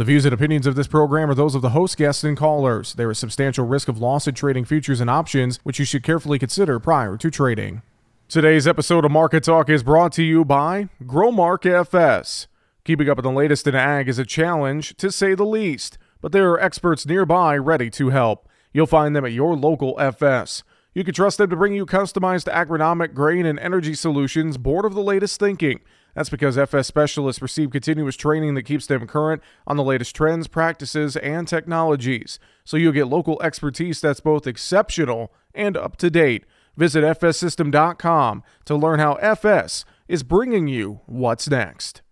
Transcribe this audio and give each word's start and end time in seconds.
The 0.00 0.06
views 0.06 0.24
and 0.24 0.32
opinions 0.32 0.66
of 0.66 0.76
this 0.76 0.86
program 0.86 1.28
are 1.28 1.34
those 1.34 1.54
of 1.54 1.60
the 1.60 1.76
host, 1.76 1.98
guests, 1.98 2.24
and 2.24 2.34
callers. 2.34 2.94
There 2.94 3.10
is 3.10 3.18
substantial 3.18 3.66
risk 3.66 3.86
of 3.86 3.98
loss 3.98 4.26
in 4.26 4.34
trading 4.34 4.64
futures 4.64 4.98
and 4.98 5.10
options, 5.10 5.58
which 5.62 5.78
you 5.78 5.84
should 5.84 6.02
carefully 6.02 6.38
consider 6.38 6.80
prior 6.80 7.18
to 7.18 7.30
trading. 7.30 7.82
Today's 8.26 8.66
episode 8.66 9.04
of 9.04 9.10
Market 9.10 9.44
Talk 9.44 9.68
is 9.68 9.82
brought 9.82 10.12
to 10.12 10.22
you 10.22 10.42
by 10.42 10.88
Growmark 11.02 11.66
FS. 11.66 12.46
Keeping 12.82 13.10
up 13.10 13.18
with 13.18 13.24
the 13.24 13.30
latest 13.30 13.66
in 13.66 13.74
ag 13.74 14.08
is 14.08 14.18
a 14.18 14.24
challenge, 14.24 14.96
to 14.96 15.12
say 15.12 15.34
the 15.34 15.44
least, 15.44 15.98
but 16.22 16.32
there 16.32 16.50
are 16.50 16.58
experts 16.58 17.04
nearby 17.04 17.54
ready 17.58 17.90
to 17.90 18.08
help. 18.08 18.48
You'll 18.72 18.86
find 18.86 19.14
them 19.14 19.26
at 19.26 19.32
your 19.32 19.54
local 19.54 20.00
FS. 20.00 20.62
You 20.94 21.04
can 21.04 21.12
trust 21.12 21.36
them 21.36 21.50
to 21.50 21.56
bring 21.56 21.74
you 21.74 21.84
customized 21.84 22.50
agronomic, 22.50 23.12
grain, 23.12 23.44
and 23.44 23.58
energy 23.58 23.92
solutions 23.92 24.56
born 24.56 24.86
of 24.86 24.94
the 24.94 25.02
latest 25.02 25.38
thinking. 25.38 25.80
That's 26.14 26.30
because 26.30 26.58
FS 26.58 26.86
specialists 26.86 27.42
receive 27.42 27.70
continuous 27.70 28.16
training 28.16 28.54
that 28.54 28.64
keeps 28.64 28.86
them 28.86 29.06
current 29.06 29.42
on 29.66 29.76
the 29.76 29.84
latest 29.84 30.14
trends, 30.14 30.48
practices, 30.48 31.16
and 31.16 31.46
technologies. 31.46 32.38
So 32.64 32.76
you'll 32.76 32.92
get 32.92 33.06
local 33.06 33.40
expertise 33.42 34.00
that's 34.00 34.20
both 34.20 34.46
exceptional 34.46 35.32
and 35.54 35.76
up 35.76 35.96
to 35.98 36.10
date. 36.10 36.44
Visit 36.76 37.04
fssystem.com 37.04 38.42
to 38.64 38.76
learn 38.76 39.00
how 39.00 39.14
FS 39.14 39.84
is 40.08 40.22
bringing 40.22 40.66
you 40.68 41.00
what's 41.06 41.48
next. 41.48 42.02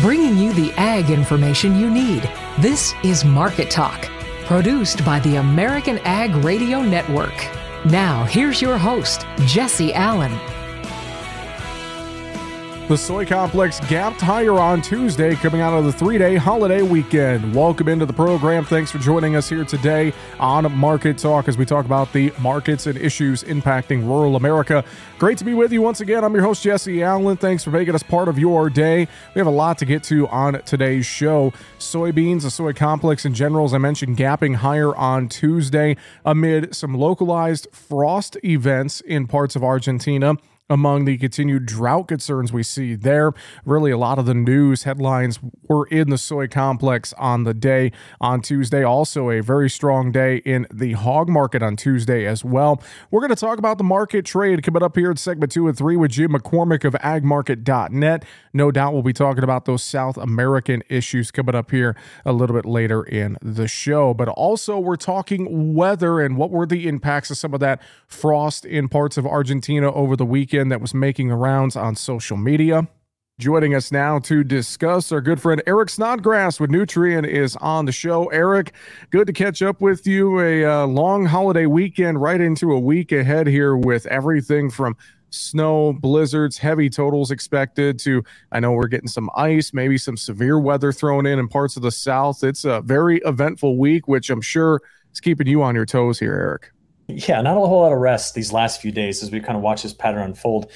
Bringing 0.00 0.36
you 0.36 0.52
the 0.52 0.72
ag 0.76 1.10
information 1.10 1.78
you 1.78 1.88
need. 1.88 2.28
This 2.58 2.92
is 3.04 3.24
Market 3.24 3.70
Talk 3.70 4.08
Produced 4.46 5.04
by 5.04 5.20
the 5.20 5.36
American 5.36 5.98
Ag 5.98 6.34
Radio 6.44 6.82
Network. 6.82 7.34
Now, 7.84 8.24
here's 8.24 8.60
your 8.60 8.76
host, 8.76 9.24
Jesse 9.46 9.94
Allen. 9.94 10.32
The 12.88 12.98
soy 12.98 13.24
complex 13.24 13.78
gapped 13.88 14.20
higher 14.20 14.58
on 14.58 14.82
Tuesday, 14.82 15.36
coming 15.36 15.60
out 15.60 15.72
of 15.72 15.84
the 15.84 15.92
three 15.92 16.18
day 16.18 16.34
holiday 16.34 16.82
weekend. 16.82 17.54
Welcome 17.54 17.88
into 17.88 18.06
the 18.06 18.12
program. 18.12 18.64
Thanks 18.64 18.90
for 18.90 18.98
joining 18.98 19.36
us 19.36 19.48
here 19.48 19.64
today 19.64 20.12
on 20.40 20.70
Market 20.76 21.16
Talk 21.16 21.46
as 21.46 21.56
we 21.56 21.64
talk 21.64 21.86
about 21.86 22.12
the 22.12 22.32
markets 22.40 22.88
and 22.88 22.98
issues 22.98 23.44
impacting 23.44 24.02
rural 24.04 24.34
America. 24.34 24.84
Great 25.20 25.38
to 25.38 25.44
be 25.44 25.54
with 25.54 25.72
you 25.72 25.80
once 25.80 26.00
again. 26.00 26.24
I'm 26.24 26.34
your 26.34 26.42
host, 26.42 26.64
Jesse 26.64 27.04
Allen. 27.04 27.36
Thanks 27.36 27.62
for 27.62 27.70
making 27.70 27.94
us 27.94 28.02
part 28.02 28.26
of 28.26 28.36
your 28.36 28.68
day. 28.68 29.06
We 29.34 29.38
have 29.38 29.46
a 29.46 29.50
lot 29.50 29.78
to 29.78 29.84
get 29.84 30.02
to 30.04 30.26
on 30.28 30.60
today's 30.62 31.06
show. 31.06 31.52
Soybeans, 31.78 32.42
the 32.42 32.50
soy 32.50 32.72
complex 32.72 33.24
in 33.24 33.32
general, 33.32 33.64
as 33.64 33.72
I 33.72 33.78
mentioned, 33.78 34.16
gapping 34.16 34.56
higher 34.56 34.94
on 34.96 35.28
Tuesday 35.28 35.96
amid 36.24 36.74
some 36.74 36.94
localized 36.94 37.68
frost 37.72 38.36
events 38.44 39.00
in 39.00 39.28
parts 39.28 39.54
of 39.54 39.62
Argentina 39.62 40.36
among 40.72 41.04
the 41.04 41.18
continued 41.18 41.66
drought 41.66 42.08
concerns 42.08 42.52
we 42.52 42.62
see 42.62 42.94
there. 42.94 43.32
Really, 43.66 43.90
a 43.90 43.98
lot 43.98 44.18
of 44.18 44.24
the 44.24 44.34
news 44.34 44.84
headlines 44.84 45.38
were 45.68 45.86
in 45.86 46.08
the 46.08 46.16
soy 46.16 46.48
complex 46.48 47.12
on 47.18 47.44
the 47.44 47.52
day 47.52 47.92
on 48.20 48.40
Tuesday. 48.40 48.82
Also, 48.82 49.30
a 49.30 49.42
very 49.42 49.68
strong 49.68 50.10
day 50.10 50.36
in 50.38 50.66
the 50.72 50.92
hog 50.92 51.28
market 51.28 51.62
on 51.62 51.76
Tuesday 51.76 52.26
as 52.26 52.42
well. 52.42 52.82
We're 53.10 53.20
going 53.20 53.30
to 53.30 53.36
talk 53.36 53.58
about 53.58 53.76
the 53.76 53.84
market 53.84 54.24
trade 54.24 54.62
coming 54.62 54.82
up 54.82 54.96
here 54.96 55.10
in 55.10 55.18
segment 55.18 55.52
two 55.52 55.68
and 55.68 55.76
three 55.76 55.96
with 55.96 56.12
Jim 56.12 56.32
McCormick 56.32 56.84
of 56.84 56.94
agmarket.net. 56.94 58.24
No 58.54 58.70
doubt 58.70 58.94
we'll 58.94 59.02
be 59.02 59.12
talking 59.12 59.44
about 59.44 59.66
those 59.66 59.82
South 59.82 60.16
American 60.16 60.82
issues 60.88 61.30
coming 61.30 61.54
up 61.54 61.70
here 61.70 61.94
a 62.24 62.32
little 62.32 62.56
bit 62.56 62.64
later 62.64 63.02
in 63.02 63.36
the 63.42 63.68
show. 63.68 64.14
But 64.14 64.28
also, 64.28 64.78
we're 64.78 64.96
talking 64.96 65.74
weather 65.74 66.20
and 66.20 66.38
what 66.38 66.50
were 66.50 66.66
the 66.66 66.88
impacts 66.88 67.30
of 67.30 67.36
some 67.36 67.52
of 67.52 67.60
that 67.60 67.82
frost 68.06 68.64
in 68.64 68.88
parts 68.88 69.18
of 69.18 69.26
Argentina 69.26 69.92
over 69.92 70.16
the 70.16 70.24
weekend 70.24 70.61
that 70.68 70.80
was 70.80 70.94
making 70.94 71.28
the 71.28 71.36
rounds 71.36 71.76
on 71.76 71.94
social 71.94 72.36
media. 72.36 72.88
Joining 73.38 73.74
us 73.74 73.90
now 73.90 74.18
to 74.20 74.44
discuss 74.44 75.10
our 75.10 75.20
good 75.20 75.40
friend 75.40 75.62
Eric 75.66 75.88
Snodgrass 75.88 76.60
with 76.60 76.70
Nutrien 76.70 77.26
is 77.26 77.56
on 77.56 77.86
the 77.86 77.92
show. 77.92 78.26
Eric, 78.26 78.72
good 79.10 79.26
to 79.26 79.32
catch 79.32 79.62
up 79.62 79.80
with 79.80 80.06
you. 80.06 80.38
A 80.40 80.64
uh, 80.64 80.86
long 80.86 81.24
holiday 81.24 81.66
weekend, 81.66 82.20
right 82.20 82.40
into 82.40 82.72
a 82.72 82.78
week 82.78 83.10
ahead 83.10 83.46
here 83.46 83.76
with 83.76 84.06
everything 84.06 84.70
from 84.70 84.96
snow, 85.30 85.92
blizzards, 85.94 86.58
heavy 86.58 86.90
totals 86.90 87.30
expected 87.30 87.98
to 88.00 88.22
I 88.52 88.60
know 88.60 88.72
we're 88.72 88.86
getting 88.86 89.08
some 89.08 89.30
ice, 89.34 89.72
maybe 89.72 89.98
some 89.98 90.16
severe 90.16 90.58
weather 90.58 90.92
thrown 90.92 91.26
in 91.26 91.38
in 91.38 91.48
parts 91.48 91.76
of 91.76 91.82
the 91.82 91.90
south. 91.90 92.44
It's 92.44 92.64
a 92.64 92.82
very 92.82 93.20
eventful 93.24 93.78
week, 93.78 94.08
which 94.08 94.30
I'm 94.30 94.42
sure 94.42 94.80
is 95.12 95.20
keeping 95.20 95.46
you 95.46 95.62
on 95.62 95.74
your 95.74 95.86
toes 95.86 96.18
here, 96.18 96.34
Eric. 96.34 96.71
Yeah, 97.08 97.40
not 97.40 97.56
a 97.56 97.60
whole 97.60 97.80
lot 97.80 97.92
of 97.92 97.98
rest 97.98 98.34
these 98.34 98.52
last 98.52 98.80
few 98.80 98.92
days 98.92 99.22
as 99.22 99.30
we 99.30 99.40
kind 99.40 99.56
of 99.56 99.62
watch 99.62 99.82
this 99.82 99.92
pattern 99.92 100.22
unfold. 100.22 100.70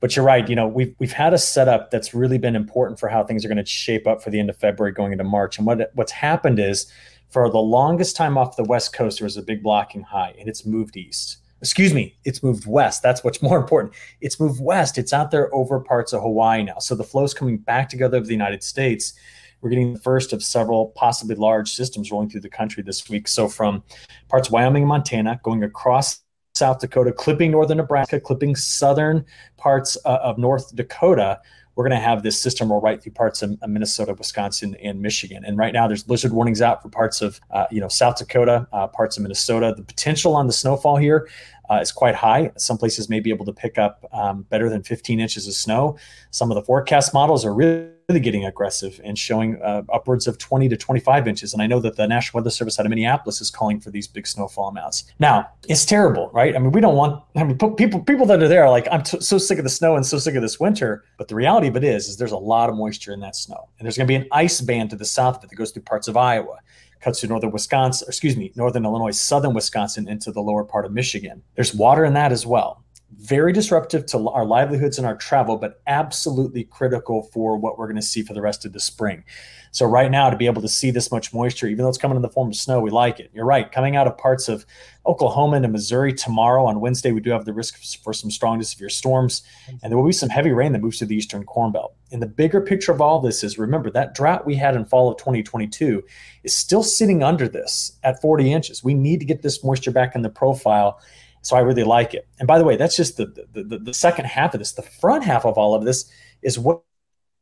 But 0.00 0.16
you're 0.16 0.24
right. 0.24 0.48
You 0.48 0.56
know, 0.56 0.66
we've 0.66 0.94
we've 0.98 1.12
had 1.12 1.32
a 1.32 1.38
setup 1.38 1.90
that's 1.90 2.12
really 2.12 2.38
been 2.38 2.56
important 2.56 2.98
for 2.98 3.08
how 3.08 3.22
things 3.24 3.44
are 3.44 3.48
going 3.48 3.58
to 3.58 3.64
shape 3.64 4.06
up 4.06 4.22
for 4.22 4.30
the 4.30 4.40
end 4.40 4.50
of 4.50 4.56
February 4.56 4.92
going 4.92 5.12
into 5.12 5.24
March. 5.24 5.58
And 5.58 5.66
what 5.66 5.90
what's 5.94 6.12
happened 6.12 6.58
is, 6.58 6.90
for 7.30 7.48
the 7.48 7.58
longest 7.58 8.16
time 8.16 8.36
off 8.36 8.56
the 8.56 8.64
West 8.64 8.92
Coast, 8.92 9.20
there 9.20 9.26
was 9.26 9.36
a 9.36 9.42
big 9.42 9.62
blocking 9.62 10.02
high, 10.02 10.34
and 10.38 10.48
it's 10.48 10.66
moved 10.66 10.96
east. 10.96 11.38
Excuse 11.60 11.94
me, 11.94 12.16
it's 12.24 12.42
moved 12.42 12.66
west. 12.66 13.04
That's 13.04 13.22
what's 13.22 13.40
more 13.40 13.56
important. 13.56 13.94
It's 14.20 14.40
moved 14.40 14.60
west. 14.60 14.98
It's 14.98 15.12
out 15.12 15.30
there 15.30 15.54
over 15.54 15.78
parts 15.78 16.12
of 16.12 16.20
Hawaii 16.20 16.64
now. 16.64 16.80
So 16.80 16.96
the 16.96 17.04
flow's 17.04 17.32
coming 17.32 17.58
back 17.58 17.88
together 17.88 18.16
of 18.16 18.26
the 18.26 18.32
United 18.32 18.64
States 18.64 19.14
we're 19.62 19.70
getting 19.70 19.94
the 19.94 20.00
first 20.00 20.32
of 20.32 20.42
several 20.42 20.86
possibly 20.96 21.36
large 21.36 21.72
systems 21.72 22.10
rolling 22.10 22.28
through 22.28 22.40
the 22.40 22.50
country 22.50 22.82
this 22.82 23.08
week. 23.08 23.28
So 23.28 23.48
from 23.48 23.82
parts 24.28 24.48
of 24.48 24.52
Wyoming 24.52 24.82
and 24.82 24.88
Montana, 24.88 25.40
going 25.42 25.62
across 25.62 26.20
South 26.54 26.80
Dakota, 26.80 27.12
clipping 27.12 27.52
northern 27.52 27.78
Nebraska, 27.78 28.20
clipping 28.20 28.56
southern 28.56 29.24
parts 29.56 29.96
uh, 30.04 30.18
of 30.22 30.36
North 30.36 30.74
Dakota, 30.74 31.40
we're 31.74 31.88
going 31.88 31.98
to 31.98 32.04
have 32.04 32.22
this 32.22 32.40
system 32.40 32.70
roll 32.70 32.80
right 32.80 33.02
through 33.02 33.12
parts 33.12 33.40
of, 33.40 33.56
Minnesota, 33.66 34.12
Wisconsin, 34.12 34.76
and 34.82 35.00
Michigan. 35.00 35.42
And 35.44 35.56
right 35.56 35.72
now, 35.72 35.88
there's 35.88 36.02
blizzard 36.02 36.32
warnings 36.32 36.60
out 36.60 36.82
for 36.82 36.90
parts 36.90 37.22
of 37.22 37.40
uh, 37.50 37.66
you 37.70 37.80
know 37.80 37.88
South 37.88 38.18
Dakota, 38.18 38.66
uh, 38.72 38.88
parts 38.88 39.16
of 39.16 39.22
Minnesota. 39.22 39.72
The 39.74 39.82
potential 39.82 40.36
on 40.36 40.46
the 40.46 40.52
snowfall 40.52 40.96
here 40.96 41.28
uh, 41.72 41.80
is 41.80 41.92
quite 41.92 42.14
high. 42.14 42.52
Some 42.56 42.76
places 42.76 43.08
may 43.08 43.20
be 43.20 43.30
able 43.30 43.46
to 43.46 43.52
pick 43.52 43.78
up 43.78 44.04
um, 44.12 44.42
better 44.50 44.68
than 44.68 44.82
15 44.82 45.20
inches 45.20 45.46
of 45.46 45.54
snow. 45.54 45.96
Some 46.30 46.50
of 46.50 46.54
the 46.54 46.62
forecast 46.62 47.14
models 47.14 47.44
are 47.44 47.54
really 47.54 48.20
getting 48.20 48.44
aggressive 48.44 49.00
and 49.04 49.18
showing 49.18 49.60
uh, 49.62 49.82
upwards 49.90 50.26
of 50.26 50.36
20 50.36 50.68
to 50.68 50.76
25 50.76 51.26
inches. 51.26 51.54
And 51.54 51.62
I 51.62 51.66
know 51.66 51.80
that 51.80 51.96
the 51.96 52.06
National 52.06 52.40
Weather 52.40 52.50
Service 52.50 52.78
out 52.78 52.84
of 52.84 52.90
Minneapolis 52.90 53.40
is 53.40 53.50
calling 53.50 53.80
for 53.80 53.90
these 53.90 54.06
big 54.06 54.26
snowfall 54.26 54.68
amounts. 54.68 55.04
Now, 55.18 55.48
it's 55.66 55.86
terrible, 55.86 56.30
right? 56.34 56.54
I 56.54 56.58
mean, 56.58 56.72
we 56.72 56.82
don't 56.82 56.96
want. 56.96 57.22
I 57.36 57.44
mean, 57.44 57.56
people 57.56 58.00
people 58.00 58.26
that 58.26 58.42
are 58.42 58.48
there 58.48 58.64
are 58.64 58.70
like, 58.70 58.86
I'm 58.92 59.02
t- 59.02 59.20
so 59.20 59.38
sick 59.38 59.56
of 59.56 59.64
the 59.64 59.70
snow 59.70 59.96
and 59.96 60.04
so 60.04 60.18
sick 60.18 60.34
of 60.34 60.42
this 60.42 60.60
winter. 60.60 61.04
But 61.16 61.28
the 61.28 61.34
reality 61.34 61.68
of 61.68 61.76
it 61.76 61.84
is, 61.84 62.08
is 62.08 62.18
there's 62.18 62.32
a 62.32 62.36
lot 62.36 62.68
of 62.68 62.76
moisture 62.76 63.12
in 63.12 63.20
that 63.20 63.36
snow, 63.36 63.68
and 63.78 63.86
there's 63.86 63.96
going 63.96 64.06
to 64.06 64.12
be 64.12 64.16
an 64.16 64.28
ice 64.30 64.60
band 64.60 64.90
to 64.90 64.96
the 64.96 65.06
south 65.06 65.38
of 65.38 65.44
it 65.44 65.50
that 65.50 65.56
goes 65.56 65.70
through 65.70 65.84
parts 65.84 66.06
of 66.08 66.16
Iowa 66.18 66.58
cuts 67.02 67.20
through 67.20 67.30
northern 67.30 67.50
Wisconsin, 67.50 68.06
excuse 68.08 68.36
me, 68.36 68.52
northern 68.54 68.84
Illinois, 68.84 69.10
southern 69.10 69.54
Wisconsin 69.54 70.08
into 70.08 70.32
the 70.32 70.40
lower 70.40 70.64
part 70.64 70.84
of 70.84 70.92
Michigan. 70.92 71.42
There's 71.54 71.74
water 71.74 72.04
in 72.04 72.14
that 72.14 72.32
as 72.32 72.46
well 72.46 72.84
very 73.18 73.52
disruptive 73.52 74.06
to 74.06 74.28
our 74.30 74.44
livelihoods 74.44 74.98
and 74.98 75.06
our 75.06 75.16
travel, 75.16 75.56
but 75.56 75.80
absolutely 75.86 76.64
critical 76.64 77.24
for 77.32 77.56
what 77.56 77.78
we're 77.78 77.86
going 77.86 77.96
to 77.96 78.02
see 78.02 78.22
for 78.22 78.32
the 78.34 78.40
rest 78.40 78.64
of 78.64 78.72
the 78.72 78.80
spring. 78.80 79.24
So, 79.70 79.86
right 79.86 80.10
now, 80.10 80.28
to 80.28 80.36
be 80.36 80.46
able 80.46 80.60
to 80.62 80.68
see 80.68 80.90
this 80.90 81.10
much 81.10 81.32
moisture, 81.32 81.66
even 81.66 81.82
though 81.82 81.88
it's 81.88 81.98
coming 81.98 82.16
in 82.16 82.22
the 82.22 82.28
form 82.28 82.48
of 82.48 82.56
snow, 82.56 82.80
we 82.80 82.90
like 82.90 83.20
it. 83.20 83.30
You're 83.32 83.46
right. 83.46 83.70
Coming 83.70 83.96
out 83.96 84.06
of 84.06 84.18
parts 84.18 84.48
of 84.48 84.66
Oklahoma 85.06 85.56
and 85.56 85.72
Missouri 85.72 86.12
tomorrow 86.12 86.66
on 86.66 86.80
Wednesday, 86.80 87.12
we 87.12 87.20
do 87.20 87.30
have 87.30 87.46
the 87.46 87.54
risk 87.54 87.78
for 88.02 88.12
some 88.12 88.30
strong 88.30 88.58
to 88.58 88.64
severe 88.64 88.90
storms, 88.90 89.42
and 89.68 89.90
there 89.90 89.96
will 89.96 90.06
be 90.06 90.12
some 90.12 90.28
heavy 90.28 90.52
rain 90.52 90.72
that 90.72 90.82
moves 90.82 90.98
through 90.98 91.08
the 91.08 91.16
eastern 91.16 91.44
corn 91.44 91.72
belt. 91.72 91.94
And 92.12 92.20
the 92.20 92.26
bigger 92.26 92.60
picture 92.60 92.92
of 92.92 93.00
all 93.00 93.20
this 93.20 93.42
is 93.42 93.58
remember 93.58 93.90
that 93.90 94.14
drought 94.14 94.44
we 94.44 94.56
had 94.56 94.76
in 94.76 94.84
fall 94.84 95.10
of 95.10 95.16
2022 95.16 96.02
is 96.44 96.54
still 96.54 96.82
sitting 96.82 97.22
under 97.22 97.48
this 97.48 97.98
at 98.02 98.20
40 98.20 98.52
inches. 98.52 98.84
We 98.84 98.92
need 98.92 99.20
to 99.20 99.26
get 99.26 99.40
this 99.40 99.64
moisture 99.64 99.90
back 99.90 100.14
in 100.14 100.20
the 100.20 100.28
profile 100.28 101.00
so 101.42 101.56
I 101.56 101.60
really 101.60 101.84
like 101.84 102.14
it. 102.14 102.26
And 102.38 102.46
by 102.46 102.58
the 102.58 102.64
way, 102.64 102.76
that's 102.76 102.96
just 102.96 103.16
the, 103.16 103.26
the, 103.52 103.64
the, 103.64 103.78
the 103.78 103.94
second 103.94 104.26
half 104.26 104.54
of 104.54 104.60
this. 104.60 104.72
The 104.72 104.82
front 104.82 105.24
half 105.24 105.44
of 105.44 105.58
all 105.58 105.74
of 105.74 105.84
this 105.84 106.10
is 106.42 106.58
what 106.58 106.82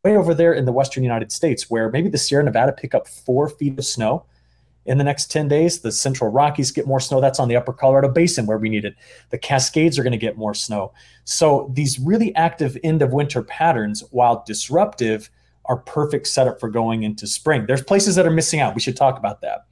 way 0.05 0.17
over 0.17 0.35
there 0.35 0.55
in 0.55 0.65
the 0.65 0.73
western 0.73 1.03
United 1.03 1.31
States, 1.31 1.69
where 1.69 1.91
maybe 1.91 2.09
the 2.09 2.19
Sierra 2.19 2.43
Nevada 2.43 2.73
pick 2.73 2.95
up 2.95 3.07
four 3.07 3.49
feet 3.49 3.79
of 3.79 3.85
snow 3.85 4.25
in 4.87 4.99
the 4.99 5.05
next 5.05 5.31
10 5.31 5.49
days. 5.49 5.81
The 5.81 5.93
central 5.93 6.31
Rockies 6.31 6.71
get 6.71 6.87
more 6.87 7.01
snow. 7.01 7.21
That's 7.21 7.39
on 7.39 7.49
the 7.49 7.57
upper 7.57 7.73
Colorado 7.73 8.09
Basin 8.09 8.47
where 8.47 8.59
we 8.59 8.71
need 8.71 8.85
it. 8.85 8.95
The 9.31 9.39
Cascades 9.39 9.99
are 9.99 10.03
going 10.03 10.13
to 10.13 10.19
get 10.19 10.39
more 10.39 10.55
snow. 10.55 10.93
So 11.25 11.71
these 11.75 11.99
really 11.99 12.35
active 12.35 12.79
end 12.83 13.03
of 13.03 13.13
winter 13.13 13.43
patterns, 13.43 14.03
while 14.11 14.43
disruptive, 14.47 15.31
are 15.67 15.77
perfect 15.77 16.27
setup 16.27 16.59
for 16.59 16.69
going 16.69 17.03
into 17.03 17.27
spring. 17.27 17.67
There's 17.67 17.83
places 17.83 18.17
that 18.17 18.27
are 18.27 18.31
missing 18.31 18.61
out. 18.61 18.75
We 18.75 18.81
should 18.81 18.97
talk 18.97 19.19
about 19.19 19.43
that. 19.43 19.67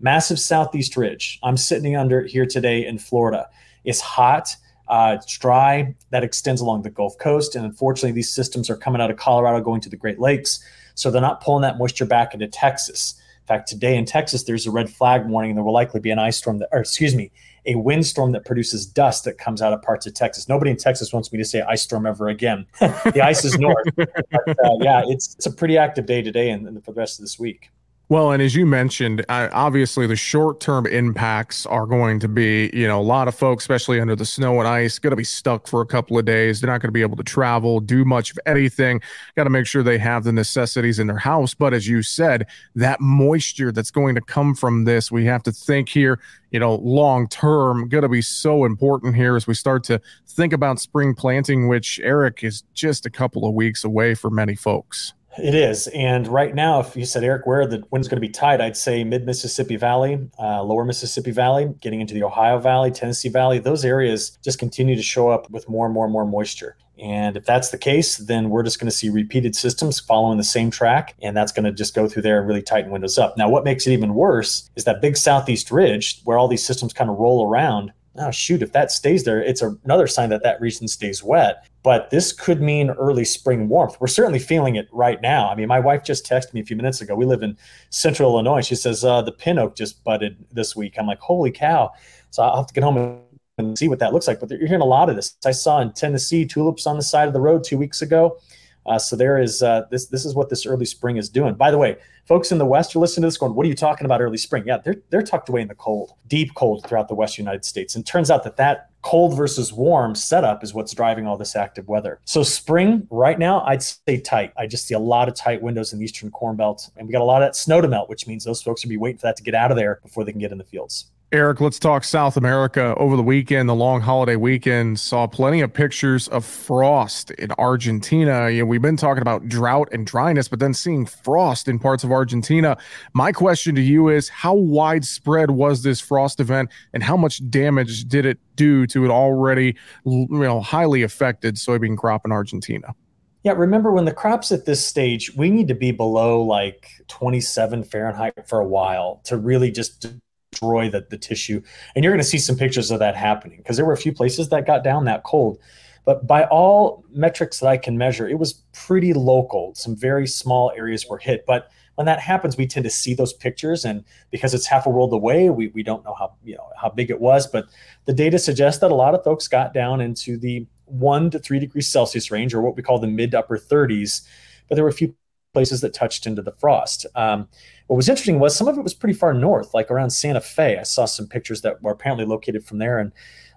Massive 0.00 0.38
southeast 0.38 0.96
ridge. 0.96 1.38
I'm 1.42 1.56
sitting 1.56 1.96
under 1.96 2.22
here 2.22 2.46
today 2.46 2.86
in 2.86 2.98
Florida. 2.98 3.48
It's 3.84 4.00
hot. 4.00 4.54
Uh, 4.88 5.16
it's 5.18 5.38
dry. 5.38 5.94
That 6.10 6.24
extends 6.24 6.60
along 6.60 6.82
the 6.82 6.90
Gulf 6.90 7.16
Coast. 7.18 7.56
And 7.56 7.64
unfortunately, 7.64 8.12
these 8.12 8.32
systems 8.32 8.68
are 8.68 8.76
coming 8.76 9.00
out 9.00 9.10
of 9.10 9.16
Colorado 9.16 9.62
going 9.62 9.80
to 9.82 9.88
the 9.88 9.96
Great 9.96 10.18
Lakes. 10.18 10.64
So 10.94 11.10
they're 11.10 11.22
not 11.22 11.40
pulling 11.40 11.62
that 11.62 11.78
moisture 11.78 12.04
back 12.04 12.34
into 12.34 12.46
Texas. 12.46 13.14
In 13.42 13.46
fact, 13.46 13.68
today 13.68 13.96
in 13.96 14.04
Texas, 14.04 14.44
there's 14.44 14.66
a 14.66 14.70
red 14.70 14.88
flag 14.88 15.26
warning, 15.26 15.50
and 15.50 15.56
there 15.56 15.64
will 15.64 15.72
likely 15.72 15.98
be 15.98 16.10
an 16.10 16.18
ice 16.18 16.36
storm, 16.36 16.58
that, 16.58 16.68
or 16.70 16.80
excuse 16.80 17.14
me, 17.14 17.32
a 17.66 17.74
windstorm 17.74 18.32
that 18.32 18.44
produces 18.44 18.86
dust 18.86 19.24
that 19.24 19.38
comes 19.38 19.60
out 19.60 19.72
of 19.72 19.82
parts 19.82 20.06
of 20.06 20.14
Texas. 20.14 20.48
Nobody 20.48 20.70
in 20.70 20.76
Texas 20.76 21.12
wants 21.12 21.32
me 21.32 21.38
to 21.38 21.44
say 21.44 21.60
ice 21.62 21.82
storm 21.82 22.06
ever 22.06 22.28
again. 22.28 22.66
the 22.80 23.22
ice 23.24 23.44
is 23.44 23.58
north. 23.58 23.86
But, 23.96 24.64
uh, 24.64 24.76
yeah, 24.80 25.02
it's 25.06 25.34
it's 25.34 25.46
a 25.46 25.50
pretty 25.50 25.76
active 25.76 26.06
day 26.06 26.22
today 26.22 26.50
and, 26.50 26.66
and 26.66 26.84
for 26.84 26.92
the 26.92 27.00
rest 27.00 27.18
of 27.18 27.24
this 27.24 27.38
week. 27.38 27.70
Well, 28.08 28.32
and 28.32 28.42
as 28.42 28.54
you 28.54 28.66
mentioned, 28.66 29.24
obviously 29.30 30.06
the 30.06 30.16
short-term 30.16 30.84
impacts 30.86 31.64
are 31.64 31.86
going 31.86 32.20
to 32.20 32.28
be, 32.28 32.68
you 32.74 32.86
know, 32.86 33.00
a 33.00 33.02
lot 33.02 33.26
of 33.26 33.34
folks, 33.34 33.64
especially 33.64 34.00
under 34.00 34.14
the 34.14 34.26
snow 34.26 34.58
and 34.58 34.68
ice, 34.68 34.98
going 34.98 35.12
to 35.12 35.16
be 35.16 35.24
stuck 35.24 35.66
for 35.66 35.80
a 35.80 35.86
couple 35.86 36.18
of 36.18 36.26
days. 36.26 36.60
They're 36.60 36.70
not 36.70 36.82
going 36.82 36.88
to 36.88 36.92
be 36.92 37.00
able 37.00 37.16
to 37.16 37.22
travel, 37.22 37.80
do 37.80 38.04
much 38.04 38.30
of 38.30 38.38
anything. 38.44 39.00
Got 39.34 39.44
to 39.44 39.50
make 39.50 39.66
sure 39.66 39.82
they 39.82 39.96
have 39.96 40.24
the 40.24 40.32
necessities 40.32 40.98
in 40.98 41.06
their 41.06 41.16
house. 41.16 41.54
But 41.54 41.72
as 41.72 41.88
you 41.88 42.02
said, 42.02 42.46
that 42.74 43.00
moisture 43.00 43.72
that's 43.72 43.90
going 43.90 44.14
to 44.16 44.20
come 44.20 44.54
from 44.54 44.84
this, 44.84 45.10
we 45.10 45.24
have 45.24 45.42
to 45.44 45.52
think 45.52 45.88
here, 45.88 46.20
you 46.50 46.60
know, 46.60 46.74
long 46.74 47.28
term, 47.28 47.88
going 47.88 48.02
to 48.02 48.10
be 48.10 48.20
so 48.20 48.66
important 48.66 49.16
here 49.16 49.36
as 49.36 49.46
we 49.46 49.54
start 49.54 49.84
to 49.84 49.98
think 50.28 50.52
about 50.52 50.78
spring 50.78 51.14
planting, 51.14 51.66
which 51.66 51.98
Eric 52.02 52.44
is 52.44 52.62
just 52.74 53.06
a 53.06 53.10
couple 53.10 53.46
of 53.46 53.54
weeks 53.54 53.84
away 53.84 54.14
for 54.14 54.28
many 54.28 54.54
folks. 54.54 55.14
It 55.38 55.54
is. 55.54 55.86
And 55.88 56.28
right 56.28 56.54
now, 56.54 56.80
if 56.80 56.94
you 56.94 57.06
said, 57.06 57.24
Eric, 57.24 57.46
where 57.46 57.66
the 57.66 57.82
wind's 57.90 58.06
going 58.06 58.16
to 58.16 58.26
be 58.26 58.28
tight, 58.28 58.60
I'd 58.60 58.76
say 58.76 59.02
mid 59.02 59.24
Mississippi 59.24 59.76
Valley, 59.76 60.28
uh, 60.38 60.62
lower 60.62 60.84
Mississippi 60.84 61.30
Valley, 61.30 61.72
getting 61.80 62.00
into 62.00 62.12
the 62.12 62.22
Ohio 62.22 62.58
Valley, 62.58 62.90
Tennessee 62.90 63.30
Valley, 63.30 63.58
those 63.58 63.84
areas 63.84 64.38
just 64.44 64.58
continue 64.58 64.94
to 64.94 65.02
show 65.02 65.30
up 65.30 65.50
with 65.50 65.68
more 65.68 65.86
and 65.86 65.94
more 65.94 66.04
and 66.04 66.12
more 66.12 66.26
moisture. 66.26 66.76
And 66.98 67.36
if 67.36 67.46
that's 67.46 67.70
the 67.70 67.78
case, 67.78 68.18
then 68.18 68.50
we're 68.50 68.62
just 68.62 68.78
going 68.78 68.90
to 68.90 68.96
see 68.96 69.08
repeated 69.08 69.56
systems 69.56 69.98
following 69.98 70.38
the 70.38 70.44
same 70.44 70.70
track. 70.70 71.16
And 71.22 71.36
that's 71.36 71.50
going 71.50 71.64
to 71.64 71.72
just 71.72 71.94
go 71.94 72.06
through 72.06 72.22
there 72.22 72.38
and 72.38 72.46
really 72.46 72.62
tighten 72.62 72.92
windows 72.92 73.18
up. 73.18 73.36
Now, 73.36 73.48
what 73.48 73.64
makes 73.64 73.86
it 73.86 73.92
even 73.92 74.14
worse 74.14 74.70
is 74.76 74.84
that 74.84 75.00
big 75.00 75.16
southeast 75.16 75.70
ridge 75.70 76.20
where 76.24 76.38
all 76.38 76.46
these 76.46 76.64
systems 76.64 76.92
kind 76.92 77.10
of 77.10 77.16
roll 77.16 77.48
around 77.48 77.92
oh 78.16 78.30
shoot 78.30 78.62
if 78.62 78.72
that 78.72 78.90
stays 78.90 79.24
there 79.24 79.42
it's 79.42 79.62
another 79.62 80.06
sign 80.06 80.28
that 80.30 80.42
that 80.42 80.60
region 80.60 80.88
stays 80.88 81.22
wet. 81.22 81.68
But 81.82 82.10
this 82.10 82.32
could 82.32 82.62
mean 82.62 82.90
early 82.90 83.24
spring 83.24 83.68
warmth. 83.68 83.96
We're 84.00 84.06
certainly 84.06 84.38
feeling 84.38 84.76
it 84.76 84.88
right 84.92 85.20
now. 85.20 85.48
I 85.48 85.54
mean 85.54 85.68
my 85.68 85.80
wife 85.80 86.04
just 86.04 86.26
texted 86.26 86.54
me 86.54 86.60
a 86.60 86.64
few 86.64 86.76
minutes 86.76 87.00
ago. 87.00 87.14
We 87.14 87.24
live 87.24 87.42
in 87.42 87.56
central 87.90 88.32
illinois. 88.32 88.62
She 88.62 88.74
says 88.74 89.04
uh, 89.04 89.22
the 89.22 89.32
pin 89.32 89.58
oak 89.58 89.76
just 89.76 90.02
budded 90.04 90.44
this 90.52 90.76
week. 90.76 90.96
I'm 90.98 91.06
like 91.06 91.20
holy 91.20 91.50
cow. 91.50 91.90
So 92.30 92.42
i'll 92.42 92.56
have 92.56 92.66
to 92.66 92.74
get 92.74 92.84
home 92.84 93.20
and 93.58 93.76
see 93.78 93.88
what 93.88 93.98
that 93.98 94.12
looks 94.12 94.26
like. 94.26 94.40
But 94.40 94.50
you're 94.50 94.66
hearing 94.66 94.82
a 94.82 94.86
lot 94.86 95.10
of 95.10 95.16
this. 95.16 95.36
I 95.44 95.52
saw 95.52 95.80
in 95.80 95.92
tennessee 95.92 96.46
tulips 96.46 96.86
on 96.86 96.96
the 96.96 97.02
side 97.02 97.28
of 97.28 97.34
the 97.34 97.40
road 97.40 97.64
two 97.64 97.78
weeks 97.78 98.02
ago 98.02 98.38
uh, 98.86 98.98
so 98.98 99.14
there 99.16 99.38
is 99.38 99.62
uh, 99.62 99.84
this. 99.90 100.06
This 100.06 100.24
is 100.24 100.34
what 100.34 100.48
this 100.48 100.66
early 100.66 100.84
spring 100.84 101.16
is 101.16 101.28
doing. 101.28 101.54
By 101.54 101.70
the 101.70 101.78
way, 101.78 101.96
folks 102.24 102.50
in 102.50 102.58
the 102.58 102.66
West 102.66 102.96
are 102.96 102.98
listening 102.98 103.22
to 103.22 103.26
this, 103.28 103.36
going, 103.36 103.54
"What 103.54 103.64
are 103.64 103.68
you 103.68 103.76
talking 103.76 104.04
about? 104.04 104.20
Early 104.20 104.38
spring? 104.38 104.64
Yeah, 104.66 104.78
they're 104.78 104.96
they're 105.10 105.22
tucked 105.22 105.48
away 105.48 105.60
in 105.60 105.68
the 105.68 105.74
cold, 105.74 106.14
deep 106.26 106.54
cold 106.54 106.84
throughout 106.86 107.08
the 107.08 107.14
West 107.14 107.38
United 107.38 107.64
States. 107.64 107.94
And 107.94 108.04
turns 108.04 108.30
out 108.30 108.42
that 108.44 108.56
that 108.56 108.90
cold 109.02 109.36
versus 109.36 109.72
warm 109.72 110.14
setup 110.14 110.64
is 110.64 110.74
what's 110.74 110.94
driving 110.94 111.26
all 111.26 111.36
this 111.36 111.54
active 111.54 111.88
weather. 111.88 112.20
So 112.24 112.42
spring 112.42 113.06
right 113.10 113.38
now, 113.38 113.62
I'd 113.62 113.82
say 113.82 114.20
tight. 114.20 114.52
I 114.56 114.66
just 114.66 114.86
see 114.86 114.94
a 114.94 114.98
lot 114.98 115.28
of 115.28 115.34
tight 115.34 115.60
windows 115.62 115.92
in 115.92 115.98
the 115.98 116.04
eastern 116.04 116.30
Corn 116.30 116.56
Belt, 116.56 116.90
and 116.96 117.06
we 117.06 117.12
got 117.12 117.22
a 117.22 117.24
lot 117.24 117.42
of 117.42 117.46
that 117.46 117.56
snow 117.56 117.80
to 117.80 117.88
melt, 117.88 118.08
which 118.08 118.26
means 118.26 118.44
those 118.44 118.62
folks 118.62 118.84
will 118.84 118.90
be 118.90 118.96
waiting 118.96 119.18
for 119.18 119.26
that 119.26 119.36
to 119.36 119.42
get 119.42 119.54
out 119.54 119.70
of 119.70 119.76
there 119.76 120.00
before 120.02 120.24
they 120.24 120.32
can 120.32 120.40
get 120.40 120.52
in 120.52 120.58
the 120.58 120.64
fields. 120.64 121.06
Eric, 121.32 121.62
let's 121.62 121.78
talk 121.78 122.04
South 122.04 122.36
America. 122.36 122.94
Over 122.98 123.16
the 123.16 123.22
weekend, 123.22 123.66
the 123.66 123.74
long 123.74 124.02
holiday 124.02 124.36
weekend, 124.36 125.00
saw 125.00 125.26
plenty 125.26 125.62
of 125.62 125.72
pictures 125.72 126.28
of 126.28 126.44
frost 126.44 127.30
in 127.30 127.50
Argentina. 127.52 128.50
You 128.50 128.58
know, 128.58 128.66
we've 128.66 128.82
been 128.82 128.98
talking 128.98 129.22
about 129.22 129.48
drought 129.48 129.88
and 129.92 130.06
dryness, 130.06 130.46
but 130.48 130.58
then 130.58 130.74
seeing 130.74 131.06
frost 131.06 131.68
in 131.68 131.78
parts 131.78 132.04
of 132.04 132.12
Argentina. 132.12 132.76
My 133.14 133.32
question 133.32 133.74
to 133.76 133.80
you 133.80 134.10
is 134.10 134.28
how 134.28 134.52
widespread 134.52 135.52
was 135.52 135.82
this 135.82 136.02
frost 136.02 136.38
event 136.38 136.68
and 136.92 137.02
how 137.02 137.16
much 137.16 137.48
damage 137.48 138.04
did 138.08 138.26
it 138.26 138.38
do 138.56 138.86
to 138.88 139.06
an 139.06 139.10
already 139.10 139.74
you 140.04 140.26
know 140.28 140.60
highly 140.60 141.02
affected 141.02 141.54
soybean 141.54 141.96
crop 141.96 142.26
in 142.26 142.32
Argentina? 142.32 142.94
Yeah, 143.42 143.52
remember 143.52 143.90
when 143.90 144.04
the 144.04 144.12
crops 144.12 144.52
at 144.52 144.66
this 144.66 144.86
stage, 144.86 145.34
we 145.34 145.48
need 145.48 145.68
to 145.68 145.74
be 145.74 145.92
below 145.92 146.42
like 146.42 146.90
27 147.08 147.84
Fahrenheit 147.84 148.34
for 148.46 148.60
a 148.60 148.66
while 148.66 149.22
to 149.24 149.38
really 149.38 149.70
just 149.70 150.12
destroy 150.52 150.90
the, 150.90 151.06
the 151.10 151.18
tissue. 151.18 151.62
And 151.94 152.04
you're 152.04 152.12
going 152.12 152.22
to 152.22 152.28
see 152.28 152.38
some 152.38 152.56
pictures 152.56 152.90
of 152.90 152.98
that 153.00 153.16
happening 153.16 153.58
because 153.58 153.76
there 153.76 153.86
were 153.86 153.92
a 153.92 153.98
few 153.98 154.12
places 154.12 154.48
that 154.50 154.66
got 154.66 154.84
down 154.84 155.04
that 155.06 155.24
cold. 155.24 155.58
But 156.04 156.26
by 156.26 156.44
all 156.44 157.04
metrics 157.12 157.60
that 157.60 157.68
I 157.68 157.76
can 157.76 157.96
measure, 157.96 158.28
it 158.28 158.38
was 158.38 158.54
pretty 158.72 159.12
local. 159.12 159.72
Some 159.74 159.96
very 159.96 160.26
small 160.26 160.72
areas 160.76 161.06
were 161.08 161.18
hit. 161.18 161.44
But 161.46 161.70
when 161.94 162.06
that 162.06 162.20
happens, 162.20 162.56
we 162.56 162.66
tend 162.66 162.84
to 162.84 162.90
see 162.90 163.14
those 163.14 163.32
pictures, 163.32 163.84
and 163.84 164.02
because 164.30 164.54
it's 164.54 164.66
half 164.66 164.86
a 164.86 164.90
world 164.90 165.12
away, 165.12 165.50
we, 165.50 165.68
we 165.68 165.82
don't 165.82 166.04
know 166.04 166.14
how 166.14 166.32
you 166.42 166.56
know 166.56 166.68
how 166.80 166.88
big 166.88 167.10
it 167.10 167.20
was. 167.20 167.46
But 167.46 167.66
the 168.06 168.14
data 168.14 168.38
suggests 168.38 168.80
that 168.80 168.90
a 168.90 168.94
lot 168.94 169.14
of 169.14 169.22
folks 169.22 169.46
got 169.46 169.74
down 169.74 170.00
into 170.00 170.38
the 170.38 170.66
one 170.86 171.30
to 171.30 171.38
three 171.38 171.58
degrees 171.60 171.86
Celsius 171.86 172.30
range, 172.30 172.54
or 172.54 172.62
what 172.62 172.76
we 172.76 172.82
call 172.82 172.98
the 172.98 173.06
mid 173.06 173.34
upper 173.34 173.58
30s. 173.58 174.26
But 174.68 174.76
there 174.76 174.84
were 174.84 174.90
a 174.90 174.94
few 174.94 175.14
places 175.52 175.80
that 175.80 175.94
touched 175.94 176.26
into 176.26 176.42
the 176.42 176.52
frost. 176.52 177.06
Um, 177.14 177.48
what 177.86 177.96
was 177.96 178.08
interesting 178.08 178.38
was 178.38 178.56
some 178.56 178.68
of 178.68 178.78
it 178.78 178.82
was 178.82 178.94
pretty 178.94 179.14
far 179.14 179.34
north, 179.34 179.74
like 179.74 179.90
around 179.90 180.10
Santa 180.10 180.40
Fe. 180.40 180.78
I 180.78 180.82
saw 180.82 181.04
some 181.04 181.26
pictures 181.26 181.62
that 181.62 181.82
were 181.82 181.92
apparently 181.92 182.24
located 182.24 182.64
from 182.64 182.78
there, 182.78 182.98
and 182.98 183.12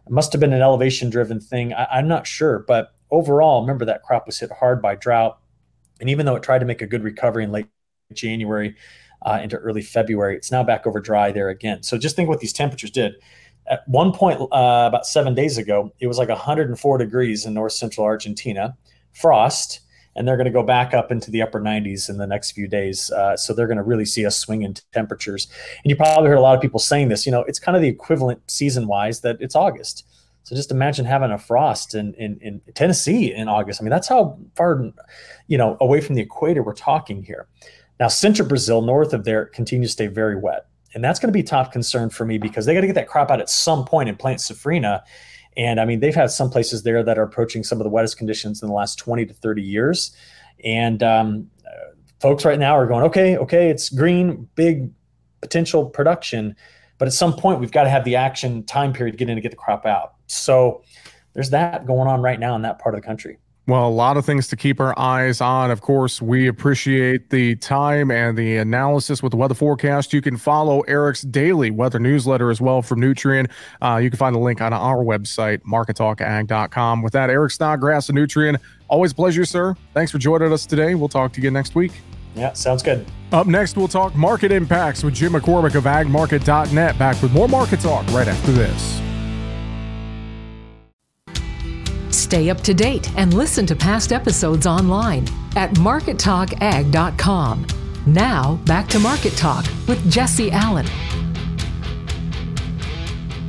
it 0.05 0.11
must 0.11 0.33
have 0.33 0.39
been 0.39 0.53
an 0.53 0.61
elevation 0.61 1.09
driven 1.09 1.39
thing. 1.39 1.73
I, 1.73 1.99
am 1.99 2.07
not 2.07 2.27
sure, 2.27 2.59
but 2.67 2.93
overall, 3.11 3.61
remember 3.61 3.85
that 3.85 4.03
crop 4.03 4.25
was 4.25 4.39
hit 4.39 4.51
hard 4.51 4.81
by 4.81 4.95
drought. 4.95 5.39
And 5.99 6.09
even 6.09 6.25
though 6.25 6.35
it 6.35 6.43
tried 6.43 6.59
to 6.59 6.65
make 6.65 6.81
a 6.81 6.87
good 6.87 7.03
recovery 7.03 7.43
in 7.43 7.51
late 7.51 7.67
January 8.13 8.75
uh, 9.25 9.39
into 9.41 9.57
early 9.57 9.81
February, 9.81 10.35
it's 10.35 10.51
now 10.51 10.63
back 10.63 10.85
over 10.85 10.99
dry 10.99 11.31
there 11.31 11.49
again. 11.49 11.83
So 11.83 11.97
just 11.97 12.15
think 12.15 12.27
what 12.27 12.41
these 12.41 12.53
temperatures 12.53 12.91
did. 12.91 13.13
At 13.67 13.87
one 13.87 14.11
point, 14.11 14.39
uh, 14.41 14.85
about 14.87 15.07
seven 15.07 15.33
days 15.33 15.57
ago, 15.57 15.91
it 15.99 16.07
was 16.07 16.19
like 16.19 16.29
104 16.29 16.97
degrees 16.97 17.45
in 17.45 17.53
north 17.53 17.73
central 17.73 18.05
Argentina, 18.05 18.77
frost 19.13 19.79
and 20.15 20.27
they're 20.27 20.37
going 20.37 20.45
to 20.45 20.51
go 20.51 20.63
back 20.63 20.93
up 20.93 21.11
into 21.11 21.29
the 21.29 21.41
upper 21.41 21.59
90s 21.59 22.09
in 22.09 22.17
the 22.17 22.27
next 22.27 22.51
few 22.51 22.67
days. 22.67 23.11
Uh, 23.11 23.35
so 23.35 23.53
they're 23.53 23.67
going 23.67 23.77
to 23.77 23.83
really 23.83 24.05
see 24.05 24.23
a 24.23 24.31
swing 24.31 24.61
in 24.63 24.75
temperatures. 24.93 25.47
And 25.83 25.89
you 25.89 25.95
probably 25.95 26.29
heard 26.29 26.37
a 26.37 26.41
lot 26.41 26.55
of 26.55 26.61
people 26.61 26.79
saying 26.79 27.09
this. 27.09 27.25
You 27.25 27.31
know, 27.31 27.41
it's 27.41 27.59
kind 27.59 27.75
of 27.75 27.81
the 27.81 27.89
equivalent 27.89 28.39
season 28.49 28.87
wise 28.87 29.21
that 29.21 29.37
it's 29.39 29.55
August. 29.55 30.05
So 30.43 30.55
just 30.55 30.71
imagine 30.71 31.05
having 31.05 31.31
a 31.31 31.39
frost 31.39 31.95
in, 31.95 32.13
in, 32.13 32.37
in 32.39 32.61
Tennessee 32.75 33.33
in 33.33 33.49
August. 33.49 33.81
I 33.81 33.83
mean, 33.83 33.89
that's 33.89 34.07
how 34.07 34.37
far, 34.55 34.91
you 35.47 35.57
know, 35.57 35.75
away 35.81 36.01
from 36.01 36.15
the 36.15 36.21
equator 36.21 36.61
we're 36.61 36.73
talking 36.73 37.23
here. 37.23 37.47
Now, 37.99 38.09
central 38.09 38.47
Brazil, 38.47 38.81
north 38.81 39.13
of 39.13 39.23
there, 39.23 39.45
continues 39.45 39.89
to 39.89 39.93
stay 39.93 40.07
very 40.07 40.35
wet. 40.35 40.67
And 40.93 41.03
that's 41.03 41.19
going 41.19 41.29
to 41.29 41.33
be 41.33 41.43
top 41.43 41.71
concern 41.71 42.09
for 42.09 42.25
me 42.25 42.37
because 42.37 42.65
they 42.65 42.73
got 42.73 42.81
to 42.81 42.87
get 42.87 42.93
that 42.93 43.07
crop 43.07 43.31
out 43.31 43.41
at 43.41 43.49
some 43.49 43.85
point 43.85 44.07
and 44.07 44.17
plant 44.17 44.39
safrinha. 44.39 45.01
And 45.57 45.79
I 45.79 45.85
mean, 45.85 45.99
they've 45.99 46.15
had 46.15 46.31
some 46.31 46.49
places 46.49 46.83
there 46.83 47.03
that 47.03 47.17
are 47.17 47.23
approaching 47.23 47.63
some 47.63 47.79
of 47.79 47.85
the 47.85 47.89
wettest 47.89 48.17
conditions 48.17 48.61
in 48.61 48.67
the 48.67 48.73
last 48.73 48.97
20 48.99 49.25
to 49.25 49.33
30 49.33 49.61
years. 49.61 50.15
And 50.63 51.01
um, 51.01 51.49
folks 52.19 52.43
right 52.45 52.59
now 52.59 52.75
are 52.77 52.87
going, 52.87 53.03
okay, 53.05 53.37
okay, 53.37 53.69
it's 53.69 53.89
green, 53.89 54.49
big 54.55 54.91
potential 55.41 55.85
production. 55.85 56.55
But 56.97 57.07
at 57.07 57.13
some 57.13 57.33
point, 57.33 57.59
we've 57.59 57.71
got 57.71 57.83
to 57.83 57.89
have 57.89 58.03
the 58.03 58.15
action 58.15 58.63
time 58.63 58.93
period 58.93 59.13
to 59.13 59.17
get 59.17 59.29
in 59.29 59.35
to 59.35 59.41
get 59.41 59.51
the 59.51 59.57
crop 59.57 59.85
out. 59.85 60.13
So 60.27 60.83
there's 61.33 61.49
that 61.51 61.85
going 61.85 62.07
on 62.07 62.21
right 62.21 62.39
now 62.39 62.55
in 62.55 62.61
that 62.63 62.79
part 62.79 62.95
of 62.95 63.01
the 63.01 63.05
country. 63.05 63.37
Well, 63.67 63.87
a 63.87 63.89
lot 63.89 64.15
of 64.15 64.25
things 64.25 64.47
to 64.49 64.55
keep 64.55 64.79
our 64.79 64.97
eyes 64.97 65.41
on. 65.41 65.71
Of 65.71 65.81
course, 65.81 66.21
we 66.21 66.47
appreciate 66.47 67.31
the 67.31 67.55
time 67.55 68.11
and 68.11 68.37
the 68.37 68.57
analysis 68.57 69.23
with 69.23 69.31
the 69.31 69.37
weather 69.37 69.55
forecast. 69.55 70.13
You 70.13 70.21
can 70.21 70.37
follow 70.37 70.81
Eric's 70.81 71.23
daily 71.23 71.71
weather 71.71 71.97
newsletter 71.97 72.51
as 72.51 72.61
well 72.61 72.83
from 72.83 73.01
Nutrien. 73.01 73.49
Uh, 73.81 73.97
you 73.97 74.11
can 74.11 74.17
find 74.17 74.35
the 74.35 74.39
link 74.39 74.61
on 74.61 74.71
our 74.71 75.03
website, 75.03 75.61
markettalkag.com. 75.63 77.01
With 77.01 77.13
that, 77.13 77.31
Eric 77.31 77.51
Snodgrass 77.51 78.07
of 78.07 78.15
Nutrien, 78.15 78.59
always 78.87 79.13
pleasure, 79.13 79.45
sir. 79.45 79.75
Thanks 79.95 80.11
for 80.11 80.19
joining 80.19 80.53
us 80.53 80.67
today. 80.67 80.93
We'll 80.93 81.09
talk 81.09 81.33
to 81.33 81.41
you 81.41 81.47
again 81.47 81.53
next 81.53 81.73
week. 81.73 81.93
Yeah, 82.35 82.53
sounds 82.53 82.83
good. 82.83 83.03
Up 83.31 83.47
next, 83.47 83.77
we'll 83.77 83.87
talk 83.87 84.13
market 84.13 84.51
impacts 84.51 85.03
with 85.03 85.15
Jim 85.15 85.33
McCormick 85.33 85.73
of 85.73 85.85
agmarket.net. 85.85 86.99
Back 86.99 87.19
with 87.19 87.31
more 87.33 87.49
market 87.49 87.79
talk 87.79 88.05
right 88.11 88.27
after 88.27 88.51
this. 88.51 89.01
Stay 92.35 92.49
up 92.49 92.59
to 92.59 92.73
date 92.73 93.09
and 93.17 93.33
listen 93.33 93.65
to 93.65 93.73
past 93.77 94.11
episodes 94.11 94.67
online 94.67 95.25
at 95.55 95.71
markettalkag.com. 95.75 97.65
Now, 98.07 98.59
back 98.65 98.89
to 98.89 98.99
Market 98.99 99.37
Talk 99.37 99.63
with 99.87 100.11
Jesse 100.11 100.51
Allen. 100.51 100.85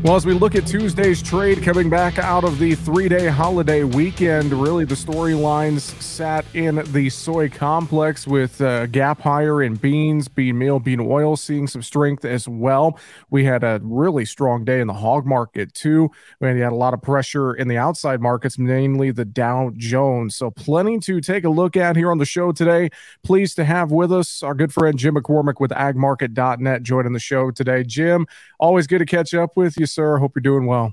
Well, 0.07 0.15
as 0.15 0.25
we 0.25 0.35
look 0.35 0.55
at 0.55 0.69
Tuesday's 0.69 1.21
trade 1.21 1.65
coming 1.65 1.91
back 1.91 2.17
out 2.17 2.45
of 2.45 2.61
the 2.61 2.77
three 2.77 3.09
day 3.09 3.27
holiday 3.27 3.83
weekend, 3.83 4.53
really 4.53 4.85
the 4.85 4.95
storylines 4.95 5.81
sat 6.01 6.45
in 6.55 6.77
the 6.93 7.11
soy 7.11 7.49
complex 7.49 8.25
with 8.25 8.61
uh, 8.61 8.87
gap 8.87 9.21
higher 9.23 9.65
in 9.65 9.75
beans, 9.75 10.29
bean 10.29 10.59
meal, 10.59 10.79
bean 10.79 11.01
oil 11.01 11.35
seeing 11.35 11.67
some 11.67 11.83
strength 11.83 12.25
as 12.25 12.47
well. 12.47 13.01
We 13.31 13.47
had 13.47 13.65
a 13.65 13.81
really 13.83 14.25
strong 14.25 14.65
day 14.65 14.81
in 14.81 14.87
the 14.87 14.95
hog 14.95 15.27
market 15.27 15.75
too. 15.75 16.13
We 16.39 16.47
had 16.47 16.71
a 16.71 16.77
lot 16.77 16.95
of 16.95 17.03
pressure 17.03 17.53
in 17.53 17.67
the 17.67 17.77
outside 17.77 18.21
markets, 18.21 18.59
mainly 18.59 19.11
the 19.11 19.25
Dow 19.25 19.73
Jones. 19.77 20.37
So, 20.37 20.53
plenty 20.53 21.01
to 21.01 21.21
take 21.21 21.43
a 21.43 21.51
look 21.51 21.77
at 21.77 21.97
here 21.97 22.13
on 22.13 22.19
the 22.19 22.25
show 22.25 22.53
today. 22.53 22.91
Pleased 23.25 23.57
to 23.57 23.65
have 23.65 23.91
with 23.91 24.13
us 24.13 24.41
our 24.45 24.55
good 24.55 24.73
friend 24.73 24.97
Jim 24.97 25.17
McCormick 25.17 25.59
with 25.59 25.73
agmarket.net 25.73 26.85
joining 26.85 27.13
the 27.13 27.19
show 27.19 27.51
today. 27.51 27.83
Jim, 27.83 28.25
always 28.61 28.87
good 28.87 29.01
to 29.01 29.05
catch 29.05 29.35
up 29.35 29.57
with 29.57 29.77
you 29.77 29.87
sir? 29.97 30.19
Hope 30.19 30.33
you're 30.37 30.43
doing 30.43 30.67
well. 30.67 30.93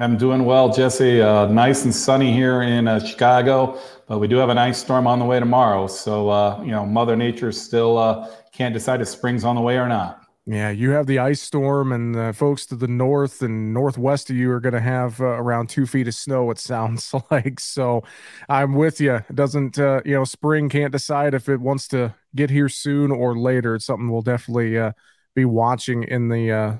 I'm 0.00 0.16
doing 0.16 0.46
well, 0.46 0.72
Jesse. 0.72 1.20
Uh, 1.20 1.46
nice 1.48 1.84
and 1.84 1.94
sunny 1.94 2.32
here 2.32 2.62
in 2.62 2.88
uh, 2.88 2.98
Chicago, 2.98 3.78
but 4.08 4.20
we 4.20 4.26
do 4.26 4.36
have 4.36 4.48
an 4.48 4.56
ice 4.56 4.78
storm 4.78 5.06
on 5.06 5.18
the 5.18 5.24
way 5.26 5.38
tomorrow. 5.38 5.86
So, 5.86 6.30
uh, 6.30 6.62
you 6.62 6.70
know, 6.70 6.86
Mother 6.86 7.14
Nature 7.14 7.52
still 7.52 7.98
uh, 7.98 8.30
can't 8.52 8.72
decide 8.72 9.02
if 9.02 9.08
spring's 9.08 9.44
on 9.44 9.54
the 9.54 9.60
way 9.60 9.76
or 9.76 9.86
not. 9.86 10.22
Yeah, 10.46 10.70
you 10.70 10.90
have 10.90 11.06
the 11.06 11.18
ice 11.18 11.42
storm, 11.42 11.92
and 11.92 12.34
folks 12.34 12.64
to 12.66 12.74
the 12.74 12.88
north 12.88 13.42
and 13.42 13.74
northwest 13.74 14.30
of 14.30 14.34
you 14.34 14.50
are 14.50 14.60
going 14.60 14.72
to 14.72 14.80
have 14.80 15.20
uh, 15.20 15.24
around 15.24 15.68
two 15.68 15.86
feet 15.86 16.08
of 16.08 16.14
snow. 16.14 16.50
It 16.50 16.58
sounds 16.58 17.14
like 17.30 17.60
so. 17.60 18.02
I'm 18.48 18.74
with 18.74 18.98
you. 18.98 19.16
It 19.16 19.36
doesn't 19.36 19.78
uh, 19.78 20.00
you 20.06 20.14
know 20.14 20.24
spring 20.24 20.70
can't 20.70 20.90
decide 20.90 21.34
if 21.34 21.50
it 21.50 21.60
wants 21.60 21.86
to 21.88 22.14
get 22.34 22.48
here 22.48 22.70
soon 22.70 23.12
or 23.12 23.38
later. 23.38 23.74
It's 23.74 23.84
something 23.84 24.10
we'll 24.10 24.22
definitely 24.22 24.78
uh, 24.78 24.92
be 25.34 25.44
watching 25.44 26.02
in 26.04 26.28
the 26.28 26.50
uh, 26.50 26.76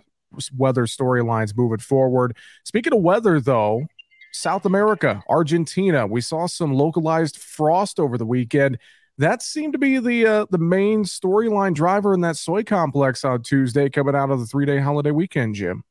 weather 0.56 0.86
storylines 0.86 1.56
moving 1.56 1.78
forward. 1.78 2.36
Speaking 2.64 2.92
of 2.92 3.00
weather, 3.00 3.40
though, 3.40 3.86
South 4.32 4.64
America, 4.64 5.22
Argentina, 5.28 6.06
we 6.06 6.20
saw 6.20 6.46
some 6.46 6.72
localized 6.72 7.36
frost 7.36 8.00
over 8.00 8.16
the 8.16 8.26
weekend 8.26 8.78
that 9.18 9.42
seemed 9.42 9.72
to 9.72 9.78
be 9.78 9.98
the 9.98 10.26
uh, 10.26 10.46
the 10.50 10.58
main 10.58 11.04
storyline 11.04 11.74
driver 11.74 12.14
in 12.14 12.20
that 12.22 12.36
soy 12.36 12.62
complex 12.62 13.24
on 13.24 13.42
Tuesday, 13.42 13.88
coming 13.88 14.14
out 14.14 14.30
of 14.30 14.40
the 14.40 14.46
three 14.46 14.66
day 14.66 14.78
holiday 14.78 15.10
weekend, 15.10 15.54
Jim. 15.54 15.84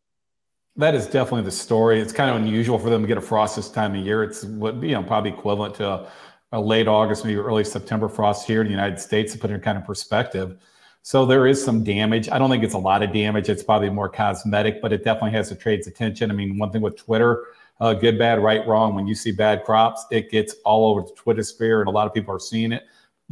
That 0.76 0.96
is 0.96 1.06
definitely 1.06 1.44
the 1.44 1.52
story. 1.52 2.00
It's 2.00 2.14
kind 2.14 2.30
of 2.30 2.38
unusual 2.38 2.80
for 2.80 2.90
them 2.90 3.02
to 3.02 3.08
get 3.08 3.18
a 3.18 3.22
frost 3.22 3.56
this 3.56 3.70
time 3.70 3.94
of 3.94 4.04
year. 4.06 4.24
It's 4.24 4.44
what 4.44 4.82
you 4.82 4.94
know, 4.94 5.04
probably 5.04 5.32
equivalent 5.32 5.76
to 5.76 5.88
a, 5.88 6.12
a 6.54 6.62
late 6.62 6.88
August, 6.88 7.26
maybe 7.26 7.40
early 7.40 7.64
September 7.64 8.10
frost 8.10 8.48
here 8.48 8.62
in 8.62 8.68
the 8.68 8.72
United 8.72 9.00
States 9.00 9.34
to 9.34 9.40
put 9.40 9.52
it 9.52 9.56
in 9.56 9.62
kind 9.62 9.78
of 9.78 9.86
perspective. 9.86 10.58
So 11.04 11.26
there 11.26 11.48
is 11.48 11.64
some 11.64 11.84
damage. 11.84 12.30
I 12.30 12.38
don't 12.38 12.50
think 12.50 12.64
it's 12.64 12.76
a 12.76 12.80
lot 12.80 13.02
of 13.02 13.12
damage. 13.12 13.50
It's 13.50 13.64
probably 13.64 13.90
more 13.90 14.10
cosmetic, 14.10 14.82
but 14.82 14.94
it 14.94 15.04
definitely 15.04 15.32
has 15.32 15.50
the 15.50 15.56
trade's 15.56 15.88
attention. 15.88 16.30
I 16.30 16.34
mean, 16.34 16.58
one 16.58 16.72
thing 16.72 16.82
with 16.82 16.96
Twitter, 16.96 17.46
uh, 17.80 17.94
good, 17.94 18.20
bad, 18.20 18.40
right, 18.40 18.66
wrong. 18.68 18.94
When 18.94 19.08
you 19.08 19.16
see 19.16 19.32
bad 19.32 19.64
crops, 19.64 20.06
it 20.12 20.30
gets 20.30 20.56
all 20.64 20.92
over 20.92 21.02
the 21.02 21.14
Twitter 21.16 21.42
sphere, 21.44 21.82
and 21.82 21.88
a 21.88 21.92
lot 21.92 22.06
of 22.06 22.14
people 22.14 22.36
are 22.36 22.40
seeing 22.40 22.72
it 22.72 22.84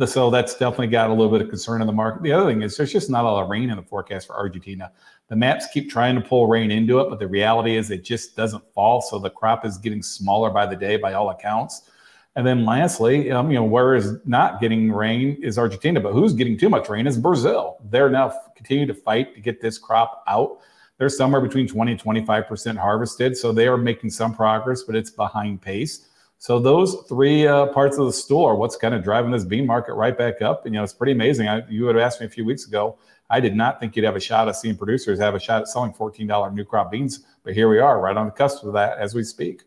so 0.08 0.30
that's 0.30 0.54
definitely 0.54 0.88
got 0.88 1.10
a 1.10 1.14
little 1.14 1.32
bit 1.32 1.42
of 1.42 1.50
concern 1.50 1.82
in 1.82 1.88
the 1.88 1.94
market. 1.94 2.24
The 2.24 2.32
other 2.32 2.50
thing 2.50 2.62
is 2.62 2.78
there's 2.78 2.92
just 2.92 3.10
not 3.10 3.26
a 3.26 3.28
lot 3.28 3.44
of 3.44 3.50
rain 3.50 3.70
in 3.70 3.76
the 3.76 3.84
forecast 3.84 4.28
for 4.28 4.38
Argentina. 4.38 4.92
The 5.28 5.36
maps 5.36 5.68
keep 5.74 5.90
trying 5.90 6.16
to 6.16 6.22
pull 6.22 6.48
rain 6.48 6.72
into 6.72 7.00
it, 7.00 7.10
but 7.10 7.20
the 7.20 7.28
reality 7.28 7.76
is 7.76 7.92
it 7.92 8.04
just 8.04 8.36
doesn't 8.36 8.64
fall. 8.74 9.02
So 9.02 9.20
the 9.20 9.30
crop 9.30 9.66
is 9.66 9.78
getting 9.78 10.02
smaller 10.02 10.50
by 10.50 10.66
the 10.66 10.76
day, 10.76 10.96
by 10.98 11.14
all 11.14 11.30
accounts. 11.30 11.90
And 12.36 12.46
then 12.46 12.66
lastly, 12.66 13.32
um, 13.32 13.50
you 13.50 13.56
know, 13.56 13.64
where 13.64 13.96
is 13.96 14.14
not 14.26 14.62
getting 14.62 14.92
rain 14.92 15.38
is 15.42 15.58
Argentina, 15.58 16.00
but 16.00 16.14
who's 16.14 16.34
getting 16.34 16.58
too 16.58 16.70
much 16.70 16.88
rain 16.88 17.08
is 17.08 17.18
Brazil. 17.18 17.78
They're 17.84 18.10
now 18.10 18.34
continuing 18.56 18.88
to 18.88 18.94
fight 18.94 19.34
to 19.36 19.42
get 19.42 19.62
this 19.62 19.78
crop 19.78 20.24
out. 20.28 20.60
They're 20.98 21.10
somewhere 21.10 21.42
between 21.42 21.68
20 21.68 21.94
and 21.94 22.02
25% 22.02 22.78
harvested. 22.78 23.36
So 23.36 23.52
they 23.52 23.68
are 23.68 23.78
making 23.78 24.12
some 24.12 24.34
progress, 24.34 24.84
but 24.84 24.96
it's 24.96 25.10
behind 25.10 25.62
pace. 25.62 26.08
So 26.38 26.60
those 26.60 27.04
three 27.10 27.48
uh, 27.48 27.68
parts 27.68 27.98
of 27.98 28.06
the 28.06 28.14
stool 28.14 28.46
are 28.46 28.56
what's 28.56 28.78
kind 28.78 28.94
of 28.94 29.04
driving 29.04 29.32
this 29.32 29.44
bean 29.44 29.66
market 29.66 29.94
right 29.94 30.18
back 30.18 30.42
up. 30.42 30.66
And 30.66 30.74
you 30.74 30.80
know, 30.80 30.84
it's 30.84 30.94
pretty 30.94 31.12
amazing. 31.12 31.50
I, 31.50 31.68
you 31.70 31.86
would 31.86 31.96
have 31.96 32.04
asked 32.04 32.22
me 32.22 32.28
a 32.28 32.30
few 32.30 32.46
weeks 32.46 32.66
ago. 32.68 32.98
I 33.30 33.40
did 33.40 33.56
not 33.56 33.80
think 33.80 33.96
you'd 33.96 34.06
have 34.06 34.16
a 34.16 34.22
shot 34.22 34.48
at 34.48 34.56
seeing 34.56 34.78
producers 34.78 35.20
have 35.20 35.36
a 35.36 35.40
shot 35.40 35.62
at 35.62 35.68
selling 35.68 35.94
$14 35.94 36.54
new 36.54 36.64
crop 36.66 36.92
beans, 36.92 37.26
but 37.44 37.54
here 37.54 37.70
we 37.70 37.80
are, 37.80 38.00
right 38.00 38.16
on 38.16 38.26
the 38.26 38.32
cusp 38.32 38.64
of 38.64 38.74
that 38.74 38.98
as 38.98 39.14
we 39.14 39.24
speak. 39.24 39.64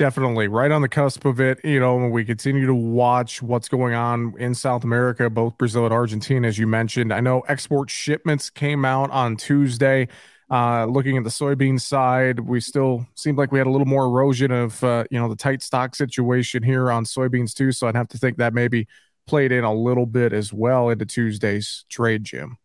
Definitely 0.00 0.48
right 0.48 0.70
on 0.70 0.80
the 0.80 0.88
cusp 0.88 1.26
of 1.26 1.42
it. 1.42 1.62
You 1.62 1.78
know, 1.78 2.08
we 2.08 2.24
continue 2.24 2.64
to 2.64 2.74
watch 2.74 3.42
what's 3.42 3.68
going 3.68 3.92
on 3.92 4.32
in 4.38 4.54
South 4.54 4.82
America, 4.82 5.28
both 5.28 5.58
Brazil 5.58 5.84
and 5.84 5.92
Argentina, 5.92 6.48
as 6.48 6.56
you 6.56 6.66
mentioned. 6.66 7.12
I 7.12 7.20
know 7.20 7.40
export 7.40 7.90
shipments 7.90 8.48
came 8.48 8.86
out 8.86 9.10
on 9.10 9.36
Tuesday. 9.36 10.08
Uh, 10.50 10.86
looking 10.86 11.18
at 11.18 11.24
the 11.24 11.28
soybean 11.28 11.78
side, 11.78 12.40
we 12.40 12.60
still 12.60 13.06
seemed 13.14 13.36
like 13.36 13.52
we 13.52 13.58
had 13.58 13.66
a 13.66 13.70
little 13.70 13.86
more 13.86 14.06
erosion 14.06 14.50
of 14.50 14.82
uh, 14.82 15.04
you 15.10 15.20
know 15.20 15.28
the 15.28 15.36
tight 15.36 15.62
stock 15.62 15.94
situation 15.94 16.62
here 16.62 16.90
on 16.90 17.04
soybeans 17.04 17.52
too. 17.52 17.70
So 17.70 17.86
I'd 17.86 17.94
have 17.94 18.08
to 18.08 18.16
think 18.16 18.38
that 18.38 18.54
maybe 18.54 18.88
played 19.26 19.52
in 19.52 19.64
a 19.64 19.74
little 19.74 20.06
bit 20.06 20.32
as 20.32 20.50
well 20.50 20.88
into 20.88 21.04
Tuesday's 21.04 21.84
trade, 21.90 22.24
Jim. 22.24 22.56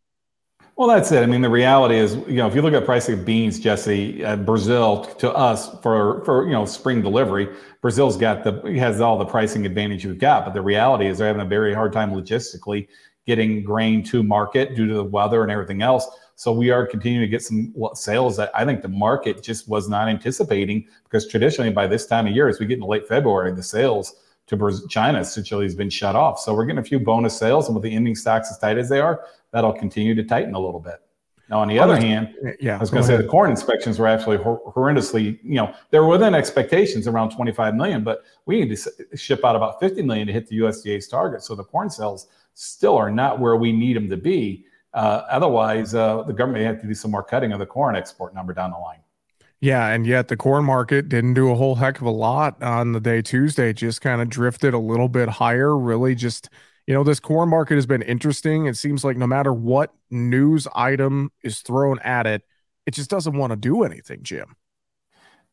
Well, 0.78 0.90
that's 0.90 1.10
it. 1.14 1.24
I 1.24 1.26
mean, 1.26 1.42
the 1.42 1.50
reality 1.50 1.96
is, 1.96 2.16
you 2.28 2.36
know, 2.36 2.48
if 2.48 2.56
you 2.56 2.62
look 2.62 2.74
at 2.74 2.84
pricing 2.84 3.20
of 3.20 3.26
beans, 3.26 3.60
Jesse, 3.62 4.26
uh, 4.26 4.36
Brazil 4.36 5.06
to 5.20 5.32
us 5.32 5.70
for 5.82 6.24
for 6.26 6.46
you 6.46 6.52
know 6.52 6.66
spring 6.66 7.02
delivery, 7.02 7.48
Brazil's 7.82 8.18
got 8.18 8.44
the 8.44 8.62
has 8.78 9.00
all 9.00 9.18
the 9.18 9.26
pricing 9.26 9.66
advantage 9.66 10.06
we've 10.06 10.20
got. 10.20 10.44
But 10.44 10.54
the 10.54 10.62
reality 10.62 11.08
is, 11.08 11.18
they're 11.18 11.28
having 11.28 11.42
a 11.42 11.46
very 11.50 11.74
hard 11.74 11.94
time 11.94 12.12
logistically 12.12 12.90
getting 13.26 13.64
grain 13.64 14.04
to 14.04 14.22
market 14.22 14.76
due 14.76 14.86
to 14.86 14.94
the 14.96 15.04
weather 15.04 15.44
and 15.44 15.52
everything 15.52 15.82
else. 15.82 16.08
So 16.36 16.52
we 16.52 16.70
are 16.72 16.86
continuing 16.86 17.26
to 17.26 17.30
get 17.30 17.42
some 17.42 17.74
sales 17.94 18.36
that 18.36 18.52
I 18.54 18.66
think 18.66 18.82
the 18.82 18.90
market 18.90 19.42
just 19.42 19.70
was 19.70 19.88
not 19.88 20.10
anticipating 20.10 20.86
because 21.06 21.26
traditionally 21.26 21.72
by 21.72 21.88
this 21.88 22.06
time 22.06 22.28
of 22.28 22.36
year, 22.36 22.50
as 22.50 22.60
we 22.60 22.66
get 22.66 22.76
into 22.76 22.86
late 22.86 23.08
February, 23.08 23.54
the 23.54 23.64
sales 23.64 24.14
to 24.48 24.88
China 24.90 25.20
essentially 25.20 25.66
has 25.66 25.76
been 25.76 25.90
shut 25.90 26.16
off. 26.16 26.40
So 26.40 26.54
we're 26.54 26.66
getting 26.66 26.80
a 26.80 26.84
few 26.84 27.00
bonus 27.00 27.38
sales, 27.38 27.68
and 27.68 27.76
with 27.76 27.84
the 27.84 27.94
ending 27.94 28.16
stocks 28.16 28.52
as 28.52 28.58
tight 28.58 28.78
as 28.78 28.90
they 28.90 29.00
are, 29.00 29.26
that'll 29.52 29.74
continue 29.74 30.16
to 30.16 30.24
tighten 30.24 30.54
a 30.54 30.60
little 30.60 30.80
bit. 30.80 31.02
Now, 31.50 31.60
on 31.60 31.68
the 31.68 31.78
other 31.78 31.96
hand, 31.96 32.34
yeah, 32.60 32.76
I 32.76 32.80
was 32.80 32.90
going 32.90 33.04
to 33.04 33.08
say 33.08 33.18
the 33.18 33.24
corn 33.24 33.52
inspections 33.52 34.00
were 34.00 34.08
actually 34.08 34.38
horrendously, 34.38 35.40
you 35.44 35.56
know, 35.56 35.76
they 35.92 36.00
were 36.00 36.08
within 36.08 36.34
expectations 36.34 37.08
around 37.08 37.30
25 37.30 37.76
million, 37.76 38.04
but 38.04 38.24
we 38.48 38.60
need 38.60 38.76
to 38.76 39.18
ship 39.18 39.46
out 39.46 39.56
about 39.56 39.80
50 39.80 40.02
million 40.02 40.26
to 40.26 40.34
hit 40.34 40.48
the 40.48 40.58
USDA's 40.60 41.08
target. 41.08 41.44
So 41.44 41.54
the 41.54 41.64
corn 41.64 41.92
sales 41.92 42.28
still 42.56 42.98
are 42.98 43.12
not 43.12 43.40
where 43.40 43.58
we 43.58 43.72
need 43.72 43.96
them 43.96 44.10
to 44.10 44.18
be. 44.18 44.66
Uh, 44.96 45.24
otherwise, 45.30 45.94
uh, 45.94 46.24
the 46.24 46.34
government 46.34 46.64
may 46.64 46.68
have 46.68 46.82
to 46.82 46.88
do 46.88 46.96
some 46.96 47.12
more 47.12 47.24
cutting 47.24 47.52
of 47.52 47.60
the 47.60 47.66
corn 47.66 47.96
export 47.96 48.34
number 48.34 48.54
down 48.54 48.72
the 48.72 48.78
line. 48.78 49.00
Yeah, 49.66 49.88
and 49.88 50.06
yet 50.06 50.28
the 50.28 50.38
corn 50.38 50.64
market 50.64 51.10
didn't 51.10 51.34
do 51.34 51.50
a 51.50 51.56
whole 51.56 51.74
heck 51.74 52.00
of 52.00 52.06
a 52.06 52.12
lot 52.12 52.62
on 52.62 52.92
the 52.92 53.00
day 53.00 53.24
Tuesday. 53.24 53.74
Just 53.74 54.00
kind 54.00 54.22
of 54.22 54.30
drifted 54.30 54.76
a 54.76 54.78
little 54.78 55.10
bit 55.10 55.28
higher. 55.28 55.76
Really, 55.76 56.14
just 56.14 56.52
you 56.86 56.94
know, 56.94 57.04
this 57.04 57.20
corn 57.20 57.50
market 57.50 57.74
has 57.74 57.88
been 57.88 58.04
interesting. 58.04 58.68
It 58.68 58.78
seems 58.78 59.04
like 59.04 59.18
no 59.18 59.26
matter 59.26 59.52
what 59.52 59.92
news 60.12 60.68
item 60.76 61.32
is 61.42 61.62
thrown 61.62 61.98
at 62.04 62.28
it, 62.28 62.44
it 62.86 62.94
just 62.94 63.10
doesn't 63.10 63.36
want 63.36 63.54
to 63.54 63.58
do 63.58 63.82
anything, 63.82 64.20
Jim 64.22 64.56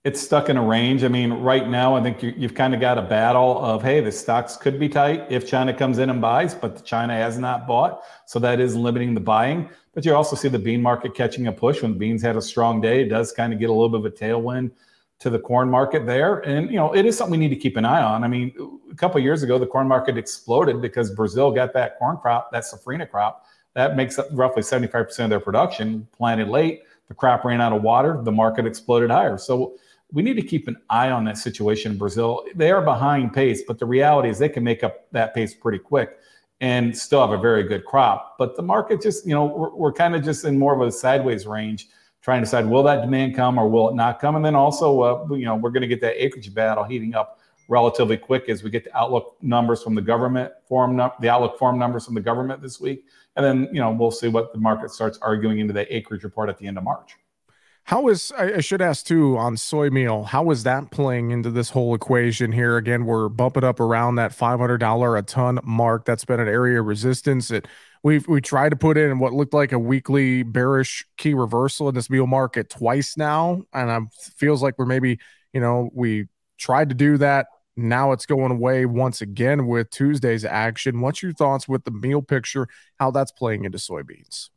it's 0.05 0.21
stuck 0.21 0.49
in 0.49 0.57
a 0.57 0.63
range. 0.63 1.05
I 1.05 1.09
mean, 1.09 1.33
right 1.33 1.69
now, 1.69 1.95
I 1.95 2.03
think 2.03 2.23
you, 2.23 2.33
have 2.41 2.55
kind 2.55 2.75
of 2.75 2.81
got 2.81 2.99
a 2.99 3.03
battle 3.03 3.65
of, 3.65 3.83
hey, 3.83 4.01
the 4.01 4.11
stocks 4.11 4.57
could 4.57 4.81
be 4.81 4.89
tight 4.89 5.27
if 5.31 5.47
China 5.47 5.73
comes 5.73 5.99
in 5.99 6.11
and 6.11 6.21
buys, 6.21 6.55
but 6.55 6.85
China 6.85 7.15
has 7.15 7.39
not 7.39 7.69
bought. 7.69 8.03
So 8.27 8.41
that 8.41 8.59
is 8.59 8.75
limiting 8.75 9.15
the 9.15 9.21
buying. 9.21 9.71
But 9.95 10.05
you 10.05 10.15
also 10.15 10.37
see 10.37 10.49
the 10.49 10.59
bean 10.59 10.81
market 10.81 11.15
catching 11.15 11.47
a 11.47 11.53
push 11.53 11.83
when 11.83 11.99
beans 11.99 12.23
had 12.23 12.37
a 12.37 12.43
strong 12.43 12.81
day. 12.81 13.03
It 13.03 13.09
does 13.09 13.33
kind 13.33 13.53
of 13.53 13.59
get 13.59 13.69
a 13.69 13.73
little 13.73 13.91
bit 13.91 14.01
of 14.01 14.07
a 14.07 14.11
tailwind 14.11 14.71
to 15.19 15.31
the 15.31 15.39
corn 15.39 15.69
market 15.69 16.07
there. 16.07 16.39
And, 16.41 16.71
you 16.71 16.77
know, 16.77 16.95
it 16.95 17.05
is 17.05 17.17
something 17.17 17.39
we 17.39 17.47
need 17.47 17.55
to 17.55 17.61
keep 17.61 17.77
an 17.77 17.85
eye 17.85 18.03
on. 18.03 18.25
I 18.25 18.29
mean, 18.29 18.53
a 18.91 18.95
couple 18.95 19.21
years 19.21 19.43
ago, 19.43 19.59
the 19.59 19.67
corn 19.67 19.87
market 19.87 20.17
exploded 20.17 20.81
because 20.81 21.11
Brazil 21.11 21.51
got 21.51 21.73
that 21.75 21.99
corn 21.99 22.17
crop, 22.17 22.51
that 22.53 22.65
safrinha 22.65 23.09
crop, 23.09 23.45
that 23.75 23.97
makes 23.97 24.19
up 24.19 24.29
roughly 24.33 24.63
75% 24.63 25.25
of 25.25 25.31
their 25.31 25.41
production 25.41 26.09
planted 26.17 26.49
late. 26.49 26.83
The 27.09 27.15
crop 27.15 27.45
ran 27.45 27.61
out 27.61 27.73
of 27.73 27.83
water. 27.83 28.19
The 28.23 28.33
market 28.33 28.67
exploded 28.67 29.11
higher. 29.11 29.39
So, 29.39 29.75
we 30.13 30.23
need 30.23 30.35
to 30.35 30.43
keep 30.43 30.69
an 30.69 30.77
eye 30.91 31.11
on 31.11 31.25
that 31.25 31.39
situation 31.39 31.93
in 31.93 31.99
Brazil. 31.99 32.45
They 32.55 32.71
are 32.71 32.83
behind 32.83 33.33
pace, 33.33 33.63
but 33.67 33.79
the 33.79 33.87
reality 33.87 34.29
is 34.29 34.39
they 34.39 34.49
can 34.49 34.63
make 34.63 34.85
up 34.85 35.11
that 35.13 35.35
pace 35.35 35.55
pretty 35.55 35.79
quick 35.79 36.19
and 36.63 36.97
still 36.97 37.21
have 37.21 37.37
a 37.37 37.43
very 37.43 37.65
good 37.65 37.85
crop. 37.85 38.37
But 38.39 38.57
the 38.57 38.63
market 38.63 39.03
just, 39.03 39.27
you 39.27 39.35
know, 39.35 39.47
we're, 39.47 39.75
we're 39.75 39.93
kind 39.93 40.15
of 40.15 40.23
just 40.23 40.45
in 40.45 40.57
more 40.57 40.73
of 40.73 40.81
a 40.81 40.93
sideways 40.93 41.45
range, 41.45 41.89
trying 42.23 42.41
to 42.41 42.45
decide 42.45 42.67
will 42.67 42.85
that 42.85 43.01
demand 43.01 43.35
come 43.35 43.59
or 43.59 43.69
will 43.69 43.89
it 43.89 43.97
not 43.97 44.21
come? 44.21 44.37
And 44.37 44.45
then 44.45 44.55
also, 44.55 45.01
uh, 45.01 45.35
you 45.35 45.45
know, 45.45 45.57
we're 45.57 45.71
going 45.71 45.83
to 45.83 45.89
get 45.89 46.01
that 46.03 46.25
acreage 46.25 46.55
battle 46.55 46.85
heating 46.85 47.17
up 47.17 47.41
relatively 47.67 48.17
quick 48.17 48.49
as 48.49 48.63
we 48.63 48.71
get 48.71 48.85
the 48.85 48.97
outlook 48.97 49.37
numbers 49.43 49.83
from 49.83 49.97
the 49.97 50.03
government 50.03 50.53
form, 50.69 50.97
the 51.21 51.29
outlook 51.29 51.59
form 51.59 51.81
numbers 51.81 52.05
from 52.05 52.15
the 52.15 52.21
government 52.21 52.63
this 52.63 52.81
week. 52.81 53.07
And 53.35 53.45
then, 53.45 53.69
you 53.73 53.81
know, 53.81 53.91
we'll 53.91 54.13
see 54.13 54.29
what 54.29 54.53
the 54.53 54.61
market 54.61 54.93
starts 54.93 55.19
arguing 55.21 55.59
into 55.59 55.73
the 55.73 55.93
acreage 55.95 56.23
report 56.23 56.49
at 56.49 56.59
the 56.59 56.69
end 56.69 56.79
of 56.79 56.85
March. 56.85 57.17
How 57.85 58.09
is 58.09 58.33
I, 58.39 58.61
should 58.61 58.81
ask 58.81 59.05
too 59.05 59.37
on 59.37 59.57
soy 59.57 59.91
meal? 59.91 60.23
How 60.23 60.51
is 60.51 60.63
that 60.63 60.91
playing 60.91 61.31
into 61.31 61.51
this 61.51 61.71
whole 61.71 61.95
equation 61.95 62.53
here? 62.53 62.77
Again, 62.77 63.05
we're 63.05 63.29
bumping 63.29 63.65
up 63.65 63.81
around 63.81 64.15
that 64.17 64.33
five 64.33 64.61
hundred 64.61 64.79
dollar 64.79 65.17
a 65.17 65.23
ton 65.23 65.59
mark. 65.65 66.05
That's 66.05 66.25
been 66.25 66.41
an 66.41 66.49
area 66.49 66.81
of 66.81 66.87
resistance. 66.87 67.51
It 67.51 67.67
we've 68.03 68.27
we 68.29 68.41
tried 68.41 68.71
to 68.71 68.77
put 68.77 68.97
in 68.97 69.19
what 69.19 69.33
looked 69.33 69.53
like 69.53 69.73
a 69.73 69.79
weekly 69.79 70.43
bearish 70.45 71.05
key 71.17 71.35
reversal 71.35 71.89
in 71.89 71.95
this 71.95 72.09
meal 72.09 72.27
market 72.27 72.71
twice 72.71 73.17
now, 73.17 73.63
and 73.73 73.91
it 73.91 74.33
feels 74.37 74.63
like 74.63 74.79
we're 74.79 74.87
maybe 74.87 75.19
you 75.53 75.61
know 75.61 75.91
we 75.93 76.29
tried 76.59 76.89
to 76.91 76.95
do 76.95 77.19
that. 77.19 77.47
Now 77.77 78.13
it's 78.13 78.27
going 78.27 78.53
away 78.53 78.87
once 78.87 79.21
again 79.23 79.67
with 79.67 79.91
Tuesday's 79.91 80.45
action. 80.45 81.01
What's 81.01 81.23
your 81.23 81.33
thoughts 81.33 81.67
with 81.67 81.85
the 81.85 81.91
meal 81.91 82.23
picture? 82.23 82.69
How 83.01 83.11
that's 83.11 83.33
playing 83.33 83.65
into 83.65 83.79
soybeans? 83.79 84.51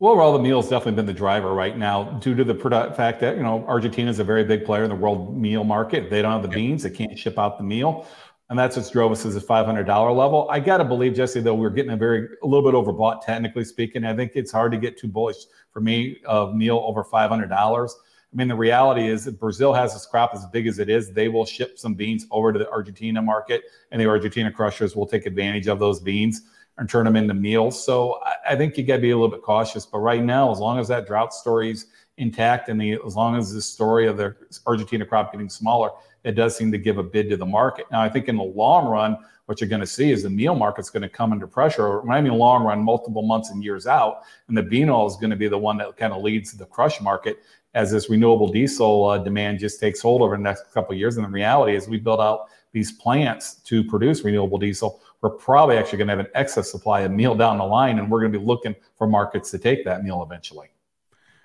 Well, 0.00 0.12
overall, 0.12 0.32
the 0.32 0.38
meal 0.38 0.62
has 0.62 0.70
definitely 0.70 0.94
been 0.94 1.04
the 1.04 1.12
driver 1.12 1.52
right 1.52 1.76
now 1.76 2.04
due 2.20 2.34
to 2.34 2.42
the 2.42 2.54
product, 2.54 2.96
fact 2.96 3.20
that, 3.20 3.36
you 3.36 3.42
know, 3.42 3.66
Argentina 3.68 4.08
is 4.08 4.18
a 4.18 4.24
very 4.24 4.42
big 4.44 4.64
player 4.64 4.82
in 4.82 4.88
the 4.88 4.96
world 4.96 5.36
meal 5.36 5.62
market. 5.62 6.08
They 6.08 6.22
don't 6.22 6.32
have 6.32 6.40
the 6.40 6.48
beans, 6.48 6.84
they 6.84 6.90
can't 6.90 7.18
ship 7.18 7.38
out 7.38 7.58
the 7.58 7.64
meal. 7.64 8.06
And 8.48 8.58
that's 8.58 8.78
what 8.78 8.90
drove 8.90 9.12
us 9.12 9.20
to 9.22 9.28
the 9.28 9.40
$500 9.40 9.86
level. 10.16 10.48
I 10.50 10.58
got 10.58 10.78
to 10.78 10.86
believe, 10.86 11.12
Jesse, 11.12 11.40
though, 11.40 11.54
we're 11.54 11.68
getting 11.68 11.92
a 11.92 11.98
very, 11.98 12.28
a 12.42 12.46
little 12.46 12.62
bit 12.62 12.74
overbought, 12.74 13.26
technically 13.26 13.62
speaking. 13.62 14.06
I 14.06 14.16
think 14.16 14.32
it's 14.36 14.50
hard 14.50 14.72
to 14.72 14.78
get 14.78 14.96
too 14.96 15.06
bullish 15.06 15.36
for 15.70 15.82
me 15.82 16.16
of 16.24 16.54
meal 16.54 16.82
over 16.82 17.04
$500. 17.04 17.52
I 17.52 17.90
mean, 18.32 18.48
the 18.48 18.54
reality 18.54 19.06
is 19.06 19.26
that 19.26 19.38
Brazil 19.38 19.74
has 19.74 19.92
this 19.92 20.06
crop 20.06 20.30
as 20.32 20.46
big 20.46 20.66
as 20.66 20.78
it 20.78 20.88
is. 20.88 21.12
They 21.12 21.28
will 21.28 21.44
ship 21.44 21.78
some 21.78 21.92
beans 21.92 22.26
over 22.30 22.54
to 22.54 22.58
the 22.58 22.70
Argentina 22.70 23.20
market, 23.20 23.64
and 23.90 24.00
the 24.00 24.06
Argentina 24.06 24.50
crushers 24.50 24.96
will 24.96 25.06
take 25.06 25.26
advantage 25.26 25.66
of 25.66 25.78
those 25.78 26.00
beans 26.00 26.44
and 26.80 26.88
turn 26.88 27.04
them 27.04 27.14
into 27.14 27.34
meals. 27.34 27.84
So 27.84 28.18
I, 28.24 28.52
I 28.52 28.56
think 28.56 28.76
you 28.76 28.82
got 28.82 28.96
to 28.96 29.02
be 29.02 29.10
a 29.10 29.16
little 29.16 29.30
bit 29.30 29.42
cautious. 29.42 29.86
But 29.86 29.98
right 29.98 30.24
now, 30.24 30.50
as 30.50 30.58
long 30.58 30.78
as 30.78 30.88
that 30.88 31.06
drought 31.06 31.32
story's 31.32 31.86
intact 32.16 32.68
and 32.68 32.80
the, 32.80 32.98
as 33.06 33.14
long 33.14 33.36
as 33.36 33.52
the 33.52 33.62
story 33.62 34.08
of 34.08 34.16
the 34.16 34.34
Argentina 34.66 35.04
crop 35.04 35.30
getting 35.30 35.50
smaller, 35.50 35.90
it 36.24 36.32
does 36.32 36.56
seem 36.56 36.72
to 36.72 36.78
give 36.78 36.96
a 36.96 37.02
bid 37.02 37.28
to 37.30 37.36
the 37.36 37.46
market. 37.46 37.84
Now, 37.92 38.00
I 38.00 38.08
think 38.08 38.28
in 38.28 38.36
the 38.36 38.42
long 38.42 38.88
run, 38.88 39.18
what 39.44 39.60
you're 39.60 39.68
going 39.68 39.80
to 39.80 39.86
see 39.86 40.10
is 40.10 40.22
the 40.22 40.30
meal 40.30 40.54
market's 40.54 40.90
going 40.90 41.02
to 41.02 41.08
come 41.08 41.32
under 41.32 41.46
pressure. 41.46 42.00
When 42.00 42.16
I 42.16 42.20
mean 42.20 42.32
long 42.32 42.64
run, 42.64 42.82
multiple 42.82 43.22
months 43.22 43.50
and 43.50 43.62
years 43.62 43.86
out, 43.86 44.22
and 44.48 44.56
the 44.56 44.62
bean 44.62 44.88
oil 44.88 45.06
is 45.06 45.16
going 45.16 45.30
to 45.30 45.36
be 45.36 45.48
the 45.48 45.58
one 45.58 45.76
that 45.78 45.96
kind 45.98 46.12
of 46.12 46.22
leads 46.22 46.52
the 46.52 46.66
crush 46.66 47.00
market 47.00 47.40
as 47.74 47.90
this 47.90 48.08
renewable 48.08 48.48
diesel 48.48 49.06
uh, 49.06 49.18
demand 49.18 49.58
just 49.58 49.80
takes 49.80 50.00
hold 50.00 50.22
over 50.22 50.36
the 50.36 50.42
next 50.42 50.72
couple 50.72 50.92
of 50.92 50.98
years. 50.98 51.16
And 51.16 51.26
the 51.26 51.30
reality 51.30 51.76
is, 51.76 51.88
we 51.88 51.98
build 51.98 52.20
out 52.20 52.46
these 52.72 52.92
plants 52.92 53.54
to 53.64 53.84
produce 53.84 54.22
renewable 54.22 54.58
diesel. 54.58 55.02
We're 55.22 55.30
probably 55.30 55.76
actually 55.76 55.98
going 55.98 56.08
to 56.08 56.16
have 56.16 56.26
an 56.26 56.32
excess 56.34 56.70
supply 56.70 57.00
of 57.00 57.12
meal 57.12 57.34
down 57.34 57.58
the 57.58 57.64
line, 57.64 57.98
and 57.98 58.10
we're 58.10 58.20
going 58.20 58.32
to 58.32 58.38
be 58.38 58.44
looking 58.44 58.74
for 58.96 59.06
markets 59.06 59.50
to 59.50 59.58
take 59.58 59.84
that 59.84 60.02
meal 60.02 60.22
eventually. 60.22 60.68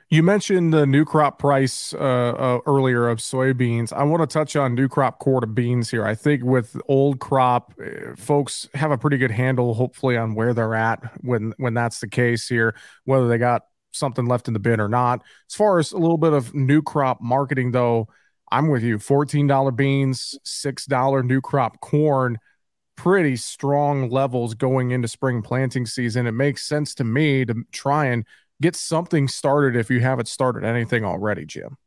You 0.10 0.22
mentioned 0.22 0.72
the 0.72 0.86
new 0.86 1.04
crop 1.04 1.40
price 1.40 1.94
uh, 1.94 1.98
uh, 1.98 2.60
earlier 2.68 3.08
of 3.08 3.18
soybeans. 3.18 3.92
I 3.92 4.04
want 4.04 4.22
to 4.22 4.32
touch 4.32 4.56
on 4.56 4.76
new 4.76 4.88
crop 4.88 5.18
quarter 5.18 5.48
beans 5.48 5.90
here. 5.90 6.06
I 6.06 6.14
think 6.14 6.44
with 6.44 6.80
old 6.88 7.20
crop, 7.20 7.74
uh, 7.84 8.16
folks 8.16 8.70
have 8.76 8.92
a 8.92 9.00
pretty 9.00 9.18
good 9.18 9.32
handle, 9.32 9.74
hopefully, 9.74 10.16
on 10.16 10.36
where 10.36 10.54
they're 10.54 10.76
at 10.76 11.02
when 11.24 11.54
when 11.58 11.74
that's 11.74 12.00
the 12.00 12.08
case 12.08 12.48
here, 12.48 12.76
whether 13.06 13.28
they 13.28 13.40
got 13.40 13.64
something 13.92 14.28
left 14.28 14.48
in 14.48 14.54
the 14.54 14.60
bin 14.60 14.80
or 14.80 14.88
not. 14.88 15.24
As 15.50 15.56
far 15.56 15.80
as 15.80 15.92
a 15.92 15.98
little 15.98 16.18
bit 16.18 16.34
of 16.34 16.54
new 16.54 16.84
crop 16.84 17.20
marketing, 17.20 17.72
though, 17.72 18.08
I'm 18.52 18.68
with 18.68 18.84
you. 18.84 19.00
$14 19.00 19.76
beans, 19.76 20.38
$6 20.46 21.26
new 21.26 21.42
crop 21.42 21.82
corn, 21.82 22.38
pretty 22.96 23.36
strong 23.36 24.10
levels 24.10 24.54
going 24.54 24.92
into 24.92 25.08
spring 25.08 25.42
planting 25.42 25.86
season. 25.86 26.28
It 26.28 26.32
makes 26.32 26.66
sense 26.66 26.96
to 26.96 27.04
me 27.04 27.46
to 27.46 27.64
try 27.72 28.06
and 28.06 28.26
get 28.62 28.76
something 28.76 29.28
started 29.28 29.78
if 29.78 29.90
you 29.90 30.00
haven't 30.00 30.28
started 30.28 30.64
anything 30.64 31.04
already, 31.04 31.46
Jim. 31.46 31.78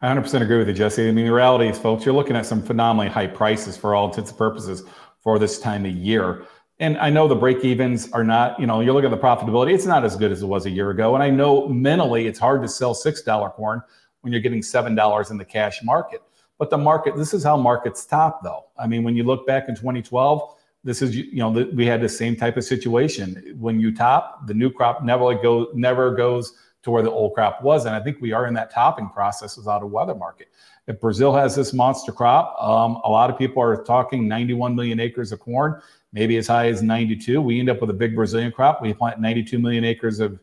I 0.00 0.08
100% 0.08 0.42
agree 0.42 0.58
with 0.58 0.68
you, 0.68 0.74
Jesse. 0.74 1.08
I 1.08 1.10
mean, 1.10 1.26
the 1.26 1.32
reality 1.32 1.68
is, 1.68 1.76
folks, 1.76 2.04
you're 2.04 2.14
looking 2.14 2.36
at 2.36 2.46
some 2.46 2.62
phenomenally 2.62 3.10
high 3.10 3.26
prices 3.26 3.76
for 3.76 3.96
all 3.96 4.08
intents 4.08 4.30
and 4.30 4.38
purposes 4.38 4.84
for 5.20 5.40
this 5.40 5.58
time 5.58 5.84
of 5.84 5.90
year. 5.90 6.44
And 6.78 6.96
I 6.98 7.10
know 7.10 7.26
the 7.26 7.34
break 7.34 7.64
evens 7.64 8.10
are 8.12 8.22
not, 8.22 8.60
you 8.60 8.66
know, 8.68 8.80
you 8.80 8.92
look 8.92 9.04
at 9.04 9.10
the 9.10 9.18
profitability, 9.18 9.74
it's 9.74 9.86
not 9.86 10.04
as 10.04 10.14
good 10.14 10.30
as 10.30 10.42
it 10.42 10.46
was 10.46 10.66
a 10.66 10.70
year 10.70 10.90
ago. 10.90 11.14
And 11.14 11.24
I 11.24 11.30
know 11.30 11.66
mentally 11.66 12.28
it's 12.28 12.38
hard 12.38 12.62
to 12.62 12.68
sell 12.68 12.94
$6 12.94 13.52
corn 13.54 13.82
when 14.20 14.32
you're 14.32 14.40
getting 14.40 14.60
$7 14.60 15.30
in 15.32 15.36
the 15.36 15.44
cash 15.44 15.82
market. 15.82 16.22
But 16.58 16.70
the 16.70 16.78
market, 16.78 17.16
this 17.16 17.32
is 17.32 17.44
how 17.44 17.56
markets 17.56 18.04
top, 18.04 18.42
though. 18.42 18.66
I 18.76 18.86
mean, 18.86 19.04
when 19.04 19.16
you 19.16 19.22
look 19.22 19.46
back 19.46 19.68
in 19.68 19.76
2012, 19.76 20.56
this 20.84 21.02
is 21.02 21.16
you 21.16 21.36
know 21.36 21.50
we 21.74 21.86
had 21.86 22.00
the 22.00 22.08
same 22.08 22.36
type 22.36 22.56
of 22.56 22.64
situation. 22.64 23.56
When 23.58 23.80
you 23.80 23.94
top 23.94 24.46
the 24.46 24.54
new 24.54 24.70
crop 24.70 25.02
never 25.02 25.34
go 25.34 25.68
never 25.74 26.14
goes 26.14 26.54
to 26.82 26.90
where 26.90 27.02
the 27.02 27.10
old 27.10 27.34
crop 27.34 27.62
was. 27.62 27.84
And 27.84 27.94
i 27.94 28.00
think 28.00 28.18
we 28.20 28.32
are 28.32 28.46
in 28.46 28.54
that 28.54 28.70
topping 28.70 29.08
process 29.08 29.56
without 29.56 29.82
a 29.82 29.86
weather 29.86 30.14
market. 30.14 30.48
If 30.86 31.00
brazil 31.00 31.34
has 31.34 31.56
this 31.56 31.72
monster 31.72 32.12
crop 32.12 32.56
um, 32.62 33.00
a 33.04 33.10
lot 33.10 33.28
of 33.28 33.36
people 33.36 33.62
are 33.62 33.82
talking 33.82 34.28
91 34.28 34.74
million 34.74 35.00
acres 35.00 35.32
of 35.32 35.40
corn 35.40 35.80
maybe 36.12 36.36
as 36.36 36.46
high 36.46 36.68
as 36.68 36.82
92 36.82 37.42
we 37.42 37.58
end 37.58 37.68
up 37.68 37.80
with 37.80 37.90
a 37.90 37.94
big 37.94 38.14
brazilian 38.14 38.52
crop. 38.52 38.80
We 38.80 38.94
plant 38.94 39.20
92 39.20 39.58
million 39.58 39.84
acres 39.84 40.20
of 40.20 40.38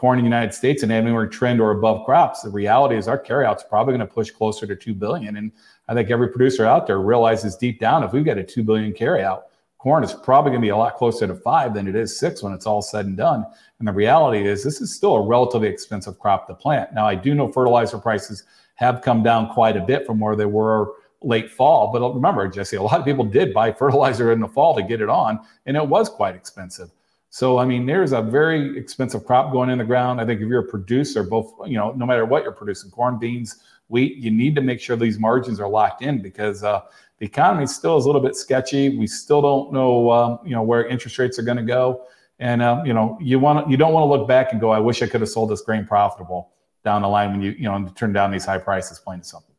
corn 0.00 0.18
in 0.18 0.24
the 0.24 0.28
united 0.30 0.54
states 0.54 0.82
and 0.82 0.90
anywhere 0.90 1.26
trend 1.26 1.60
or 1.60 1.72
above 1.72 2.06
crops 2.06 2.40
the 2.40 2.48
reality 2.48 2.96
is 2.96 3.06
our 3.06 3.22
carryout's 3.22 3.62
probably 3.62 3.92
going 3.92 4.06
to 4.06 4.12
push 4.12 4.30
closer 4.30 4.66
to 4.66 4.74
2 4.74 4.94
billion 4.94 5.36
and 5.36 5.52
i 5.88 5.94
think 5.94 6.10
every 6.10 6.28
producer 6.28 6.64
out 6.64 6.86
there 6.86 6.98
realizes 6.98 7.54
deep 7.54 7.78
down 7.78 8.02
if 8.02 8.14
we've 8.14 8.24
got 8.24 8.38
a 8.38 8.42
2 8.42 8.62
billion 8.62 8.94
carryout 8.94 9.42
corn 9.76 10.02
is 10.02 10.12
probably 10.12 10.50
going 10.50 10.60
to 10.60 10.64
be 10.64 10.70
a 10.70 10.76
lot 10.76 10.96
closer 10.96 11.26
to 11.26 11.34
five 11.34 11.74
than 11.74 11.86
it 11.86 11.94
is 11.94 12.18
six 12.18 12.42
when 12.42 12.52
it's 12.52 12.66
all 12.66 12.82
said 12.82 13.06
and 13.06 13.16
done. 13.16 13.46
And 13.78 13.88
the 13.88 13.92
reality 13.92 14.46
is, 14.46 14.62
this 14.62 14.80
is 14.82 14.94
still 14.94 15.14
a 15.14 15.26
relatively 15.26 15.68
expensive 15.68 16.18
crop 16.18 16.46
to 16.48 16.54
plant. 16.54 16.92
Now, 16.92 17.06
I 17.06 17.14
do 17.14 17.34
know 17.34 17.50
fertilizer 17.50 17.96
prices 17.96 18.44
have 18.74 19.00
come 19.00 19.22
down 19.22 19.48
quite 19.48 19.78
a 19.78 19.80
bit 19.80 20.04
from 20.06 20.20
where 20.20 20.36
they 20.36 20.44
were 20.44 20.92
late 21.22 21.50
fall. 21.50 21.90
But 21.92 22.14
remember, 22.14 22.46
Jesse, 22.48 22.76
a 22.76 22.82
lot 22.82 23.00
of 23.00 23.06
people 23.06 23.24
did 23.24 23.54
buy 23.54 23.72
fertilizer 23.72 24.32
in 24.32 24.40
the 24.40 24.48
fall 24.48 24.74
to 24.74 24.82
get 24.82 25.00
it 25.00 25.08
on, 25.08 25.40
and 25.66 25.76
it 25.76 25.86
was 25.86 26.08
quite 26.08 26.34
expensive. 26.34 26.90
So, 27.30 27.58
I 27.58 27.64
mean, 27.64 27.86
there's 27.86 28.12
a 28.12 28.20
very 28.20 28.76
expensive 28.76 29.24
crop 29.24 29.52
going 29.52 29.70
in 29.70 29.78
the 29.78 29.84
ground. 29.84 30.20
I 30.20 30.26
think 30.26 30.40
if 30.40 30.48
you're 30.48 30.64
a 30.64 30.68
producer, 30.68 31.22
both, 31.22 31.54
you 31.64 31.78
know, 31.78 31.92
no 31.92 32.04
matter 32.04 32.24
what 32.24 32.42
you're 32.42 32.52
producing, 32.52 32.90
corn, 32.90 33.18
beans, 33.18 33.62
wheat, 33.88 34.16
you 34.16 34.32
need 34.32 34.56
to 34.56 34.60
make 34.60 34.80
sure 34.80 34.96
these 34.96 35.18
margins 35.18 35.60
are 35.60 35.68
locked 35.68 36.02
in 36.02 36.20
because 36.20 36.64
uh, 36.64 36.80
the 37.18 37.26
economy 37.26 37.66
still 37.66 37.96
is 37.96 38.04
a 38.04 38.08
little 38.08 38.20
bit 38.20 38.34
sketchy. 38.34 38.98
We 38.98 39.06
still 39.06 39.40
don't 39.40 39.72
know, 39.72 40.10
um, 40.10 40.38
you 40.44 40.52
know, 40.52 40.62
where 40.62 40.86
interest 40.86 41.18
rates 41.18 41.38
are 41.38 41.42
going 41.42 41.56
to 41.56 41.62
go. 41.62 42.04
And 42.40 42.62
um, 42.62 42.86
you 42.86 42.94
know, 42.94 43.18
you 43.20 43.38
want 43.38 43.70
you 43.70 43.76
don't 43.76 43.92
want 43.92 44.04
to 44.04 44.08
look 44.08 44.26
back 44.26 44.52
and 44.52 44.60
go, 44.60 44.70
I 44.70 44.78
wish 44.78 45.02
I 45.02 45.06
could 45.06 45.20
have 45.20 45.28
sold 45.28 45.50
this 45.50 45.60
grain 45.60 45.86
profitable 45.86 46.52
down 46.84 47.02
the 47.02 47.08
line 47.08 47.32
when 47.32 47.42
you 47.42 47.50
you 47.52 47.64
know 47.64 47.86
turn 47.94 48.14
down 48.14 48.30
these 48.30 48.46
high 48.46 48.58
prices. 48.58 48.98
Plain 48.98 49.16
and 49.16 49.26
simple. 49.26 49.49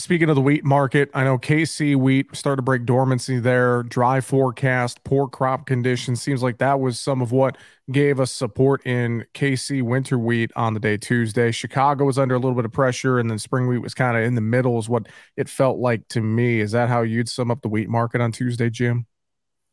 Speaking 0.00 0.30
of 0.30 0.34
the 0.34 0.40
wheat 0.40 0.64
market, 0.64 1.10
I 1.12 1.24
know 1.24 1.36
KC 1.36 1.94
wheat 1.94 2.34
started 2.34 2.56
to 2.56 2.62
break 2.62 2.86
dormancy 2.86 3.38
there. 3.38 3.82
Dry 3.82 4.22
forecast, 4.22 5.04
poor 5.04 5.28
crop 5.28 5.66
conditions. 5.66 6.22
Seems 6.22 6.42
like 6.42 6.56
that 6.56 6.80
was 6.80 6.98
some 6.98 7.20
of 7.20 7.32
what 7.32 7.58
gave 7.92 8.18
us 8.18 8.32
support 8.32 8.84
in 8.86 9.26
KC 9.34 9.82
winter 9.82 10.18
wheat 10.18 10.52
on 10.56 10.72
the 10.72 10.80
day 10.80 10.96
Tuesday. 10.96 11.50
Chicago 11.50 12.06
was 12.06 12.18
under 12.18 12.34
a 12.34 12.38
little 12.38 12.54
bit 12.54 12.64
of 12.64 12.72
pressure, 12.72 13.18
and 13.18 13.30
then 13.30 13.38
spring 13.38 13.68
wheat 13.68 13.82
was 13.82 13.92
kind 13.92 14.16
of 14.16 14.22
in 14.22 14.36
the 14.36 14.40
middle, 14.40 14.78
is 14.78 14.88
what 14.88 15.06
it 15.36 15.50
felt 15.50 15.78
like 15.78 16.08
to 16.08 16.22
me. 16.22 16.60
Is 16.60 16.72
that 16.72 16.88
how 16.88 17.02
you'd 17.02 17.28
sum 17.28 17.50
up 17.50 17.60
the 17.60 17.68
wheat 17.68 17.90
market 17.90 18.22
on 18.22 18.32
Tuesday, 18.32 18.70
Jim? 18.70 19.04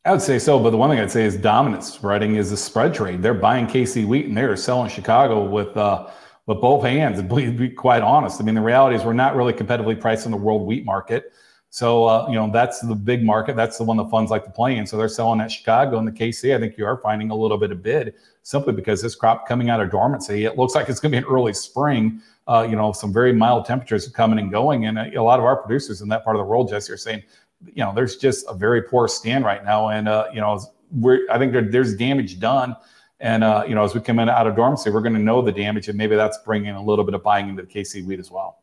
I 0.04 0.12
would 0.12 0.20
say 0.20 0.38
so, 0.38 0.58
but 0.58 0.70
the 0.70 0.76
one 0.76 0.90
thing 0.90 0.98
I'd 0.98 1.10
say 1.10 1.24
is 1.24 1.38
dominant 1.38 1.84
spreading 1.84 2.36
is 2.36 2.50
the 2.50 2.56
spread 2.58 2.92
trade. 2.92 3.22
They're 3.22 3.32
buying 3.32 3.66
KC 3.66 4.06
wheat 4.06 4.26
and 4.26 4.36
they're 4.36 4.54
selling 4.58 4.90
Chicago 4.90 5.42
with 5.48 5.74
uh, 5.74 6.08
with 6.48 6.60
both 6.62 6.82
hands. 6.82 7.18
And 7.18 7.28
be, 7.28 7.68
quite 7.68 8.02
honest, 8.02 8.40
I 8.40 8.44
mean, 8.44 8.56
the 8.56 8.62
reality 8.62 8.96
is 8.96 9.04
we're 9.04 9.12
not 9.12 9.36
really 9.36 9.52
competitively 9.52 10.00
priced 10.00 10.24
in 10.24 10.32
the 10.32 10.38
world 10.38 10.66
wheat 10.66 10.84
market. 10.84 11.32
So, 11.70 12.06
uh, 12.06 12.26
you 12.28 12.34
know, 12.34 12.50
that's 12.50 12.80
the 12.80 12.94
big 12.94 13.22
market. 13.22 13.54
That's 13.54 13.76
the 13.76 13.84
one 13.84 13.98
the 13.98 14.06
funds 14.06 14.30
like 14.30 14.44
to 14.44 14.50
play 14.50 14.78
in. 14.78 14.86
So 14.86 14.96
they're 14.96 15.10
selling 15.10 15.42
at 15.42 15.52
Chicago 15.52 15.98
and 15.98 16.08
the 16.08 16.12
KC. 16.12 16.56
I 16.56 16.58
think 16.58 16.78
you 16.78 16.86
are 16.86 16.96
finding 16.96 17.30
a 17.30 17.34
little 17.34 17.58
bit 17.58 17.70
of 17.70 17.82
bid 17.82 18.14
simply 18.42 18.72
because 18.72 19.02
this 19.02 19.14
crop 19.14 19.46
coming 19.46 19.68
out 19.68 19.78
of 19.78 19.90
dormancy, 19.90 20.46
it 20.46 20.56
looks 20.56 20.74
like 20.74 20.88
it's 20.88 20.98
going 20.98 21.12
to 21.12 21.20
be 21.20 21.24
an 21.24 21.30
early 21.30 21.52
spring. 21.52 22.22
Uh, 22.46 22.66
you 22.68 22.76
know, 22.76 22.92
some 22.92 23.12
very 23.12 23.34
mild 23.34 23.66
temperatures 23.66 24.08
coming 24.08 24.38
and 24.38 24.50
going. 24.50 24.86
And 24.86 24.98
a, 24.98 25.20
a, 25.20 25.22
lot 25.22 25.38
of 25.38 25.44
our 25.44 25.56
producers 25.56 26.00
in 26.00 26.08
that 26.08 26.24
part 26.24 26.34
of 26.34 26.40
the 26.40 26.46
world, 26.46 26.70
Jesse, 26.70 26.90
are 26.90 26.96
saying, 26.96 27.22
you 27.66 27.84
know, 27.84 27.92
there's 27.94 28.16
just 28.16 28.46
a 28.48 28.54
very 28.54 28.80
poor 28.80 29.06
stand 29.06 29.44
right 29.44 29.62
now. 29.62 29.90
And, 29.90 30.08
uh, 30.08 30.28
you 30.32 30.40
know, 30.40 30.58
we're, 30.92 31.30
I 31.30 31.36
think 31.36 31.52
there, 31.52 31.60
there's 31.60 31.94
damage 31.94 32.40
done 32.40 32.74
and 33.20 33.42
uh, 33.42 33.64
you 33.66 33.74
know, 33.74 33.84
as 33.84 33.94
we 33.94 34.00
come 34.00 34.18
in 34.18 34.28
out 34.28 34.46
of 34.46 34.54
dormancy, 34.54 34.90
we're 34.90 35.00
going 35.00 35.14
to 35.14 35.20
know 35.20 35.42
the 35.42 35.52
damage, 35.52 35.88
and 35.88 35.98
maybe 35.98 36.16
that's 36.16 36.38
bringing 36.38 36.74
a 36.74 36.82
little 36.82 37.04
bit 37.04 37.14
of 37.14 37.22
buying 37.22 37.48
into 37.48 37.62
the 37.62 37.68
KC 37.68 38.04
wheat 38.04 38.20
as 38.20 38.30
well. 38.30 38.62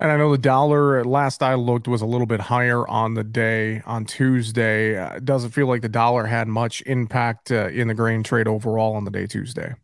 And 0.00 0.10
I 0.10 0.16
know 0.16 0.32
the 0.32 0.38
dollar, 0.38 1.04
last 1.04 1.42
I 1.42 1.54
looked, 1.54 1.86
was 1.86 2.02
a 2.02 2.06
little 2.06 2.26
bit 2.26 2.40
higher 2.40 2.86
on 2.88 3.14
the 3.14 3.22
day 3.22 3.80
on 3.86 4.04
Tuesday. 4.04 4.98
Uh, 4.98 5.20
doesn't 5.20 5.50
feel 5.50 5.68
like 5.68 5.82
the 5.82 5.88
dollar 5.88 6.26
had 6.26 6.48
much 6.48 6.82
impact 6.86 7.52
uh, 7.52 7.68
in 7.68 7.86
the 7.86 7.94
grain 7.94 8.24
trade 8.24 8.48
overall 8.48 8.96
on 8.96 9.04
the 9.04 9.10
day 9.10 9.26
Tuesday. 9.26 9.74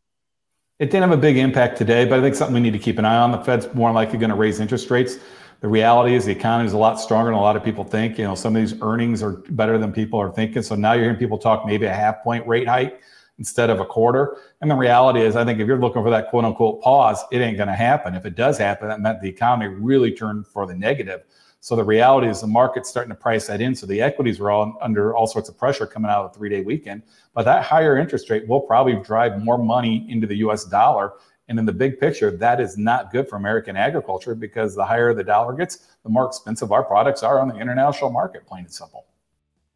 It 0.80 0.86
didn't 0.90 1.08
have 1.08 1.16
a 1.16 1.20
big 1.20 1.36
impact 1.36 1.78
today, 1.78 2.06
but 2.06 2.18
I 2.18 2.22
think 2.22 2.34
something 2.34 2.54
we 2.54 2.60
need 2.60 2.72
to 2.72 2.78
keep 2.78 2.98
an 2.98 3.04
eye 3.04 3.18
on. 3.18 3.30
The 3.30 3.38
Fed's 3.38 3.72
more 3.74 3.92
likely 3.92 4.18
going 4.18 4.30
to 4.30 4.36
raise 4.36 4.58
interest 4.58 4.90
rates. 4.90 5.18
The 5.60 5.68
reality 5.68 6.14
is 6.14 6.24
the 6.24 6.32
economy 6.32 6.66
is 6.66 6.72
a 6.72 6.78
lot 6.78 6.98
stronger 6.98 7.30
than 7.30 7.38
a 7.38 7.40
lot 7.40 7.54
of 7.54 7.62
people 7.62 7.84
think. 7.84 8.18
You 8.18 8.24
know, 8.24 8.34
some 8.34 8.56
of 8.56 8.62
these 8.62 8.80
earnings 8.80 9.22
are 9.22 9.32
better 9.50 9.78
than 9.78 9.92
people 9.92 10.18
are 10.18 10.32
thinking. 10.32 10.62
So 10.62 10.74
now 10.74 10.94
you're 10.94 11.04
hearing 11.04 11.18
people 11.18 11.38
talk 11.38 11.66
maybe 11.66 11.84
a 11.84 11.94
half 11.94 12.22
point 12.24 12.46
rate 12.48 12.66
hike 12.66 13.00
instead 13.40 13.70
of 13.70 13.80
a 13.80 13.86
quarter. 13.86 14.36
And 14.60 14.70
the 14.70 14.76
reality 14.76 15.22
is, 15.22 15.34
I 15.34 15.44
think 15.44 15.58
if 15.58 15.66
you're 15.66 15.80
looking 15.80 16.02
for 16.02 16.10
that 16.10 16.28
quote 16.28 16.44
unquote 16.44 16.82
pause, 16.82 17.24
it 17.32 17.38
ain't 17.38 17.56
going 17.56 17.70
to 17.70 17.74
happen. 17.74 18.14
If 18.14 18.26
it 18.26 18.36
does 18.36 18.58
happen, 18.58 18.86
that 18.88 19.00
meant 19.00 19.20
the 19.20 19.28
economy 19.28 19.74
really 19.74 20.12
turned 20.12 20.46
for 20.46 20.66
the 20.66 20.74
negative. 20.74 21.22
So 21.60 21.74
the 21.74 21.84
reality 21.84 22.28
is 22.28 22.42
the 22.42 22.46
market's 22.46 22.88
starting 22.88 23.08
to 23.08 23.16
price 23.16 23.46
that 23.48 23.60
in. 23.60 23.74
So 23.74 23.86
the 23.86 24.00
equities 24.00 24.38
were 24.38 24.50
all 24.50 24.78
under 24.80 25.16
all 25.16 25.26
sorts 25.26 25.48
of 25.48 25.58
pressure 25.58 25.86
coming 25.86 26.10
out 26.10 26.24
of 26.24 26.32
the 26.32 26.38
three 26.38 26.50
day 26.50 26.60
weekend. 26.60 27.02
But 27.34 27.44
that 27.46 27.64
higher 27.64 27.96
interest 27.96 28.28
rate 28.30 28.46
will 28.46 28.60
probably 28.60 28.96
drive 28.96 29.42
more 29.42 29.58
money 29.58 30.06
into 30.08 30.26
the 30.26 30.36
US 30.36 30.64
dollar. 30.64 31.14
And 31.48 31.58
in 31.58 31.64
the 31.64 31.72
big 31.72 31.98
picture, 31.98 32.30
that 32.30 32.60
is 32.60 32.76
not 32.78 33.10
good 33.10 33.28
for 33.28 33.36
American 33.36 33.74
agriculture 33.74 34.34
because 34.34 34.74
the 34.74 34.84
higher 34.84 35.12
the 35.14 35.24
dollar 35.24 35.54
gets, 35.54 35.88
the 36.04 36.10
more 36.10 36.26
expensive 36.26 36.72
our 36.72 36.84
products 36.84 37.22
are 37.22 37.40
on 37.40 37.48
the 37.48 37.56
international 37.56 38.10
market, 38.10 38.46
plain 38.46 38.64
and 38.64 38.72
simple. 38.72 39.06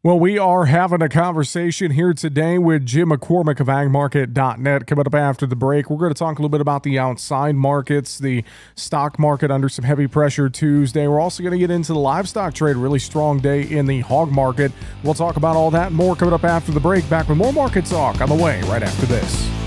Well, 0.05 0.19
we 0.19 0.37
are 0.37 0.65
having 0.65 1.01
a 1.01 1.09
conversation 1.09 1.89
here 1.89 2.13
today 2.13 2.59
with 2.59 2.85
Jim 2.85 3.09
McCormick 3.09 3.59
of 3.59 3.65
agmarket.net. 3.65 4.85
Coming 4.85 5.07
up 5.07 5.15
after 5.15 5.47
the 5.47 5.55
break, 5.55 5.89
we're 5.89 5.97
going 5.97 6.13
to 6.13 6.19
talk 6.19 6.37
a 6.37 6.41
little 6.43 6.49
bit 6.49 6.61
about 6.61 6.83
the 6.83 6.99
outside 6.99 7.55
markets, 7.55 8.19
the 8.19 8.43
stock 8.75 9.17
market 9.17 9.49
under 9.49 9.67
some 9.67 9.83
heavy 9.83 10.05
pressure 10.05 10.47
Tuesday. 10.47 11.07
We're 11.07 11.19
also 11.19 11.41
going 11.41 11.53
to 11.53 11.57
get 11.57 11.71
into 11.71 11.93
the 11.93 11.99
livestock 11.99 12.53
trade, 12.53 12.75
really 12.75 12.99
strong 12.99 13.39
day 13.39 13.63
in 13.63 13.87
the 13.87 14.01
hog 14.01 14.31
market. 14.31 14.71
We'll 15.03 15.15
talk 15.15 15.37
about 15.37 15.55
all 15.55 15.71
that 15.71 15.87
and 15.87 15.95
more 15.95 16.15
coming 16.15 16.35
up 16.35 16.43
after 16.43 16.71
the 16.71 16.79
break. 16.79 17.09
Back 17.09 17.27
with 17.27 17.39
more 17.39 17.51
market 17.51 17.85
talk 17.85 18.21
on 18.21 18.29
the 18.29 18.35
way 18.35 18.61
right 18.61 18.83
after 18.83 19.07
this. 19.07 19.64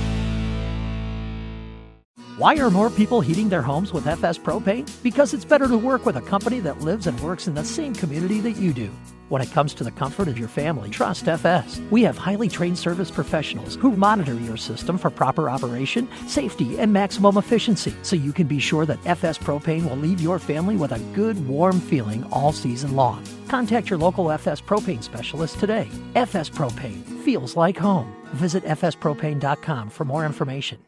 Why 2.39 2.57
are 2.59 2.71
more 2.71 2.89
people 2.89 3.21
heating 3.21 3.49
their 3.49 3.63
homes 3.63 3.93
with 3.93 4.07
FS 4.07 4.39
Propane? 4.39 4.89
Because 5.03 5.35
it's 5.35 5.45
better 5.45 5.67
to 5.67 5.77
work 5.77 6.07
with 6.07 6.15
a 6.15 6.21
company 6.21 6.61
that 6.61 6.81
lives 6.81 7.09
and 7.09 7.19
works 7.19 7.49
in 7.49 7.55
the 7.55 7.65
same 7.65 7.93
community 7.93 8.39
that 8.43 8.53
you 8.53 8.73
do. 8.73 8.93
When 9.29 9.43
it 9.43 9.51
comes 9.51 9.75
to 9.75 9.83
the 9.83 9.91
comfort 9.91 10.29
of 10.29 10.39
your 10.39 10.47
family, 10.47 10.89
trust 10.89 11.27
FS. 11.27 11.81
We 11.91 12.05
have 12.05 12.17
highly 12.17 12.49
trained 12.49 12.79
service 12.79 13.11
professionals 13.11 13.75
who 13.75 13.91
monitor 13.91 14.35
your 14.35 14.57
system 14.57 14.99
for 14.99 15.11
proper 15.11 15.51
operation, 15.51 16.09
safety, 16.29 16.79
and 16.79 16.93
maximum 16.93 17.39
efficiency 17.39 17.93
so 18.03 18.15
you 18.15 18.33
can 18.33 18.47
be 18.47 18.61
sure 18.61 18.87
that 18.87 19.05
FS 19.05 19.37
Propane 19.37 19.91
will 19.91 19.97
leave 19.97 20.21
your 20.21 20.39
family 20.39 20.77
with 20.77 20.93
a 20.93 21.01
good, 21.17 21.45
warm 21.49 21.81
feeling 21.81 22.23
all 22.31 22.53
season 22.53 22.95
long. 22.95 23.21
Contact 23.49 23.91
your 23.91 23.99
local 23.99 24.31
FS 24.31 24.61
Propane 24.61 25.03
specialist 25.03 25.59
today. 25.59 25.89
FS 26.15 26.49
Propane 26.51 27.03
feels 27.25 27.57
like 27.57 27.77
home. 27.77 28.15
Visit 28.35 28.63
fspropane.com 28.63 29.91
for 29.91 30.05
more 30.05 30.25
information. 30.25 30.79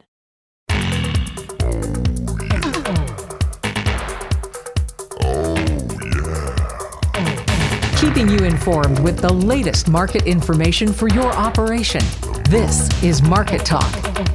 Keeping 8.20 8.38
you 8.38 8.44
informed 8.44 8.98
with 8.98 9.18
the 9.18 9.32
latest 9.32 9.88
market 9.88 10.26
information 10.26 10.92
for 10.92 11.08
your 11.08 11.32
operation. 11.32 12.02
This 12.50 13.02
is 13.02 13.22
Market 13.22 13.64
Talk. 13.64 13.90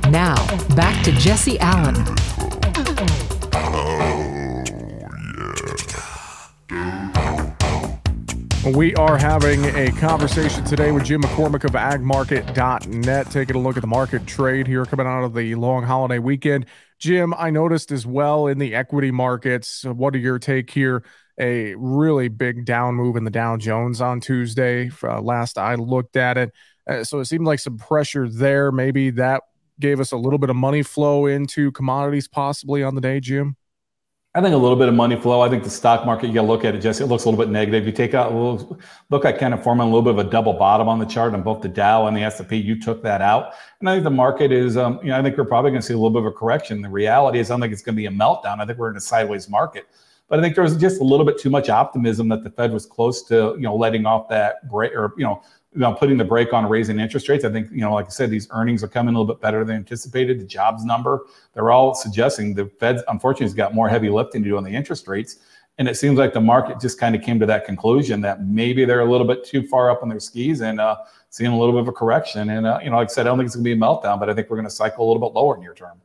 Now, 0.09 0.35
back 0.75 1.03
to 1.03 1.11
Jesse 1.11 1.59
Allen. 1.59 1.93
We 8.75 8.95
are 8.95 9.19
having 9.19 9.63
a 9.65 9.91
conversation 9.99 10.65
today 10.65 10.91
with 10.91 11.03
Jim 11.03 11.21
McCormick 11.21 11.65
of 11.65 11.73
agmarket.net, 11.73 13.29
taking 13.29 13.55
a 13.55 13.59
look 13.59 13.77
at 13.77 13.81
the 13.81 13.87
market 13.87 14.25
trade 14.25 14.65
here 14.65 14.85
coming 14.85 15.05
out 15.05 15.23
of 15.23 15.35
the 15.35 15.53
long 15.53 15.83
holiday 15.83 16.17
weekend. 16.17 16.65
Jim, 16.97 17.35
I 17.37 17.51
noticed 17.51 17.91
as 17.91 18.07
well 18.07 18.47
in 18.47 18.57
the 18.57 18.73
equity 18.73 19.11
markets. 19.11 19.85
What 19.85 20.15
are 20.15 20.19
your 20.19 20.39
take 20.39 20.71
here? 20.71 21.03
A 21.39 21.75
really 21.75 22.27
big 22.27 22.65
down 22.65 22.95
move 22.95 23.15
in 23.15 23.23
the 23.23 23.31
Dow 23.31 23.57
Jones 23.57 24.01
on 24.01 24.19
Tuesday. 24.19 24.89
Uh, 25.03 25.21
last 25.21 25.57
I 25.57 25.75
looked 25.75 26.15
at 26.15 26.37
it, 26.37 26.51
uh, 26.89 27.03
so 27.03 27.19
it 27.19 27.25
seemed 27.25 27.45
like 27.45 27.59
some 27.59 27.77
pressure 27.77 28.29
there. 28.29 28.71
Maybe 28.71 29.09
that 29.11 29.43
gave 29.79 29.99
us 29.99 30.11
a 30.11 30.17
little 30.17 30.39
bit 30.39 30.49
of 30.49 30.55
money 30.55 30.83
flow 30.83 31.25
into 31.25 31.71
commodities, 31.71 32.27
possibly 32.27 32.83
on 32.83 32.95
the 32.95 33.01
day, 33.01 33.19
Jim. 33.19 33.57
I 34.35 34.41
think 34.41 34.53
a 34.53 34.57
little 34.57 34.75
bit 34.75 34.89
of 34.89 34.93
money 34.93 35.15
flow. 35.15 35.39
I 35.39 35.47
think 35.47 35.63
the 35.63 35.69
stock 35.69 36.05
market, 36.05 36.27
you 36.27 36.33
got 36.33 36.41
to 36.41 36.47
look 36.47 36.65
at 36.65 36.75
it, 36.75 36.79
Jesse. 36.79 37.05
It 37.05 37.07
looks 37.07 37.23
a 37.23 37.29
little 37.29 37.41
bit 37.41 37.49
negative. 37.49 37.85
You 37.85 37.93
take 37.93 38.13
out, 38.13 38.33
a 38.33 38.35
little 38.35 38.77
look 39.09 39.23
at 39.23 39.39
kind 39.39 39.53
of 39.53 39.63
forming 39.63 39.83
a 39.83 39.89
little 39.89 40.01
bit 40.01 40.11
of 40.11 40.27
a 40.27 40.29
double 40.29 40.51
bottom 40.51 40.89
on 40.89 40.99
the 40.99 41.05
chart 41.05 41.33
on 41.33 41.41
both 41.41 41.61
the 41.61 41.69
Dow 41.69 42.07
and 42.07 42.17
the 42.17 42.21
S&P. 42.21 42.57
You 42.57 42.77
took 42.77 43.01
that 43.03 43.21
out, 43.21 43.53
and 43.79 43.89
I 43.89 43.93
think 43.93 44.03
the 44.03 44.09
market 44.09 44.51
is, 44.51 44.75
um, 44.75 44.99
you 45.01 45.07
know, 45.07 45.17
I 45.17 45.21
think 45.21 45.37
we're 45.37 45.45
probably 45.45 45.71
going 45.71 45.79
to 45.79 45.87
see 45.87 45.93
a 45.93 45.97
little 45.97 46.09
bit 46.09 46.19
of 46.19 46.25
a 46.25 46.31
correction. 46.33 46.81
The 46.81 46.89
reality 46.89 47.39
is, 47.39 47.49
I 47.49 47.53
don't 47.53 47.61
think 47.61 47.71
it's 47.71 47.81
going 47.81 47.95
to 47.95 47.97
be 47.97 48.07
a 48.07 48.11
meltdown. 48.11 48.59
I 48.59 48.65
think 48.65 48.77
we're 48.77 48.89
in 48.89 48.97
a 48.97 49.01
sideways 49.01 49.47
market. 49.47 49.87
But 50.27 50.39
I 50.39 50.41
think 50.41 50.55
there 50.55 50.63
was 50.63 50.75
just 50.77 51.01
a 51.01 51.03
little 51.03 51.25
bit 51.25 51.37
too 51.37 51.49
much 51.49 51.69
optimism 51.69 52.29
that 52.29 52.43
the 52.43 52.49
Fed 52.49 52.73
was 52.73 52.85
close 52.85 53.23
to, 53.23 53.55
you 53.57 53.63
know, 53.63 53.75
letting 53.75 54.05
off 54.05 54.27
that 54.29 54.67
break 54.69 54.93
or, 54.93 55.13
you 55.17 55.23
know, 55.23 55.41
you 55.73 55.81
know, 55.81 55.93
putting 55.93 56.17
the 56.17 56.23
brake 56.23 56.53
on 56.53 56.67
raising 56.67 56.99
interest 56.99 57.27
rates. 57.27 57.43
I 57.43 57.51
think, 57.51 57.69
you 57.69 57.81
know, 57.81 57.93
like 57.93 58.05
I 58.05 58.09
said, 58.09 58.31
these 58.31 58.47
earnings 58.51 58.83
are 58.83 58.87
coming 58.87 59.13
a 59.13 59.19
little 59.19 59.31
bit 59.31 59.41
better 59.41 59.65
than 59.65 59.75
anticipated. 59.75 60.39
The 60.39 60.45
jobs 60.45 60.85
number, 60.85 61.25
they're 61.53 61.69
all 61.69 61.93
suggesting 61.93 62.55
the 62.55 62.67
Fed, 62.79 63.01
unfortunately, 63.09 63.47
has 63.47 63.53
got 63.53 63.75
more 63.75 63.89
heavy 63.89 64.09
lifting 64.09 64.41
to 64.43 64.49
do 64.49 64.57
on 64.57 64.63
the 64.63 64.71
interest 64.71 65.07
rates. 65.07 65.39
And 65.77 65.89
it 65.89 65.97
seems 65.97 66.17
like 66.17 66.33
the 66.33 66.39
market 66.39 66.79
just 66.79 66.97
kind 66.97 67.13
of 67.13 67.21
came 67.21 67.37
to 67.41 67.45
that 67.47 67.65
conclusion 67.65 68.21
that 68.21 68.45
maybe 68.45 68.85
they're 68.85 69.01
a 69.01 69.11
little 69.11 69.27
bit 69.27 69.43
too 69.43 69.67
far 69.67 69.91
up 69.91 70.01
on 70.01 70.07
their 70.07 70.21
skis 70.21 70.61
and 70.61 70.79
uh, 70.79 70.95
seeing 71.29 71.51
a 71.51 71.59
little 71.59 71.73
bit 71.73 71.81
of 71.81 71.89
a 71.89 71.91
correction. 71.91 72.49
And, 72.49 72.65
uh, 72.65 72.79
you 72.81 72.89
know, 72.89 72.95
like 72.95 73.09
I 73.09 73.13
said, 73.13 73.27
I 73.27 73.29
don't 73.29 73.37
think 73.37 73.47
it's 73.47 73.55
going 73.55 73.65
to 73.65 73.69
be 73.69 73.73
a 73.73 73.77
meltdown, 73.77 74.17
but 74.17 74.29
I 74.29 74.33
think 74.33 74.49
we're 74.49 74.55
going 74.55 74.67
to 74.67 74.73
cycle 74.73 75.05
a 75.05 75.07
little 75.11 75.27
bit 75.27 75.35
lower 75.35 75.57
near 75.57 75.73
term. 75.73 75.99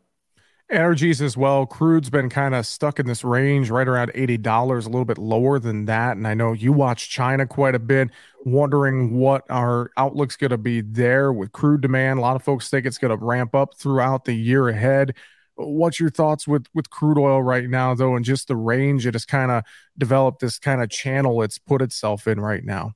Energies 0.70 1.20
as 1.20 1.36
well. 1.36 1.66
Crude's 1.66 2.10
been 2.10 2.30
kind 2.30 2.54
of 2.54 2.64
stuck 2.64 3.00
in 3.00 3.06
this 3.06 3.24
range 3.24 3.70
right 3.70 3.88
around 3.88 4.12
$80, 4.14 4.68
a 4.68 4.88
little 4.88 5.04
bit 5.04 5.18
lower 5.18 5.58
than 5.58 5.86
that. 5.86 6.16
And 6.16 6.28
I 6.28 6.34
know 6.34 6.52
you 6.52 6.72
watch 6.72 7.10
China 7.10 7.44
quite 7.44 7.74
a 7.74 7.80
bit, 7.80 8.10
wondering 8.44 9.14
what 9.14 9.44
our 9.50 9.90
outlook's 9.96 10.36
going 10.36 10.52
to 10.52 10.58
be 10.58 10.80
there 10.80 11.32
with 11.32 11.50
crude 11.50 11.80
demand. 11.80 12.20
A 12.20 12.22
lot 12.22 12.36
of 12.36 12.44
folks 12.44 12.70
think 12.70 12.86
it's 12.86 12.98
going 12.98 13.16
to 13.16 13.24
ramp 13.24 13.52
up 13.52 13.76
throughout 13.78 14.24
the 14.26 14.32
year 14.32 14.68
ahead. 14.68 15.16
What's 15.56 15.98
your 15.98 16.10
thoughts 16.10 16.46
with 16.46 16.66
with 16.72 16.88
crude 16.88 17.18
oil 17.18 17.42
right 17.42 17.68
now, 17.68 17.94
though, 17.94 18.14
and 18.14 18.24
just 18.24 18.46
the 18.46 18.56
range 18.56 19.06
it 19.06 19.14
has 19.14 19.24
kind 19.24 19.50
of 19.50 19.64
developed 19.98 20.40
this 20.40 20.58
kind 20.58 20.82
of 20.82 20.88
channel 20.88 21.42
it's 21.42 21.58
put 21.58 21.82
itself 21.82 22.28
in 22.28 22.40
right 22.40 22.64
now? 22.64 22.94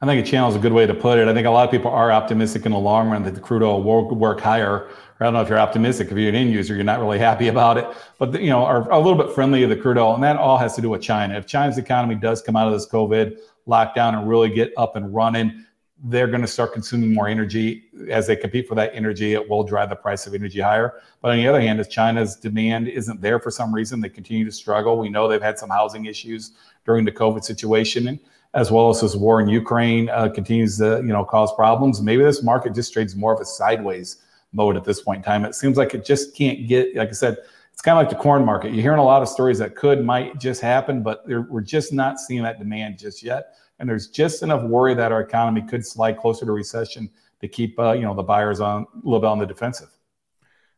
I 0.00 0.06
think 0.06 0.26
a 0.26 0.30
channel 0.30 0.50
is 0.50 0.56
a 0.56 0.58
good 0.58 0.74
way 0.74 0.86
to 0.86 0.92
put 0.92 1.18
it. 1.18 1.26
I 1.26 1.32
think 1.32 1.46
a 1.46 1.50
lot 1.50 1.64
of 1.64 1.70
people 1.70 1.90
are 1.90 2.12
optimistic 2.12 2.66
in 2.66 2.72
the 2.72 2.78
long 2.78 3.08
run 3.08 3.22
that 3.22 3.34
the 3.34 3.40
crude 3.40 3.62
oil 3.62 3.82
will 3.82 4.14
work 4.14 4.40
higher. 4.40 4.90
I 5.18 5.24
don't 5.24 5.32
know 5.32 5.40
if 5.40 5.48
you're 5.48 5.58
optimistic. 5.58 6.10
If 6.10 6.18
you're 6.18 6.28
an 6.28 6.34
end 6.34 6.52
user, 6.52 6.74
you're 6.74 6.84
not 6.84 7.00
really 7.00 7.18
happy 7.18 7.48
about 7.48 7.78
it. 7.78 7.86
But 8.18 8.40
you 8.40 8.50
know, 8.50 8.64
are, 8.64 8.88
a 8.90 8.98
little 8.98 9.16
bit 9.16 9.34
friendly 9.34 9.62
of 9.62 9.70
the 9.70 9.76
crude 9.76 9.98
oil, 9.98 10.14
and 10.14 10.22
that 10.22 10.36
all 10.36 10.58
has 10.58 10.74
to 10.76 10.82
do 10.82 10.90
with 10.90 11.02
China. 11.02 11.36
If 11.38 11.46
China's 11.46 11.78
economy 11.78 12.14
does 12.16 12.42
come 12.42 12.56
out 12.56 12.66
of 12.66 12.72
this 12.74 12.86
COVID 12.88 13.38
lockdown 13.66 14.18
and 14.18 14.28
really 14.28 14.50
get 14.50 14.72
up 14.76 14.94
and 14.96 15.14
running, 15.14 15.64
they're 16.04 16.26
going 16.26 16.42
to 16.42 16.46
start 16.46 16.74
consuming 16.74 17.14
more 17.14 17.28
energy 17.28 17.84
as 18.10 18.26
they 18.26 18.36
compete 18.36 18.68
for 18.68 18.74
that 18.74 18.90
energy. 18.94 19.32
It 19.32 19.48
will 19.48 19.64
drive 19.64 19.88
the 19.88 19.96
price 19.96 20.26
of 20.26 20.34
energy 20.34 20.60
higher. 20.60 21.00
But 21.22 21.32
on 21.32 21.38
the 21.38 21.48
other 21.48 21.60
hand, 21.60 21.80
if 21.80 21.88
China's 21.88 22.36
demand 22.36 22.88
isn't 22.88 23.20
there 23.22 23.40
for 23.40 23.50
some 23.50 23.74
reason, 23.74 24.00
they 24.00 24.10
continue 24.10 24.44
to 24.44 24.52
struggle. 24.52 24.98
We 24.98 25.08
know 25.08 25.26
they've 25.26 25.40
had 25.40 25.58
some 25.58 25.70
housing 25.70 26.04
issues 26.04 26.52
during 26.84 27.06
the 27.06 27.12
COVID 27.12 27.42
situation. 27.42 28.08
And 28.08 28.20
as 28.56 28.70
well 28.70 28.88
as 28.90 29.02
this 29.02 29.14
war 29.14 29.40
in 29.40 29.48
Ukraine 29.48 30.08
uh, 30.08 30.28
continues 30.28 30.78
to 30.78 30.96
you 31.04 31.12
know 31.12 31.24
cause 31.24 31.54
problems. 31.54 32.00
Maybe 32.00 32.24
this 32.24 32.42
market 32.42 32.74
just 32.74 32.92
trades 32.92 33.14
more 33.14 33.34
of 33.34 33.40
a 33.40 33.44
sideways 33.44 34.22
mode 34.56 34.76
at 34.76 34.84
this 34.84 35.02
point 35.02 35.18
in 35.18 35.22
time. 35.22 35.44
It 35.44 35.54
seems 35.54 35.76
like 35.76 35.94
it 35.94 36.04
just 36.04 36.34
can't 36.34 36.66
get 36.66 36.96
like 36.96 37.10
I 37.10 37.12
said. 37.12 37.38
It's 37.72 37.82
kind 37.82 37.98
of 37.98 38.06
like 38.06 38.08
the 38.08 38.22
corn 38.22 38.42
market. 38.42 38.72
You're 38.72 38.80
hearing 38.80 39.00
a 39.00 39.04
lot 39.04 39.20
of 39.20 39.28
stories 39.28 39.58
that 39.58 39.76
could, 39.76 40.02
might 40.02 40.40
just 40.40 40.62
happen, 40.62 41.02
but 41.02 41.22
we're 41.28 41.60
just 41.60 41.92
not 41.92 42.18
seeing 42.18 42.42
that 42.42 42.58
demand 42.58 42.98
just 42.98 43.22
yet. 43.22 43.56
And 43.78 43.86
there's 43.86 44.08
just 44.08 44.42
enough 44.42 44.62
worry 44.62 44.94
that 44.94 45.12
our 45.12 45.20
economy 45.20 45.60
could 45.60 45.84
slide 45.84 46.16
closer 46.16 46.46
to 46.46 46.52
recession 46.52 47.10
to 47.42 47.48
keep, 47.48 47.78
uh, 47.78 47.92
you 47.92 48.00
know, 48.00 48.14
the 48.14 48.22
buyers 48.22 48.60
on 48.60 48.86
a 48.94 48.96
little 49.04 49.20
bit 49.20 49.26
on 49.26 49.38
the 49.38 49.44
defensive. 49.44 49.90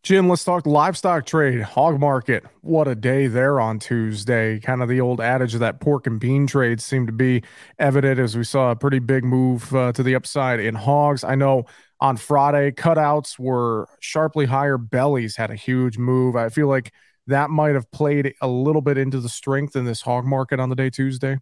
Jim, 0.03 0.29
let's 0.29 0.45
talk 0.45 0.65
livestock 0.67 1.27
trade, 1.27 1.61
hog 1.61 2.01
market. 2.01 2.45
What 2.63 2.89
a 2.89 2.95
day 2.95 3.27
there 3.27 3.61
on 3.61 3.79
Tuesday. 3.79 4.59
Kind 4.61 4.83
of 4.83 4.89
the 4.89 5.01
old 5.01 5.21
adage 5.21 5.55
of 5.55 5.61
that 5.61 5.81
pork 5.81 6.07
and 6.07 6.19
bean 6.19 6.47
trade 6.47 6.81
seemed 6.81 7.09
to 7.09 7.13
be 7.13 7.43
evident 7.79 8.19
as 8.19 8.37
we 8.37 8.45
saw 8.45 8.71
a 8.71 8.77
pretty 8.77 9.01
big 9.01 9.25
move 9.25 9.75
uh, 9.75 9.93
to 9.93 10.03
the 10.03 10.15
upside 10.15 10.61
in 10.61 10.75
hogs. 10.75 11.25
I 11.25 11.35
know 11.35 11.67
on 12.01 12.17
Friday, 12.17 12.71
cutouts 12.71 13.39
were 13.39 13.89
sharply 14.01 14.47
higher, 14.47 14.79
bellies 14.79 15.37
had 15.37 15.51
a 15.51 15.57
huge 15.57 15.99
move. 15.99 16.37
I 16.37 16.49
feel 16.49 16.69
like 16.69 16.93
that 17.27 17.51
might 17.51 17.75
have 17.75 17.91
played 17.91 18.35
a 18.41 18.49
little 18.49 18.83
bit 18.83 18.99
into 18.99 19.21
the 19.21 19.29
strength 19.29 19.77
in 19.77 19.85
this 19.85 20.01
hog 20.03 20.25
market 20.25 20.61
on 20.61 20.69
the 20.69 20.77
day 20.77 20.91
Tuesday. 20.91 21.39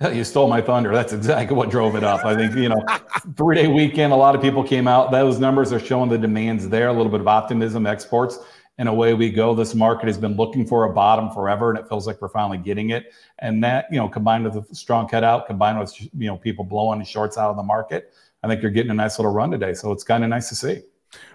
You 0.00 0.22
stole 0.22 0.48
my 0.48 0.60
thunder. 0.60 0.92
That's 0.92 1.12
exactly 1.12 1.56
what 1.56 1.70
drove 1.70 1.96
it 1.96 2.04
up. 2.04 2.24
I 2.24 2.36
think, 2.36 2.54
you 2.54 2.68
know, 2.68 2.84
three 3.36 3.56
day 3.56 3.66
weekend, 3.66 4.12
a 4.12 4.16
lot 4.16 4.36
of 4.36 4.40
people 4.40 4.62
came 4.62 4.86
out. 4.86 5.10
Those 5.10 5.40
numbers 5.40 5.72
are 5.72 5.80
showing 5.80 6.08
the 6.08 6.18
demands 6.18 6.68
there, 6.68 6.86
a 6.86 6.92
little 6.92 7.10
bit 7.10 7.20
of 7.20 7.26
optimism, 7.26 7.84
exports, 7.84 8.38
and 8.78 8.88
away 8.88 9.14
we 9.14 9.28
go. 9.28 9.56
This 9.56 9.74
market 9.74 10.06
has 10.06 10.16
been 10.16 10.36
looking 10.36 10.64
for 10.64 10.84
a 10.84 10.92
bottom 10.92 11.32
forever, 11.32 11.70
and 11.70 11.80
it 11.80 11.88
feels 11.88 12.06
like 12.06 12.22
we're 12.22 12.28
finally 12.28 12.58
getting 12.58 12.90
it. 12.90 13.12
And 13.40 13.64
that, 13.64 13.86
you 13.90 13.98
know, 13.98 14.08
combined 14.08 14.44
with 14.44 14.70
a 14.70 14.74
strong 14.74 15.08
cutout, 15.08 15.48
combined 15.48 15.80
with, 15.80 16.00
you 16.00 16.28
know, 16.28 16.36
people 16.36 16.64
blowing 16.64 17.02
shorts 17.04 17.36
out 17.36 17.50
of 17.50 17.56
the 17.56 17.64
market, 17.64 18.12
I 18.42 18.48
think 18.48 18.62
you're 18.62 18.70
getting 18.70 18.90
a 18.90 18.94
nice 18.94 19.18
little 19.18 19.32
run 19.32 19.50
today. 19.50 19.74
So 19.74 19.92
it's 19.92 20.04
kind 20.04 20.22
of 20.22 20.30
nice 20.30 20.48
to 20.50 20.54
see. 20.54 20.82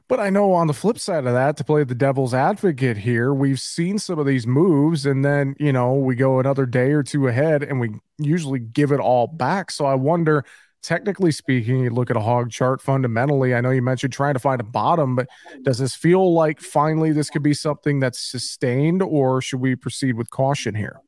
But 0.07 0.19
I 0.19 0.29
know 0.29 0.53
on 0.53 0.67
the 0.67 0.73
flip 0.73 0.99
side 0.99 1.25
of 1.25 1.33
that, 1.33 1.57
to 1.57 1.63
play 1.63 1.83
the 1.83 1.95
devil's 1.95 2.33
advocate 2.33 2.97
here, 2.97 3.33
we've 3.33 3.59
seen 3.59 3.97
some 3.97 4.19
of 4.19 4.25
these 4.25 4.45
moves, 4.45 5.05
and 5.05 5.25
then, 5.25 5.55
you 5.59 5.73
know, 5.73 5.95
we 5.95 6.15
go 6.15 6.39
another 6.39 6.65
day 6.65 6.91
or 6.91 7.01
two 7.01 7.27
ahead 7.27 7.63
and 7.63 7.79
we 7.79 7.89
usually 8.19 8.59
give 8.59 8.91
it 8.91 8.99
all 8.99 9.25
back. 9.25 9.71
So 9.71 9.85
I 9.85 9.95
wonder, 9.95 10.45
technically 10.83 11.31
speaking, 11.31 11.79
you 11.79 11.89
look 11.89 12.11
at 12.11 12.17
a 12.17 12.21
hog 12.21 12.51
chart 12.51 12.81
fundamentally. 12.81 13.55
I 13.55 13.61
know 13.61 13.71
you 13.71 13.81
mentioned 13.81 14.13
trying 14.13 14.35
to 14.35 14.39
find 14.39 14.61
a 14.61 14.65
bottom, 14.65 15.15
but 15.15 15.27
does 15.63 15.79
this 15.79 15.95
feel 15.95 16.33
like 16.33 16.59
finally 16.59 17.11
this 17.11 17.31
could 17.31 17.43
be 17.43 17.55
something 17.55 17.99
that's 17.99 18.19
sustained, 18.19 19.01
or 19.01 19.41
should 19.41 19.59
we 19.59 19.75
proceed 19.75 20.13
with 20.13 20.29
caution 20.29 20.75
here? 20.75 20.99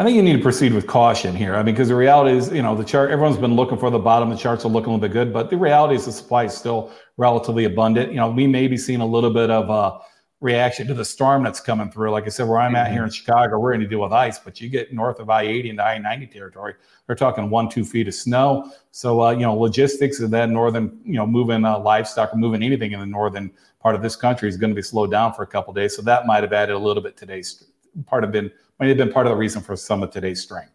I 0.00 0.04
think 0.04 0.14
you 0.14 0.22
need 0.22 0.36
to 0.36 0.42
proceed 0.42 0.72
with 0.72 0.86
caution 0.86 1.34
here. 1.34 1.56
I 1.56 1.64
mean, 1.64 1.74
because 1.74 1.88
the 1.88 1.96
reality 1.96 2.36
is, 2.36 2.52
you 2.52 2.62
know, 2.62 2.76
the 2.76 2.84
chart, 2.84 3.10
everyone's 3.10 3.36
been 3.36 3.56
looking 3.56 3.76
for 3.76 3.90
the 3.90 3.98
bottom. 3.98 4.30
The 4.30 4.36
charts 4.36 4.64
are 4.64 4.68
looking 4.68 4.90
a 4.90 4.94
little 4.94 5.08
bit 5.08 5.12
good, 5.12 5.32
but 5.32 5.50
the 5.50 5.56
reality 5.56 5.96
is 5.96 6.04
the 6.04 6.12
supply 6.12 6.44
is 6.44 6.56
still 6.56 6.92
relatively 7.16 7.64
abundant. 7.64 8.10
You 8.12 8.18
know, 8.18 8.30
we 8.30 8.46
may 8.46 8.68
be 8.68 8.76
seeing 8.76 9.00
a 9.00 9.06
little 9.06 9.34
bit 9.34 9.50
of 9.50 9.68
a 9.70 9.98
reaction 10.40 10.86
to 10.86 10.94
the 10.94 11.04
storm 11.04 11.42
that's 11.42 11.58
coming 11.58 11.90
through. 11.90 12.12
Like 12.12 12.26
I 12.26 12.28
said, 12.28 12.46
where 12.46 12.60
I'm 12.60 12.76
at 12.76 12.92
here 12.92 13.02
in 13.02 13.10
Chicago, 13.10 13.58
we're 13.58 13.72
going 13.72 13.80
to 13.80 13.88
deal 13.88 14.00
with 14.00 14.12
ice, 14.12 14.38
but 14.38 14.60
you 14.60 14.68
get 14.68 14.92
north 14.92 15.18
of 15.18 15.30
I 15.30 15.42
80 15.42 15.70
into 15.70 15.82
I 15.82 15.98
90 15.98 16.28
territory, 16.28 16.74
they're 17.08 17.16
talking 17.16 17.50
one, 17.50 17.68
two 17.68 17.84
feet 17.84 18.06
of 18.06 18.14
snow. 18.14 18.70
So, 18.92 19.20
uh, 19.20 19.32
you 19.32 19.40
know, 19.40 19.54
logistics 19.56 20.20
of 20.20 20.30
that 20.30 20.48
northern, 20.48 20.96
you 21.04 21.14
know, 21.14 21.26
moving 21.26 21.64
uh, 21.64 21.76
livestock 21.76 22.32
or 22.32 22.36
moving 22.36 22.62
anything 22.62 22.92
in 22.92 23.00
the 23.00 23.06
northern 23.06 23.50
part 23.80 23.96
of 23.96 24.02
this 24.02 24.14
country 24.14 24.48
is 24.48 24.56
going 24.56 24.70
to 24.70 24.76
be 24.76 24.82
slowed 24.82 25.10
down 25.10 25.34
for 25.34 25.42
a 25.42 25.46
couple 25.46 25.72
days. 25.72 25.96
So 25.96 26.02
that 26.02 26.24
might 26.24 26.44
have 26.44 26.52
added 26.52 26.76
a 26.76 26.78
little 26.78 27.02
bit 27.02 27.16
today's 27.16 27.64
part 28.06 28.22
of 28.22 28.30
been 28.30 28.52
might 28.78 28.88
have 28.88 28.96
been 28.96 29.12
part 29.12 29.26
of 29.26 29.30
the 29.30 29.36
reason 29.36 29.62
for 29.62 29.76
some 29.76 30.02
of 30.02 30.10
today's 30.10 30.42
strength. 30.42 30.72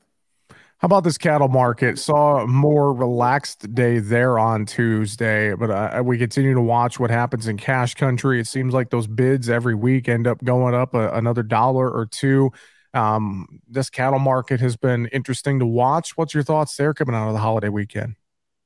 How 0.83 0.87
about 0.87 1.05
this 1.05 1.17
cattle 1.17 1.47
market? 1.47 1.97
Saw 1.97 2.41
a 2.41 2.47
more 2.47 2.93
relaxed 2.93 3.73
day 3.73 3.99
there 3.99 4.37
on 4.37 4.65
Tuesday, 4.65 5.53
but 5.53 5.71
uh, 5.71 6.03
we 6.03 6.17
continue 6.17 6.53
to 6.53 6.61
watch 6.61 6.99
what 6.99 7.09
happens 7.09 7.47
in 7.47 7.55
cash 7.55 7.95
country. 7.95 8.41
It 8.41 8.47
seems 8.47 8.73
like 8.73 8.89
those 8.89 9.07
bids 9.07 9.49
every 9.49 9.75
week 9.75 10.09
end 10.09 10.27
up 10.27 10.43
going 10.43 10.75
up 10.75 10.93
a, 10.93 11.09
another 11.11 11.41
dollar 11.41 11.89
or 11.89 12.05
two. 12.05 12.51
Um, 12.93 13.61
this 13.65 13.89
cattle 13.89 14.19
market 14.19 14.59
has 14.59 14.75
been 14.75 15.07
interesting 15.07 15.59
to 15.59 15.65
watch. 15.65 16.17
What's 16.17 16.33
your 16.33 16.43
thoughts 16.43 16.75
there 16.75 16.93
coming 16.93 17.15
out 17.15 17.27
of 17.27 17.33
the 17.33 17.39
holiday 17.39 17.69
weekend? 17.69 18.15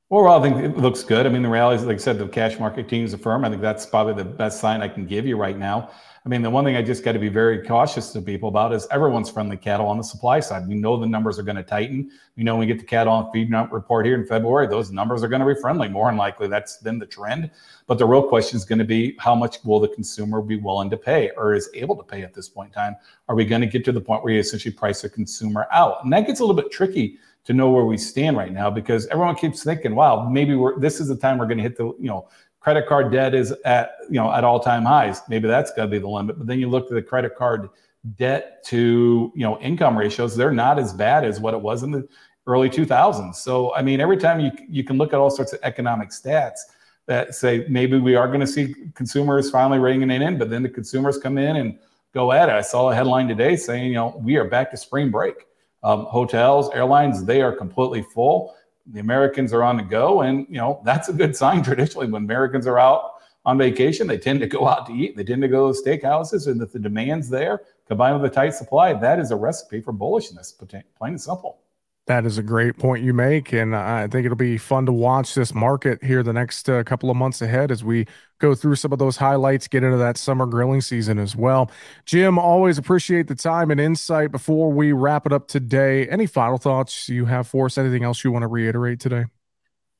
Overall, 0.09 0.39
I 0.39 0.49
think 0.49 0.63
it 0.63 0.77
looks 0.77 1.03
good. 1.03 1.25
I 1.25 1.29
mean, 1.29 1.41
the 1.41 1.49
reality 1.49 1.81
is, 1.81 1.85
like 1.85 1.95
I 1.95 1.99
said, 1.99 2.17
the 2.17 2.29
cash 2.29 2.57
market 2.59 2.83
continues 2.83 3.11
to 3.11 3.17
firm. 3.17 3.43
I 3.43 3.49
think 3.49 3.61
that's 3.61 3.85
probably 3.85 4.13
the 4.13 4.23
best 4.23 4.61
sign 4.61 4.81
I 4.81 4.87
can 4.87 5.05
give 5.05 5.25
you 5.25 5.35
right 5.35 5.57
now. 5.57 5.89
I 6.25 6.29
mean, 6.29 6.41
the 6.41 6.49
one 6.49 6.63
thing 6.63 6.77
I 6.77 6.81
just 6.81 7.03
got 7.03 7.11
to 7.11 7.19
be 7.19 7.27
very 7.27 7.65
cautious 7.65 8.13
to 8.13 8.21
people 8.21 8.47
about 8.47 8.73
is 8.73 8.87
everyone's 8.89 9.29
friendly 9.29 9.57
cattle 9.57 9.85
on 9.85 9.97
the 9.97 10.03
supply 10.03 10.39
side. 10.39 10.65
We 10.65 10.75
know 10.75 10.95
the 10.95 11.05
numbers 11.05 11.37
are 11.39 11.43
going 11.43 11.57
to 11.57 11.63
tighten. 11.63 12.09
We 12.37 12.43
know 12.43 12.53
when 12.53 12.61
we 12.61 12.65
get 12.67 12.79
the 12.79 12.85
cattle 12.85 13.11
on 13.11 13.29
feed 13.33 13.51
report 13.69 14.05
here 14.05 14.15
in 14.15 14.25
February, 14.25 14.67
those 14.67 14.91
numbers 14.91 15.23
are 15.23 15.27
going 15.27 15.45
to 15.45 15.53
be 15.53 15.59
friendly. 15.59 15.89
More 15.89 16.09
than 16.09 16.15
likely, 16.15 16.47
that's 16.47 16.77
been 16.77 16.99
the 16.99 17.05
trend. 17.05 17.51
But 17.85 17.97
the 17.97 18.05
real 18.05 18.23
question 18.23 18.55
is 18.55 18.63
going 18.63 18.79
to 18.79 18.85
be 18.85 19.13
how 19.19 19.35
much 19.35 19.57
will 19.65 19.81
the 19.81 19.89
consumer 19.89 20.41
be 20.41 20.55
willing 20.55 20.89
to 20.89 20.97
pay 20.97 21.31
or 21.35 21.53
is 21.53 21.69
able 21.73 21.97
to 21.97 22.03
pay 22.03 22.21
at 22.21 22.33
this 22.33 22.47
point 22.47 22.69
in 22.69 22.73
time? 22.73 22.95
Are 23.27 23.35
we 23.35 23.43
going 23.43 23.61
to 23.61 23.67
get 23.67 23.83
to 23.83 23.91
the 23.91 23.99
point 23.99 24.23
where 24.23 24.31
you 24.31 24.39
essentially 24.39 24.73
price 24.73 25.03
a 25.03 25.09
consumer 25.09 25.67
out? 25.73 26.01
And 26.05 26.13
that 26.13 26.27
gets 26.27 26.39
a 26.39 26.43
little 26.43 26.61
bit 26.61 26.71
tricky 26.71 27.17
to 27.47 27.53
know 27.53 27.71
where 27.71 27.85
we 27.85 27.97
stand 27.97 28.35
right 28.35 28.51
now 28.51 28.69
because 28.69 29.07
everyone 29.07 29.33
keeps 29.33 29.63
thinking, 29.63 29.95
wow, 29.95 30.27
maybe 30.29 30.53
we're 30.53 30.77
this 30.77 30.99
is 30.99 31.07
the 31.07 31.15
time 31.15 31.37
we're 31.37 31.45
going 31.45 31.57
to 31.57 31.63
hit 31.63 31.77
the, 31.77 31.85
you 31.97 32.07
know, 32.07 32.27
credit 32.59 32.85
card 32.85 33.09
debt 33.09 33.33
is 33.33 33.53
at 33.63 33.91
you 34.09 34.15
know 34.15 34.29
at 34.33 34.43
all 34.43 34.59
time 34.59 34.83
highs. 34.83 35.21
Maybe 35.29 35.47
that's 35.47 35.71
got 35.71 35.83
to 35.83 35.87
be 35.87 35.97
the 35.97 36.09
limit. 36.09 36.37
But 36.37 36.45
then 36.45 36.59
you 36.59 36.69
look 36.69 36.83
at 36.87 36.91
the 36.91 37.01
credit 37.01 37.37
card 37.37 37.69
debt 38.17 38.65
to 38.65 39.31
you 39.33 39.43
know 39.43 39.57
income 39.59 39.97
ratios; 39.97 40.35
they're 40.35 40.51
not 40.51 40.77
as 40.77 40.91
bad 40.91 41.23
as 41.23 41.39
what 41.39 41.53
it 41.53 41.61
was 41.61 41.83
in 41.83 41.91
the 41.91 42.05
early 42.47 42.69
2000s. 42.69 43.35
So 43.35 43.73
I 43.73 43.81
mean, 43.81 44.01
every 44.01 44.17
time 44.17 44.41
you 44.41 44.51
you 44.67 44.83
can 44.83 44.97
look 44.97 45.13
at 45.13 45.19
all 45.19 45.29
sorts 45.29 45.53
of 45.53 45.59
economic 45.63 46.09
stats 46.09 46.59
that 47.05 47.33
say 47.33 47.65
maybe 47.69 47.97
we 47.97 48.15
are 48.15 48.27
going 48.27 48.41
to 48.41 48.47
see 48.47 48.75
consumers 48.93 49.49
finally 49.49 49.79
reining 49.79 50.11
it 50.11 50.21
in, 50.21 50.37
but 50.37 50.49
then 50.49 50.63
the 50.63 50.69
consumers 50.69 51.17
come 51.17 51.37
in 51.37 51.55
and 51.55 51.79
go 52.13 52.33
at 52.33 52.49
it. 52.49 52.55
I 52.55 52.59
saw 52.59 52.91
a 52.91 52.95
headline 52.95 53.29
today 53.29 53.55
saying 53.55 53.85
you 53.87 53.93
know 53.93 54.21
we 54.21 54.35
are 54.35 54.43
back 54.43 54.69
to 54.71 54.77
spring 54.77 55.09
break. 55.11 55.46
Um, 55.83 56.05
hotels, 56.05 56.69
airlines, 56.73 57.23
they 57.23 57.41
are 57.41 57.51
completely 57.51 58.01
full 58.01 58.55
the 58.93 58.99
Americans 58.99 59.53
are 59.53 59.63
on 59.63 59.77
the 59.77 59.83
go, 59.83 60.21
and 60.21 60.45
you 60.49 60.57
know 60.57 60.81
that's 60.85 61.09
a 61.09 61.13
good 61.13 61.35
sign. 61.35 61.63
Traditionally, 61.63 62.07
when 62.07 62.23
Americans 62.23 62.67
are 62.67 62.79
out 62.79 63.13
on 63.45 63.57
vacation, 63.57 64.07
they 64.07 64.17
tend 64.17 64.39
to 64.41 64.47
go 64.47 64.67
out 64.67 64.85
to 64.87 64.93
eat. 64.93 65.15
They 65.15 65.23
tend 65.23 65.41
to 65.41 65.47
go 65.47 65.71
to 65.71 65.79
steakhouses, 65.79 66.47
and 66.47 66.61
if 66.61 66.71
the 66.71 66.79
demand's 66.79 67.29
there, 67.29 67.61
combined 67.87 68.21
with 68.21 68.31
a 68.31 68.33
tight 68.33 68.53
supply, 68.53 68.93
that 68.93 69.19
is 69.19 69.31
a 69.31 69.35
recipe 69.35 69.81
for 69.81 69.93
bullishness. 69.93 70.57
Plain 70.97 71.13
and 71.13 71.21
simple. 71.21 71.59
That 72.07 72.25
is 72.25 72.37
a 72.37 72.43
great 72.43 72.77
point 72.77 73.03
you 73.03 73.13
make. 73.13 73.51
And 73.51 73.75
I 73.75 74.07
think 74.07 74.25
it'll 74.25 74.37
be 74.37 74.57
fun 74.57 74.85
to 74.85 74.93
watch 74.93 75.35
this 75.35 75.53
market 75.53 76.01
here 76.01 76.23
the 76.23 76.31
next 76.31 76.69
uh, 76.69 76.81
couple 76.83 77.09
of 77.09 77.17
months 77.17 77.41
ahead 77.41 77.69
as 77.69 77.83
we 77.83 78.07
go 78.39 78.55
through 78.55 78.75
some 78.75 78.93
of 78.93 78.99
those 78.99 79.17
highlights, 79.17 79.67
get 79.67 79.83
into 79.83 79.97
that 79.97 80.15
summer 80.15 80.45
grilling 80.45 80.79
season 80.79 81.19
as 81.19 81.35
well. 81.35 81.69
Jim, 82.05 82.39
always 82.39 82.77
appreciate 82.77 83.27
the 83.27 83.35
time 83.35 83.71
and 83.71 83.81
insight 83.81 84.31
before 84.31 84.71
we 84.71 84.93
wrap 84.93 85.25
it 85.25 85.33
up 85.33 85.49
today. 85.49 86.07
Any 86.07 86.27
final 86.27 86.57
thoughts 86.57 87.09
you 87.09 87.25
have 87.25 87.45
for 87.45 87.65
us? 87.65 87.77
Anything 87.77 88.03
else 88.03 88.23
you 88.23 88.31
want 88.31 88.43
to 88.43 88.47
reiterate 88.47 89.01
today? 89.01 89.25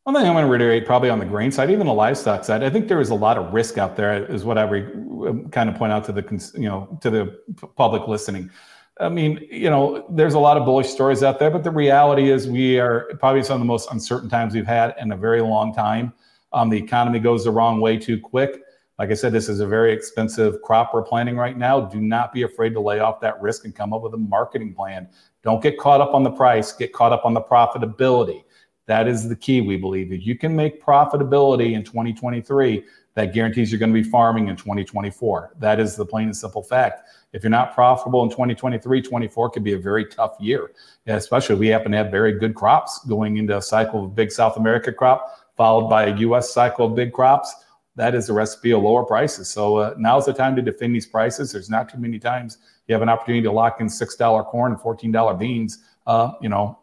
One 0.06 0.16
thing 0.16 0.26
I 0.26 0.32
want 0.34 0.46
to 0.46 0.50
reiterate, 0.50 0.86
probably 0.86 1.10
on 1.10 1.20
the 1.20 1.26
grain 1.26 1.52
side, 1.52 1.70
even 1.70 1.86
the 1.86 1.94
livestock 1.94 2.46
side, 2.46 2.64
I 2.64 2.70
think 2.70 2.88
there 2.88 3.02
is 3.02 3.10
a 3.10 3.16
lot 3.16 3.38
of 3.38 3.54
risk 3.54 3.78
out 3.78 3.98
there, 3.98 4.26
is 4.26 4.46
what 4.46 4.58
I 4.58 4.62
re- 4.62 5.44
kind 5.52 5.70
of 5.70 5.76
point 5.76 5.92
out 5.92 6.06
to 6.06 6.14
the 6.14 6.52
you 6.54 6.70
know 6.70 6.98
to 7.02 7.10
the 7.10 7.38
public 7.76 8.08
listening. 8.08 8.50
I 9.00 9.10
mean, 9.10 9.48
you 9.52 9.70
know, 9.70 10.06
there's 10.10 10.34
a 10.34 10.40
lot 10.40 10.58
of 10.58 10.66
bullish 10.66 10.88
stories 10.88 11.24
out 11.24 11.40
there, 11.40 11.52
but 11.52 11.64
the 11.64 11.72
reality 11.72 12.32
is 12.32 12.48
we 12.48 12.80
are 12.80 13.12
probably 13.20 13.44
some 13.44 13.56
of 13.56 13.60
the 13.60 13.66
most 13.66 13.92
uncertain 13.92 14.30
times 14.30 14.54
we've 14.54 14.68
had 14.68 14.96
in 15.00 15.12
a 15.12 15.18
very 15.18 15.42
long 15.42 15.74
time. 15.74 16.14
Um, 16.54 16.70
the 16.70 16.78
economy 16.78 17.20
goes 17.20 17.44
the 17.44 17.52
wrong 17.52 17.80
way 17.80 17.98
too 17.98 18.20
quick. 18.20 18.62
Like 18.98 19.12
I 19.12 19.14
said, 19.14 19.32
this 19.32 19.48
is 19.48 19.60
a 19.60 19.68
very 19.68 19.94
expensive 19.94 20.62
crop 20.64 20.94
we're 20.94 21.04
planting 21.04 21.38
right 21.38 21.56
now. 21.56 21.82
Do 21.82 22.02
not 22.02 22.34
be 22.34 22.42
afraid 22.42 22.74
to 22.74 22.80
lay 22.80 23.00
off 23.00 23.20
that 23.22 23.40
risk 23.40 23.66
and 23.66 23.76
come 23.76 23.94
up 23.94 24.02
with 24.02 24.16
a 24.16 24.18
marketing 24.18 24.74
plan. 24.74 25.08
Don't 25.44 25.62
get 25.62 25.78
caught 25.78 26.02
up 26.02 26.16
on 26.16 26.24
the 26.24 26.32
price, 26.32 26.72
get 26.74 26.94
caught 26.94 27.14
up 27.14 27.24
on 27.24 27.34
the 27.36 27.42
profitability. 27.42 28.44
That 28.88 29.08
is 29.08 29.30
the 29.30 29.36
key, 29.36 29.62
we 29.62 29.78
believe. 29.78 30.12
If 30.12 30.26
you 30.26 30.36
can 30.36 30.56
make 30.56 30.84
profitability 30.84 31.74
in 31.74 31.84
2023, 31.84 32.84
that 33.18 33.34
guarantees 33.34 33.72
you're 33.72 33.80
going 33.80 33.92
to 33.92 34.00
be 34.00 34.08
farming 34.08 34.48
in 34.48 34.56
2024. 34.56 35.54
That 35.58 35.80
is 35.80 35.96
the 35.96 36.06
plain 36.06 36.26
and 36.26 36.38
simple 36.38 36.62
fact. 36.62 37.10
If 37.34 37.42
you're 37.42 37.50
not 37.50 37.74
profitable 37.74 38.22
in 38.22 38.30
2023, 38.30 39.02
24 39.02 39.50
could 39.50 39.64
be 39.64 39.74
a 39.74 39.80
very 39.80 40.06
tough 40.06 40.36
year, 40.40 40.70
especially 41.08 41.54
if 41.54 41.60
we 41.60 41.68
happen 41.68 41.92
to 41.94 41.98
have 41.98 42.12
very 42.12 42.38
good 42.38 42.54
crops 42.54 43.04
going 43.08 43.38
into 43.38 43.58
a 43.58 43.62
cycle 43.62 44.06
of 44.06 44.14
big 44.14 44.32
South 44.32 44.56
America 44.58 44.94
crop, 44.94 45.36
followed 45.58 45.90
by 45.90 46.06
a 46.06 46.16
U.S. 46.18 46.54
cycle 46.54 46.86
of 46.86 46.94
big 46.94 47.12
crops. 47.12 47.56
That 47.96 48.14
is 48.14 48.30
a 48.30 48.34
recipe 48.34 48.70
of 48.70 48.84
lower 48.84 49.04
prices. 49.04 49.50
So 49.50 49.78
uh, 49.78 49.96
now's 49.98 50.28
the 50.28 50.34
time 50.34 50.56
to 50.56 50.62
defend 50.62 50.94
these 50.94 51.08
prices. 51.08 51.52
There's 51.52 51.72
not 51.72 51.90
too 51.90 51.98
many 51.98 52.20
times 52.20 52.60
you 52.88 52.94
have 52.94 53.02
an 53.02 53.10
opportunity 53.10 53.42
to 53.42 53.52
lock 53.52 53.82
in 53.82 53.88
$6 53.88 54.46
corn 54.46 54.74
and 54.74 54.80
$14 54.80 55.40
beans, 55.40 55.80
uh, 56.06 56.34
you 56.40 56.50
know, 56.50 56.78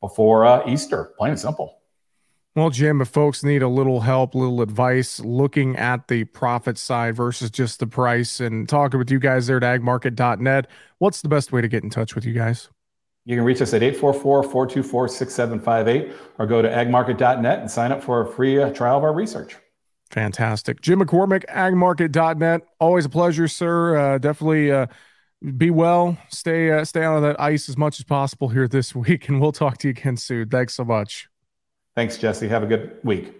before 0.00 0.44
uh, 0.44 0.68
Easter, 0.68 1.14
plain 1.16 1.30
and 1.30 1.40
simple. 1.40 1.77
Well, 2.58 2.70
Jim, 2.70 3.00
if 3.00 3.06
folks 3.06 3.44
need 3.44 3.62
a 3.62 3.68
little 3.68 4.00
help, 4.00 4.34
a 4.34 4.38
little 4.38 4.62
advice 4.62 5.20
looking 5.20 5.76
at 5.76 6.08
the 6.08 6.24
profit 6.24 6.76
side 6.76 7.14
versus 7.14 7.52
just 7.52 7.78
the 7.78 7.86
price 7.86 8.40
and 8.40 8.68
talking 8.68 8.98
with 8.98 9.12
you 9.12 9.20
guys 9.20 9.46
there 9.46 9.58
at 9.58 9.62
agmarket.net, 9.62 10.66
what's 10.98 11.22
the 11.22 11.28
best 11.28 11.52
way 11.52 11.60
to 11.60 11.68
get 11.68 11.84
in 11.84 11.90
touch 11.90 12.16
with 12.16 12.24
you 12.24 12.32
guys? 12.32 12.68
You 13.26 13.36
can 13.36 13.44
reach 13.44 13.62
us 13.62 13.74
at 13.74 13.84
844 13.84 14.42
424 14.42 15.06
6758 15.06 16.16
or 16.40 16.46
go 16.48 16.60
to 16.60 16.68
agmarket.net 16.68 17.60
and 17.60 17.70
sign 17.70 17.92
up 17.92 18.02
for 18.02 18.22
a 18.22 18.26
free 18.26 18.60
uh, 18.60 18.70
trial 18.70 18.98
of 18.98 19.04
our 19.04 19.12
research. 19.12 19.54
Fantastic. 20.10 20.80
Jim 20.80 21.00
McCormick, 21.00 21.44
agmarket.net. 21.46 22.62
Always 22.80 23.04
a 23.04 23.08
pleasure, 23.08 23.46
sir. 23.46 23.96
Uh, 23.96 24.18
definitely 24.18 24.72
uh, 24.72 24.86
be 25.56 25.70
well. 25.70 26.18
Stay, 26.28 26.72
uh, 26.72 26.84
stay 26.84 27.04
out 27.04 27.18
of 27.18 27.22
that 27.22 27.40
ice 27.40 27.68
as 27.68 27.76
much 27.76 28.00
as 28.00 28.04
possible 28.04 28.48
here 28.48 28.66
this 28.66 28.94
week, 28.96 29.28
and 29.28 29.40
we'll 29.40 29.52
talk 29.52 29.78
to 29.78 29.86
you 29.86 29.90
again 29.92 30.16
soon. 30.16 30.48
Thanks 30.48 30.74
so 30.74 30.84
much. 30.84 31.28
Thanks, 31.98 32.16
Jesse. 32.16 32.46
Have 32.46 32.62
a 32.62 32.66
good 32.66 32.96
week. 33.02 33.34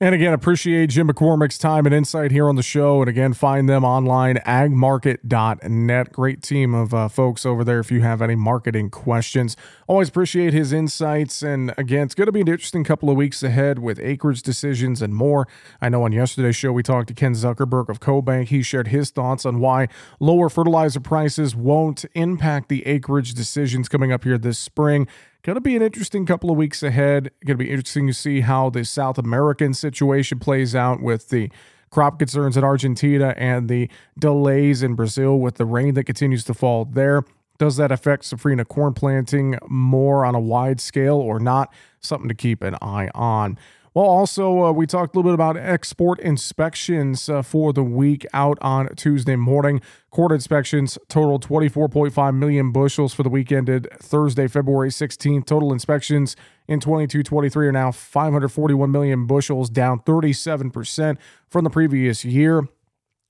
And 0.00 0.16
again, 0.16 0.32
appreciate 0.32 0.90
Jim 0.90 1.06
McCormick's 1.06 1.58
time 1.58 1.86
and 1.86 1.94
insight 1.94 2.32
here 2.32 2.48
on 2.48 2.56
the 2.56 2.62
show. 2.62 3.02
And 3.02 3.08
again, 3.08 3.34
find 3.34 3.68
them 3.68 3.84
online, 3.84 4.38
agmarket.net. 4.38 6.12
Great 6.12 6.42
team 6.42 6.74
of 6.74 6.92
uh, 6.92 7.06
folks 7.06 7.46
over 7.46 7.62
there 7.62 7.78
if 7.78 7.92
you 7.92 8.00
have 8.00 8.20
any 8.20 8.34
marketing 8.34 8.90
questions. 8.90 9.56
Always 9.86 10.08
appreciate 10.08 10.52
his 10.52 10.72
insights. 10.72 11.44
And 11.44 11.72
again, 11.78 12.06
it's 12.06 12.16
going 12.16 12.26
to 12.26 12.32
be 12.32 12.40
an 12.40 12.48
interesting 12.48 12.82
couple 12.82 13.10
of 13.10 13.16
weeks 13.16 13.44
ahead 13.44 13.78
with 13.78 14.00
acreage 14.00 14.42
decisions 14.42 15.02
and 15.02 15.14
more. 15.14 15.46
I 15.80 15.88
know 15.88 16.02
on 16.02 16.10
yesterday's 16.10 16.56
show, 16.56 16.72
we 16.72 16.82
talked 16.82 17.06
to 17.08 17.14
Ken 17.14 17.34
Zuckerberg 17.34 17.88
of 17.90 18.00
CoBank. 18.00 18.48
He 18.48 18.62
shared 18.62 18.88
his 18.88 19.10
thoughts 19.10 19.46
on 19.46 19.60
why 19.60 19.86
lower 20.18 20.48
fertilizer 20.48 20.98
prices 20.98 21.54
won't 21.54 22.06
impact 22.14 22.70
the 22.70 22.84
acreage 22.88 23.34
decisions 23.34 23.88
coming 23.88 24.10
up 24.10 24.24
here 24.24 24.36
this 24.36 24.58
spring. 24.58 25.06
Going 25.42 25.54
to 25.54 25.62
be 25.62 25.74
an 25.74 25.80
interesting 25.80 26.26
couple 26.26 26.50
of 26.50 26.58
weeks 26.58 26.82
ahead. 26.82 27.30
Going 27.46 27.56
to 27.56 27.64
be 27.64 27.70
interesting 27.70 28.06
to 28.06 28.12
see 28.12 28.40
how 28.40 28.68
the 28.68 28.84
South 28.84 29.16
American 29.16 29.72
situation 29.72 30.38
plays 30.38 30.74
out 30.74 31.00
with 31.00 31.30
the 31.30 31.50
crop 31.88 32.18
concerns 32.18 32.58
in 32.58 32.64
Argentina 32.64 33.32
and 33.38 33.66
the 33.66 33.88
delays 34.18 34.82
in 34.82 34.94
Brazil 34.94 35.38
with 35.38 35.54
the 35.54 35.64
rain 35.64 35.94
that 35.94 36.04
continues 36.04 36.44
to 36.44 36.52
fall 36.52 36.84
there. 36.84 37.24
Does 37.56 37.76
that 37.76 37.90
affect 37.90 38.24
safrinha 38.24 38.68
corn 38.68 38.92
planting 38.92 39.58
more 39.66 40.26
on 40.26 40.34
a 40.34 40.40
wide 40.40 40.78
scale 40.78 41.16
or 41.16 41.40
not? 41.40 41.72
Something 42.00 42.28
to 42.28 42.34
keep 42.34 42.62
an 42.62 42.76
eye 42.82 43.08
on. 43.14 43.58
Well, 43.92 44.04
also, 44.04 44.66
uh, 44.66 44.72
we 44.72 44.86
talked 44.86 45.16
a 45.16 45.18
little 45.18 45.32
bit 45.32 45.34
about 45.34 45.56
export 45.56 46.20
inspections 46.20 47.28
uh, 47.28 47.42
for 47.42 47.72
the 47.72 47.82
week 47.82 48.24
out 48.32 48.56
on 48.60 48.94
Tuesday 48.94 49.34
morning. 49.34 49.80
Corn 50.10 50.32
inspections 50.32 50.96
totaled 51.08 51.44
24.5 51.44 52.36
million 52.36 52.70
bushels 52.70 53.12
for 53.12 53.24
the 53.24 53.28
week 53.28 53.50
ended 53.50 53.88
Thursday, 53.98 54.46
February 54.46 54.90
16th. 54.90 55.44
Total 55.44 55.72
inspections 55.72 56.36
in 56.68 56.78
22 56.78 57.24
23 57.24 57.66
are 57.66 57.72
now 57.72 57.90
541 57.90 58.92
million 58.92 59.26
bushels, 59.26 59.68
down 59.68 59.98
37% 59.98 61.18
from 61.48 61.64
the 61.64 61.70
previous 61.70 62.24
year. 62.24 62.68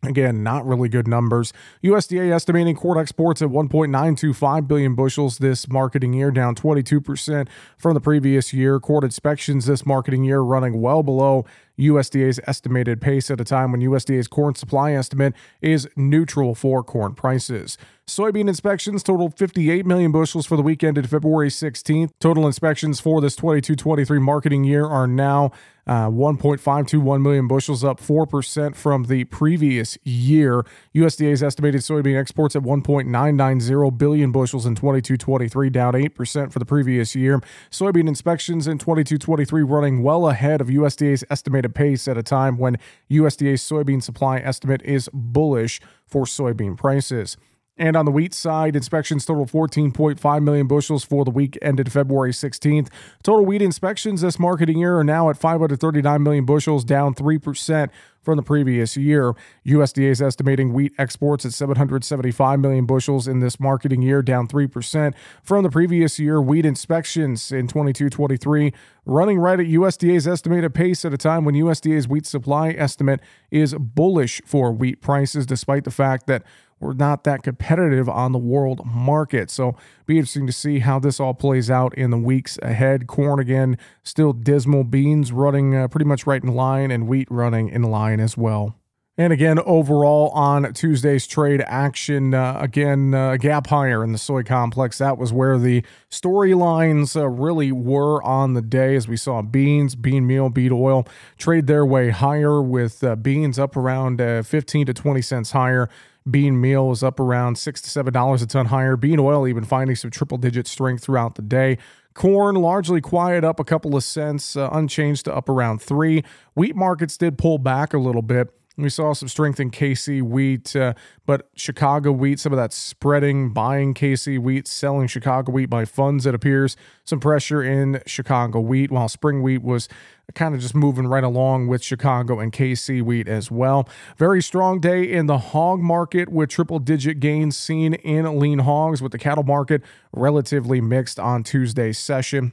Again, 0.03 0.43
not 0.43 0.67
really 0.67 0.89
good 0.89 1.07
numbers. 1.07 1.53
USDA 1.85 2.33
estimating 2.33 2.75
corn 2.75 2.99
exports 2.99 3.43
at 3.43 3.51
1.925 3.51 4.67
billion 4.67 4.95
bushels 4.95 5.39
this 5.39 5.69
marketing 5.69 6.15
year, 6.15 6.31
down 6.31 6.55
22% 6.55 7.49
from 7.77 7.93
the 7.93 8.01
previous 8.01 8.55
year. 8.55 8.81
Corn 8.81 9.05
inspections 9.05 9.67
this 9.67 9.85
marketing 9.85 10.25
year 10.25 10.41
running 10.41 10.81
well 10.81 11.03
below 11.03 11.45
USDA's 11.79 12.41
estimated 12.47 13.01
pace 13.01 13.31
at 13.31 13.41
a 13.41 13.45
time 13.45 13.73
when 13.73 13.81
USDA's 13.81 14.29
corn 14.29 14.55
supply 14.55 14.93
estimate 14.93 15.35
is 15.61 15.89
neutral 15.97 16.55
for 16.55 16.83
corn 16.83 17.15
prices. 17.15 17.77
Soybean 18.07 18.49
inspections 18.49 19.03
totaled 19.03 19.37
58 19.39 19.87
million 19.87 20.13
bushels 20.13 20.47
for 20.47 20.57
the 20.57 20.63
weekend 20.63 20.99
of 20.99 21.07
February 21.07 21.49
16th. 21.49 22.11
Total 22.21 22.47
inspections 22.47 23.01
for 23.01 23.21
this 23.21 23.37
22 23.37 23.77
23 23.77 24.19
marketing 24.19 24.65
year 24.65 24.87
are 24.87 25.07
now 25.07 25.53
uh, 25.90 26.09
1.521 26.09 27.20
million 27.20 27.48
bushels, 27.48 27.83
up 27.83 28.00
4% 28.00 28.76
from 28.76 29.05
the 29.05 29.24
previous 29.24 29.98
year. 30.05 30.64
USDA's 30.94 31.42
estimated 31.42 31.81
soybean 31.81 32.16
exports 32.16 32.55
at 32.55 32.62
1.990 32.62 33.98
billion 33.98 34.31
bushels 34.31 34.66
in 34.66 34.76
22 34.76 35.16
23, 35.16 35.68
down 35.68 35.94
8% 35.94 36.53
for 36.53 36.61
the 36.61 36.64
previous 36.64 37.16
year. 37.16 37.40
Soybean 37.72 38.07
inspections 38.07 38.68
in 38.68 38.79
22 38.79 39.18
23 39.18 39.62
running 39.64 40.05
well 40.05 40.29
ahead 40.29 40.61
of 40.61 40.68
USDA's 40.68 41.24
estimated 41.29 41.74
pace 41.74 42.07
at 42.07 42.16
a 42.16 42.22
time 42.22 42.57
when 42.57 42.76
USDA's 43.11 43.61
soybean 43.61 44.00
supply 44.00 44.38
estimate 44.38 44.83
is 44.83 45.11
bullish 45.12 45.81
for 46.07 46.24
soybean 46.24 46.76
prices. 46.76 47.37
And 47.81 47.97
on 47.97 48.05
the 48.05 48.11
wheat 48.11 48.35
side, 48.35 48.77
inspections 48.77 49.25
total 49.25 49.47
14.5 49.47 50.43
million 50.43 50.66
bushels 50.66 51.03
for 51.03 51.25
the 51.25 51.31
week 51.31 51.57
ended 51.62 51.90
February 51.90 52.31
16th. 52.31 52.88
Total 53.23 53.43
wheat 53.43 53.62
inspections 53.62 54.21
this 54.21 54.38
marketing 54.38 54.77
year 54.77 54.99
are 54.99 55.05
now 55.05 55.31
at 55.31 55.38
539 55.38 56.23
million 56.23 56.45
bushels, 56.45 56.85
down 56.85 57.14
3% 57.14 57.88
from 58.21 58.37
the 58.37 58.43
previous 58.43 58.99
year. 58.99 59.33
USDA 59.66 60.11
is 60.11 60.21
estimating 60.21 60.75
wheat 60.75 60.93
exports 60.99 61.47
at 61.47 61.55
775 61.55 62.61
million 62.61 62.85
bushels 62.85 63.27
in 63.27 63.40
this 63.40 63.59
marketing 63.59 64.03
year, 64.03 64.21
down 64.21 64.47
3% 64.47 65.14
from 65.43 65.62
the 65.62 65.71
previous 65.71 66.19
year. 66.19 66.38
Wheat 66.38 66.66
inspections 66.66 67.51
in 67.51 67.66
22 67.66 68.11
23 68.11 68.75
running 69.07 69.38
right 69.38 69.59
at 69.59 69.66
USDA's 69.66 70.29
estimated 70.29 70.75
pace 70.75 71.05
at 71.07 71.14
a 71.14 71.16
time 71.16 71.47
when 71.47 71.55
USDA's 71.55 72.07
wheat 72.07 72.27
supply 72.27 72.73
estimate 72.73 73.21
is 73.51 73.75
bullish 73.75 74.43
for 74.45 74.71
wheat 74.71 75.01
prices, 75.01 75.47
despite 75.47 75.85
the 75.85 75.90
fact 75.90 76.27
that 76.27 76.43
we're 76.81 76.95
not 76.95 77.25
that 77.25 77.43
competitive 77.43 78.09
on 78.09 78.33
the 78.33 78.38
world 78.38 78.85
market. 78.85 79.51
So 79.51 79.77
be 80.07 80.16
interesting 80.16 80.47
to 80.47 80.53
see 80.53 80.81
how 80.81 80.99
this 80.99 81.21
all 81.21 81.35
plays 81.35 81.71
out 81.71 81.95
in 81.95 82.11
the 82.11 82.19
weeks 82.19 82.59
ahead. 82.62 83.07
Corn 83.07 83.38
again, 83.38 83.79
still 84.03 84.33
dismal. 84.33 84.85
Beans 84.85 85.31
running 85.31 85.77
uh, 85.77 85.88
pretty 85.88 86.07
much 86.07 86.27
right 86.27 86.43
in 86.43 86.55
line, 86.55 86.90
and 86.90 87.07
wheat 87.07 87.29
running 87.31 87.69
in 87.69 87.83
line 87.83 88.19
as 88.19 88.37
well. 88.37 88.75
And 89.21 89.35
again, 89.35 89.59
overall 89.66 90.31
on 90.31 90.73
Tuesday's 90.73 91.27
trade 91.27 91.62
action, 91.66 92.33
uh, 92.33 92.57
again, 92.59 93.12
uh, 93.12 93.37
gap 93.37 93.66
higher 93.66 94.03
in 94.03 94.12
the 94.12 94.19
soy 94.19 94.43
complex. 94.43 94.97
That 94.97 95.19
was 95.19 95.31
where 95.31 95.59
the 95.59 95.85
storylines 96.11 97.21
uh, 97.21 97.29
really 97.29 97.71
were 97.71 98.23
on 98.23 98.55
the 98.55 98.62
day 98.62 98.97
as 98.97 99.09
we 99.09 99.19
saw 99.19 99.43
beans, 99.43 99.95
bean 99.95 100.27
meal, 100.27 100.49
bean 100.49 100.73
oil 100.73 101.07
trade 101.37 101.66
their 101.66 101.85
way 101.85 102.09
higher 102.09 102.62
with 102.62 103.05
uh, 103.05 103.14
beans 103.14 103.59
up 103.59 103.77
around 103.77 104.23
uh, 104.23 104.43
15 104.43 104.87
to 104.87 104.95
20 104.95 105.21
cents 105.21 105.51
higher. 105.51 105.90
Bean 106.31 106.61
meal 106.61 106.90
is 106.93 107.03
up 107.03 107.19
around 107.21 107.59
six 107.59 107.81
to 107.83 107.90
seven 107.90 108.12
dollars 108.12 108.43
a 108.43 108.47
ton 108.47 108.66
higher. 108.66 108.97
Bean 108.97 109.19
oil 109.19 109.47
even 109.49 109.64
finding 109.64 109.97
some 109.97 110.11
triple 110.11 110.38
digit 110.38 110.66
strength 110.66 111.05
throughout 111.05 111.35
the 111.35 111.43
day. 111.43 111.79
Corn 112.14 112.57
largely 112.57 113.01
quiet, 113.01 113.45
up 113.45 113.61
a 113.61 113.64
couple 113.64 113.97
of 113.97 114.03
cents, 114.03 114.57
uh, 114.57 114.69
unchanged 114.73 115.27
to 115.27 115.35
up 115.35 115.49
around 115.49 115.81
three. 115.81 116.25
Wheat 116.55 116.75
markets 116.75 117.16
did 117.16 117.38
pull 117.38 117.59
back 117.59 117.95
a 117.95 117.99
little 117.99 118.23
bit. 118.23 118.53
We 118.83 118.90
saw 118.90 119.12
some 119.12 119.29
strength 119.29 119.61
in 119.61 119.71
KC 119.71 120.23
wheat, 120.23 120.75
uh, 120.75 120.95
but 121.27 121.49
Chicago 121.55 122.12
wheat, 122.12 122.40
some 122.40 122.53
of 122.53 122.57
that 122.57 122.73
spreading, 122.73 123.53
buying 123.53 123.95
KC 123.95 124.38
wheat, 124.38 124.66
selling 124.66 125.07
Chicago 125.07 125.53
wheat 125.53 125.66
by 125.66 125.85
funds, 125.85 126.27
it 126.27 126.35
appears. 126.35 126.77
Some 127.05 127.21
pressure 127.21 127.62
in 127.62 128.03
Chicago 128.07 128.61
wheat, 128.61 128.90
while 128.90 129.09
spring 129.09 129.43
wheat 129.43 129.62
was 129.62 129.88
kind 130.35 130.55
of 130.55 130.61
just 130.61 130.75
moving 130.75 131.07
right 131.07 131.25
along 131.25 131.66
with 131.66 131.83
Chicago 131.83 132.38
and 132.38 132.53
KC 132.53 133.03
wheat 133.03 133.29
as 133.29 133.51
well. 133.51 133.88
Very 134.16 134.43
strong 134.43 134.81
day 134.81 135.11
in 135.11 135.27
the 135.27 135.38
hog 135.38 135.81
market 135.81 136.29
with 136.29 136.51
triple 136.51 136.79
digit 136.79 137.21
gains 137.21 137.57
seen 137.57 137.95
in 137.95 138.38
lean 138.38 138.61
hogs, 138.61 139.03
with 139.03 139.12
the 139.12 139.19
cattle 139.19 139.45
market 139.45 139.83
relatively 140.12 140.81
mixed 140.81 141.19
on 141.19 141.43
Tuesday's 141.43 141.99
session. 141.99 142.53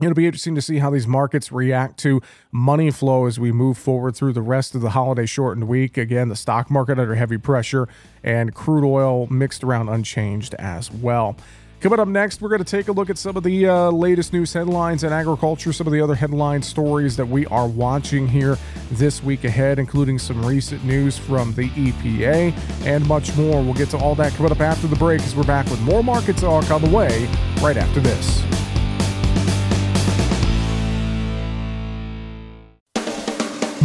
It'll 0.00 0.14
be 0.14 0.26
interesting 0.26 0.54
to 0.54 0.62
see 0.62 0.78
how 0.78 0.90
these 0.90 1.08
markets 1.08 1.50
react 1.50 1.98
to 2.00 2.22
money 2.52 2.92
flow 2.92 3.26
as 3.26 3.40
we 3.40 3.50
move 3.50 3.76
forward 3.76 4.14
through 4.14 4.32
the 4.32 4.42
rest 4.42 4.76
of 4.76 4.80
the 4.80 4.90
holiday 4.90 5.26
shortened 5.26 5.66
week. 5.66 5.98
Again, 5.98 6.28
the 6.28 6.36
stock 6.36 6.70
market 6.70 7.00
under 7.00 7.16
heavy 7.16 7.36
pressure 7.36 7.88
and 8.22 8.54
crude 8.54 8.88
oil 8.88 9.26
mixed 9.26 9.64
around 9.64 9.88
unchanged 9.88 10.54
as 10.54 10.92
well. 10.92 11.36
Coming 11.80 11.98
up 11.98 12.06
next, 12.06 12.40
we're 12.40 12.48
going 12.48 12.62
to 12.62 12.70
take 12.70 12.86
a 12.86 12.92
look 12.92 13.10
at 13.10 13.18
some 13.18 13.36
of 13.36 13.42
the 13.42 13.68
uh, 13.68 13.90
latest 13.90 14.32
news 14.32 14.52
headlines 14.52 15.02
in 15.02 15.12
agriculture, 15.12 15.72
some 15.72 15.88
of 15.88 15.92
the 15.92 16.00
other 16.00 16.14
headline 16.14 16.62
stories 16.62 17.16
that 17.16 17.26
we 17.26 17.46
are 17.46 17.66
watching 17.66 18.28
here 18.28 18.56
this 18.92 19.22
week 19.22 19.42
ahead, 19.42 19.80
including 19.80 20.16
some 20.18 20.44
recent 20.46 20.84
news 20.84 21.18
from 21.18 21.54
the 21.54 21.70
EPA 21.70 22.52
and 22.84 23.06
much 23.08 23.36
more. 23.36 23.62
We'll 23.62 23.74
get 23.74 23.90
to 23.90 23.98
all 23.98 24.14
that 24.16 24.32
coming 24.34 24.52
up 24.52 24.60
after 24.60 24.86
the 24.86 24.96
break 24.96 25.22
as 25.22 25.34
we're 25.34 25.42
back 25.42 25.66
with 25.66 25.80
more 25.80 26.04
market 26.04 26.36
talk 26.36 26.70
on 26.70 26.82
the 26.82 26.90
way 26.90 27.28
right 27.60 27.76
after 27.76 27.98
this. 27.98 28.44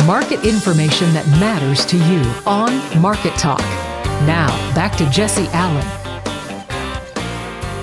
Market 0.06 0.46
information 0.46 1.14
that 1.14 1.26
matters 1.40 1.86
to 1.86 1.98
you 1.98 2.22
on 2.46 3.02
Market 3.02 3.36
Talk. 3.38 3.62
Now, 4.26 4.50
back 4.76 4.98
to 4.98 5.10
Jesse 5.10 5.48
Allen. 5.50 6.03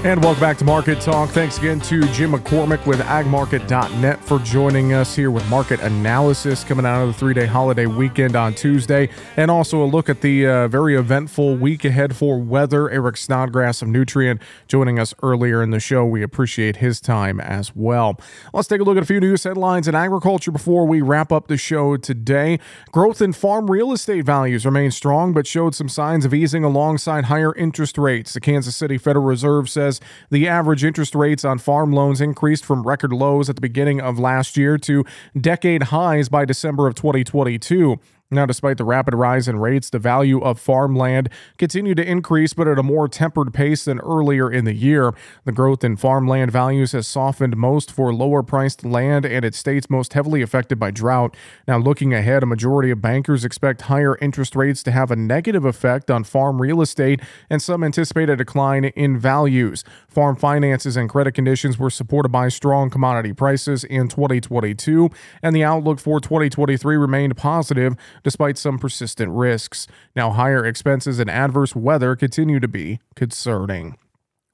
And 0.02 0.24
welcome 0.24 0.40
back 0.40 0.56
to 0.56 0.64
Market 0.64 0.98
Talk. 0.98 1.28
Thanks 1.28 1.58
again 1.58 1.78
to 1.80 2.00
Jim 2.14 2.32
McCormick 2.32 2.86
with 2.86 3.00
agmarket.net 3.00 4.24
for 4.24 4.38
joining 4.38 4.94
us 4.94 5.14
here 5.14 5.30
with 5.30 5.46
market 5.50 5.78
analysis 5.80 6.64
coming 6.64 6.86
out 6.86 7.02
of 7.02 7.08
the 7.08 7.12
three 7.12 7.34
day 7.34 7.44
holiday 7.44 7.84
weekend 7.84 8.34
on 8.34 8.54
Tuesday. 8.54 9.10
And 9.36 9.50
also 9.50 9.82
a 9.82 9.84
look 9.84 10.08
at 10.08 10.22
the 10.22 10.46
uh, 10.46 10.68
very 10.68 10.96
eventful 10.96 11.56
week 11.56 11.84
ahead 11.84 12.16
for 12.16 12.40
weather. 12.40 12.88
Eric 12.88 13.18
Snodgrass 13.18 13.82
of 13.82 13.88
Nutrien 13.88 14.40
joining 14.68 14.98
us 14.98 15.12
earlier 15.22 15.62
in 15.62 15.68
the 15.68 15.78
show. 15.78 16.06
We 16.06 16.22
appreciate 16.22 16.76
his 16.76 16.98
time 16.98 17.38
as 17.38 17.76
well. 17.76 18.18
Let's 18.54 18.68
take 18.68 18.80
a 18.80 18.84
look 18.84 18.96
at 18.96 19.02
a 19.02 19.06
few 19.06 19.20
news 19.20 19.44
headlines 19.44 19.86
in 19.86 19.94
agriculture 19.94 20.50
before 20.50 20.86
we 20.86 21.02
wrap 21.02 21.30
up 21.30 21.48
the 21.48 21.58
show 21.58 21.98
today. 21.98 22.58
Growth 22.90 23.20
in 23.20 23.34
farm 23.34 23.70
real 23.70 23.92
estate 23.92 24.24
values 24.24 24.64
remained 24.64 24.94
strong, 24.94 25.34
but 25.34 25.46
showed 25.46 25.74
some 25.74 25.90
signs 25.90 26.24
of 26.24 26.32
easing 26.32 26.64
alongside 26.64 27.26
higher 27.26 27.54
interest 27.54 27.98
rates. 27.98 28.32
The 28.32 28.40
Kansas 28.40 28.74
City 28.74 28.96
Federal 28.96 29.26
Reserve 29.26 29.68
says 29.68 29.89
says 29.90 30.00
the 30.30 30.48
average 30.48 30.84
interest 30.84 31.14
rates 31.14 31.44
on 31.44 31.58
farm 31.58 31.92
loans 31.92 32.20
increased 32.20 32.64
from 32.64 32.86
record 32.86 33.12
lows 33.12 33.48
at 33.48 33.56
the 33.56 33.60
beginning 33.60 34.00
of 34.00 34.18
last 34.18 34.56
year 34.56 34.78
to 34.78 35.04
decade 35.38 35.84
highs 35.84 36.28
by 36.28 36.44
December 36.44 36.86
of 36.86 36.94
2022. 36.94 37.98
Now, 38.32 38.46
despite 38.46 38.78
the 38.78 38.84
rapid 38.84 39.12
rise 39.14 39.48
in 39.48 39.58
rates, 39.58 39.90
the 39.90 39.98
value 39.98 40.40
of 40.40 40.60
farmland 40.60 41.28
continued 41.58 41.96
to 41.96 42.08
increase, 42.08 42.54
but 42.54 42.68
at 42.68 42.78
a 42.78 42.82
more 42.82 43.08
tempered 43.08 43.52
pace 43.52 43.86
than 43.86 43.98
earlier 43.98 44.48
in 44.48 44.64
the 44.64 44.72
year. 44.72 45.12
The 45.44 45.50
growth 45.50 45.82
in 45.82 45.96
farmland 45.96 46.52
values 46.52 46.92
has 46.92 47.08
softened 47.08 47.56
most 47.56 47.90
for 47.90 48.14
lower 48.14 48.44
priced 48.44 48.84
land 48.84 49.24
and 49.24 49.44
its 49.44 49.58
states 49.58 49.90
most 49.90 50.12
heavily 50.12 50.42
affected 50.42 50.78
by 50.78 50.92
drought. 50.92 51.36
Now, 51.66 51.78
looking 51.78 52.14
ahead, 52.14 52.44
a 52.44 52.46
majority 52.46 52.92
of 52.92 53.02
bankers 53.02 53.44
expect 53.44 53.82
higher 53.82 54.16
interest 54.18 54.54
rates 54.54 54.84
to 54.84 54.92
have 54.92 55.10
a 55.10 55.16
negative 55.16 55.64
effect 55.64 56.08
on 56.08 56.22
farm 56.22 56.62
real 56.62 56.82
estate, 56.82 57.20
and 57.50 57.60
some 57.60 57.82
anticipate 57.82 58.30
a 58.30 58.36
decline 58.36 58.84
in 58.84 59.18
values. 59.18 59.82
Farm 60.06 60.36
finances 60.36 60.96
and 60.96 61.10
credit 61.10 61.32
conditions 61.32 61.80
were 61.80 61.90
supported 61.90 62.28
by 62.28 62.48
strong 62.48 62.90
commodity 62.90 63.32
prices 63.32 63.82
in 63.82 64.06
2022, 64.06 65.10
and 65.42 65.56
the 65.56 65.64
outlook 65.64 65.98
for 65.98 66.20
2023 66.20 66.96
remained 66.96 67.36
positive 67.36 67.96
despite 68.22 68.58
some 68.58 68.78
persistent 68.78 69.32
risks. 69.32 69.86
Now, 70.14 70.30
higher 70.30 70.64
expenses 70.64 71.18
and 71.18 71.30
adverse 71.30 71.74
weather 71.74 72.16
continue 72.16 72.60
to 72.60 72.68
be 72.68 73.00
concerning. 73.14 73.96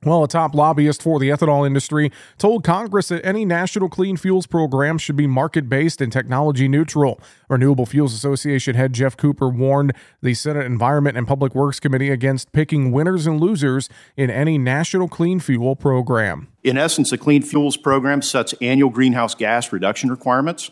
Well, 0.05 0.23
a 0.23 0.29
top 0.29 0.55
lobbyist 0.55 1.03
for 1.03 1.19
the 1.19 1.31
ethanol 1.31 1.67
industry 1.67 2.13
told 2.39 2.63
Congress 2.63 3.09
that 3.09 3.25
any 3.27 3.45
national 3.45 3.89
clean 3.89 4.17
fuels 4.17 4.47
program 4.47 4.99
should 4.99 5.17
be 5.17 5.27
market 5.27 5.69
based 5.69 6.01
and 6.01 6.13
technology 6.13 6.69
neutral. 6.69 7.19
Renewable 7.49 7.87
Fuels 7.87 8.13
Association 8.13 8.77
head 8.77 8.93
Geoff 8.93 9.17
Cooper 9.17 9.49
warned 9.49 9.95
the 10.23 10.35
Senate 10.35 10.67
Environment 10.67 11.17
and 11.17 11.27
Public 11.27 11.55
Works 11.55 11.81
Committee 11.81 12.11
against 12.11 12.53
picking 12.53 12.93
winners 12.93 13.27
and 13.27 13.41
losers 13.41 13.89
in 14.17 14.31
any 14.31 14.59
national 14.59 15.09
clean 15.09 15.41
fuel 15.41 15.75
program. 15.75 16.49
In 16.63 16.77
essence, 16.77 17.11
the 17.11 17.19
Clean 17.19 17.43
Fuels 17.43 17.77
program 17.77 18.23
sets 18.23 18.55
annual 18.61 18.91
greenhouse 18.91 19.35
gas 19.35 19.73
reduction 19.73 20.11
requirements 20.11 20.71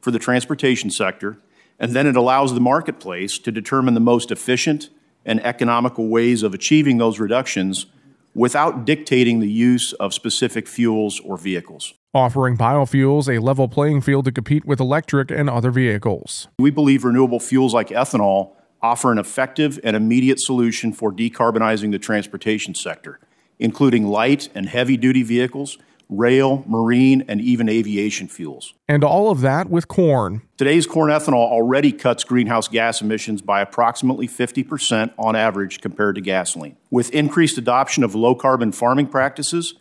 for 0.00 0.10
the 0.10 0.18
transportation 0.18 0.90
sector 0.90 1.38
and 1.78 1.92
then 1.92 2.06
it 2.06 2.16
allows 2.16 2.54
the 2.54 2.60
marketplace 2.60 3.38
to 3.38 3.52
determine 3.52 3.94
the 3.94 4.00
most 4.00 4.30
efficient 4.30 4.90
and 5.24 5.44
economical 5.44 6.08
ways 6.08 6.42
of 6.42 6.54
achieving 6.54 6.98
those 6.98 7.18
reductions 7.18 7.86
without 8.34 8.84
dictating 8.84 9.40
the 9.40 9.50
use 9.50 9.92
of 9.94 10.12
specific 10.12 10.66
fuels 10.66 11.20
or 11.20 11.38
vehicles. 11.38 11.94
Offering 12.12 12.56
biofuels 12.56 13.34
a 13.34 13.40
level 13.40 13.68
playing 13.68 14.00
field 14.00 14.24
to 14.24 14.32
compete 14.32 14.64
with 14.64 14.80
electric 14.80 15.30
and 15.30 15.48
other 15.48 15.70
vehicles. 15.70 16.48
We 16.58 16.70
believe 16.70 17.04
renewable 17.04 17.40
fuels 17.40 17.74
like 17.74 17.88
ethanol 17.88 18.52
offer 18.82 19.10
an 19.10 19.18
effective 19.18 19.80
and 19.82 19.96
immediate 19.96 20.38
solution 20.40 20.92
for 20.92 21.12
decarbonizing 21.12 21.90
the 21.90 21.98
transportation 21.98 22.74
sector, 22.74 23.18
including 23.58 24.06
light 24.06 24.48
and 24.54 24.68
heavy 24.68 24.96
duty 24.96 25.22
vehicles 25.22 25.78
rail, 26.08 26.64
marine, 26.66 27.24
and 27.28 27.40
even 27.40 27.68
aviation 27.68 28.28
fuels. 28.28 28.74
And 28.88 29.02
all 29.04 29.30
of 29.30 29.40
that 29.40 29.70
with 29.70 29.88
corn. 29.88 30.42
Today's 30.56 30.86
corn 30.86 31.10
ethanol 31.10 31.50
already 31.50 31.92
cuts 31.92 32.24
greenhouse 32.24 32.68
gas 32.68 33.00
emissions 33.00 33.42
by 33.42 33.60
approximately 33.60 34.28
50% 34.28 35.12
on 35.18 35.36
average 35.36 35.80
compared 35.80 36.14
to 36.16 36.20
gasoline. 36.20 36.76
With 36.90 37.10
increased 37.10 37.58
adoption 37.58 38.04
of 38.04 38.14
low 38.14 38.34
carbon 38.34 38.72
farming 38.72 39.08
practices, 39.08 39.74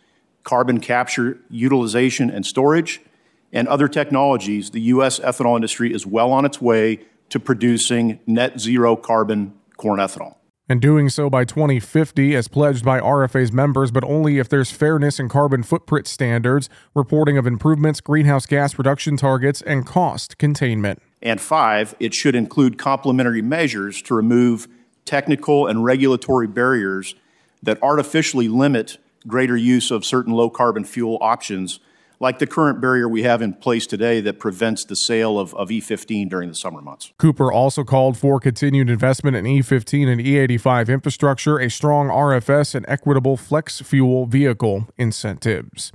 carbon 0.43 0.79
capture, 0.79 1.39
utilization, 1.49 2.29
and 2.29 2.45
storage, 2.45 3.01
and 3.51 3.67
other 3.67 3.87
technologies, 3.87 4.71
the 4.71 4.81
U.S. 4.81 5.19
ethanol 5.19 5.55
industry 5.55 5.93
is 5.93 6.05
well 6.05 6.31
on 6.31 6.43
its 6.45 6.59
way 6.59 6.99
to 7.29 7.39
producing 7.39 8.19
net 8.25 8.59
zero 8.59 8.95
carbon 8.95 9.53
corn 9.77 9.99
ethanol 9.99 10.35
and 10.69 10.81
doing 10.81 11.09
so 11.09 11.29
by 11.29 11.43
2050 11.43 12.35
as 12.35 12.47
pledged 12.47 12.85
by 12.85 12.99
RFA's 12.99 13.51
members, 13.51 13.91
but 13.91 14.03
only 14.03 14.39
if 14.39 14.47
there's 14.47 14.71
fairness 14.71 15.19
in 15.19 15.29
carbon 15.29 15.63
footprint 15.63 16.07
standards, 16.07 16.69
reporting 16.93 17.37
of 17.37 17.45
improvements, 17.45 18.01
greenhouse 18.01 18.45
gas 18.45 18.77
reduction 18.77 19.17
targets, 19.17 19.61
and 19.61 19.85
cost 19.85 20.37
containment. 20.37 21.01
And 21.21 21.39
five, 21.39 21.95
it 21.99 22.13
should 22.13 22.35
include 22.35 22.77
complementary 22.77 23.41
measures 23.41 24.01
to 24.03 24.15
remove 24.15 24.67
technical 25.05 25.67
and 25.67 25.83
regulatory 25.83 26.47
barriers 26.47 27.15
that 27.61 27.81
artificially 27.81 28.47
limit 28.47 28.97
greater 29.27 29.55
use 29.55 29.91
of 29.91 30.05
certain 30.05 30.33
low 30.33 30.49
carbon 30.49 30.83
fuel 30.83 31.17
options 31.21 31.79
like 32.23 32.39
the 32.39 32.47
current 32.47 32.79
barrier 32.79 33.07
we 33.07 33.23
have 33.23 33.41
in 33.41 33.53
place 33.53 33.85
today 33.85 34.21
that 34.21 34.39
prevents 34.39 34.85
the 34.85 34.95
sale 34.95 35.37
of, 35.37 35.53
of 35.55 35.67
E15 35.67 36.29
during 36.29 36.47
the 36.47 36.55
summer 36.55 36.81
months. 36.81 37.11
Cooper 37.19 37.51
also 37.51 37.83
called 37.83 38.17
for 38.17 38.39
continued 38.39 38.89
investment 38.89 39.35
in 39.35 39.43
E15 39.43 40.07
and 40.07 40.21
E85 40.21 40.87
infrastructure, 40.87 41.59
a 41.59 41.69
strong 41.69 42.07
RFS, 42.07 42.75
and 42.75 42.85
equitable 42.87 43.35
flex 43.35 43.81
fuel 43.81 44.25
vehicle 44.25 44.87
incentives. 44.97 45.91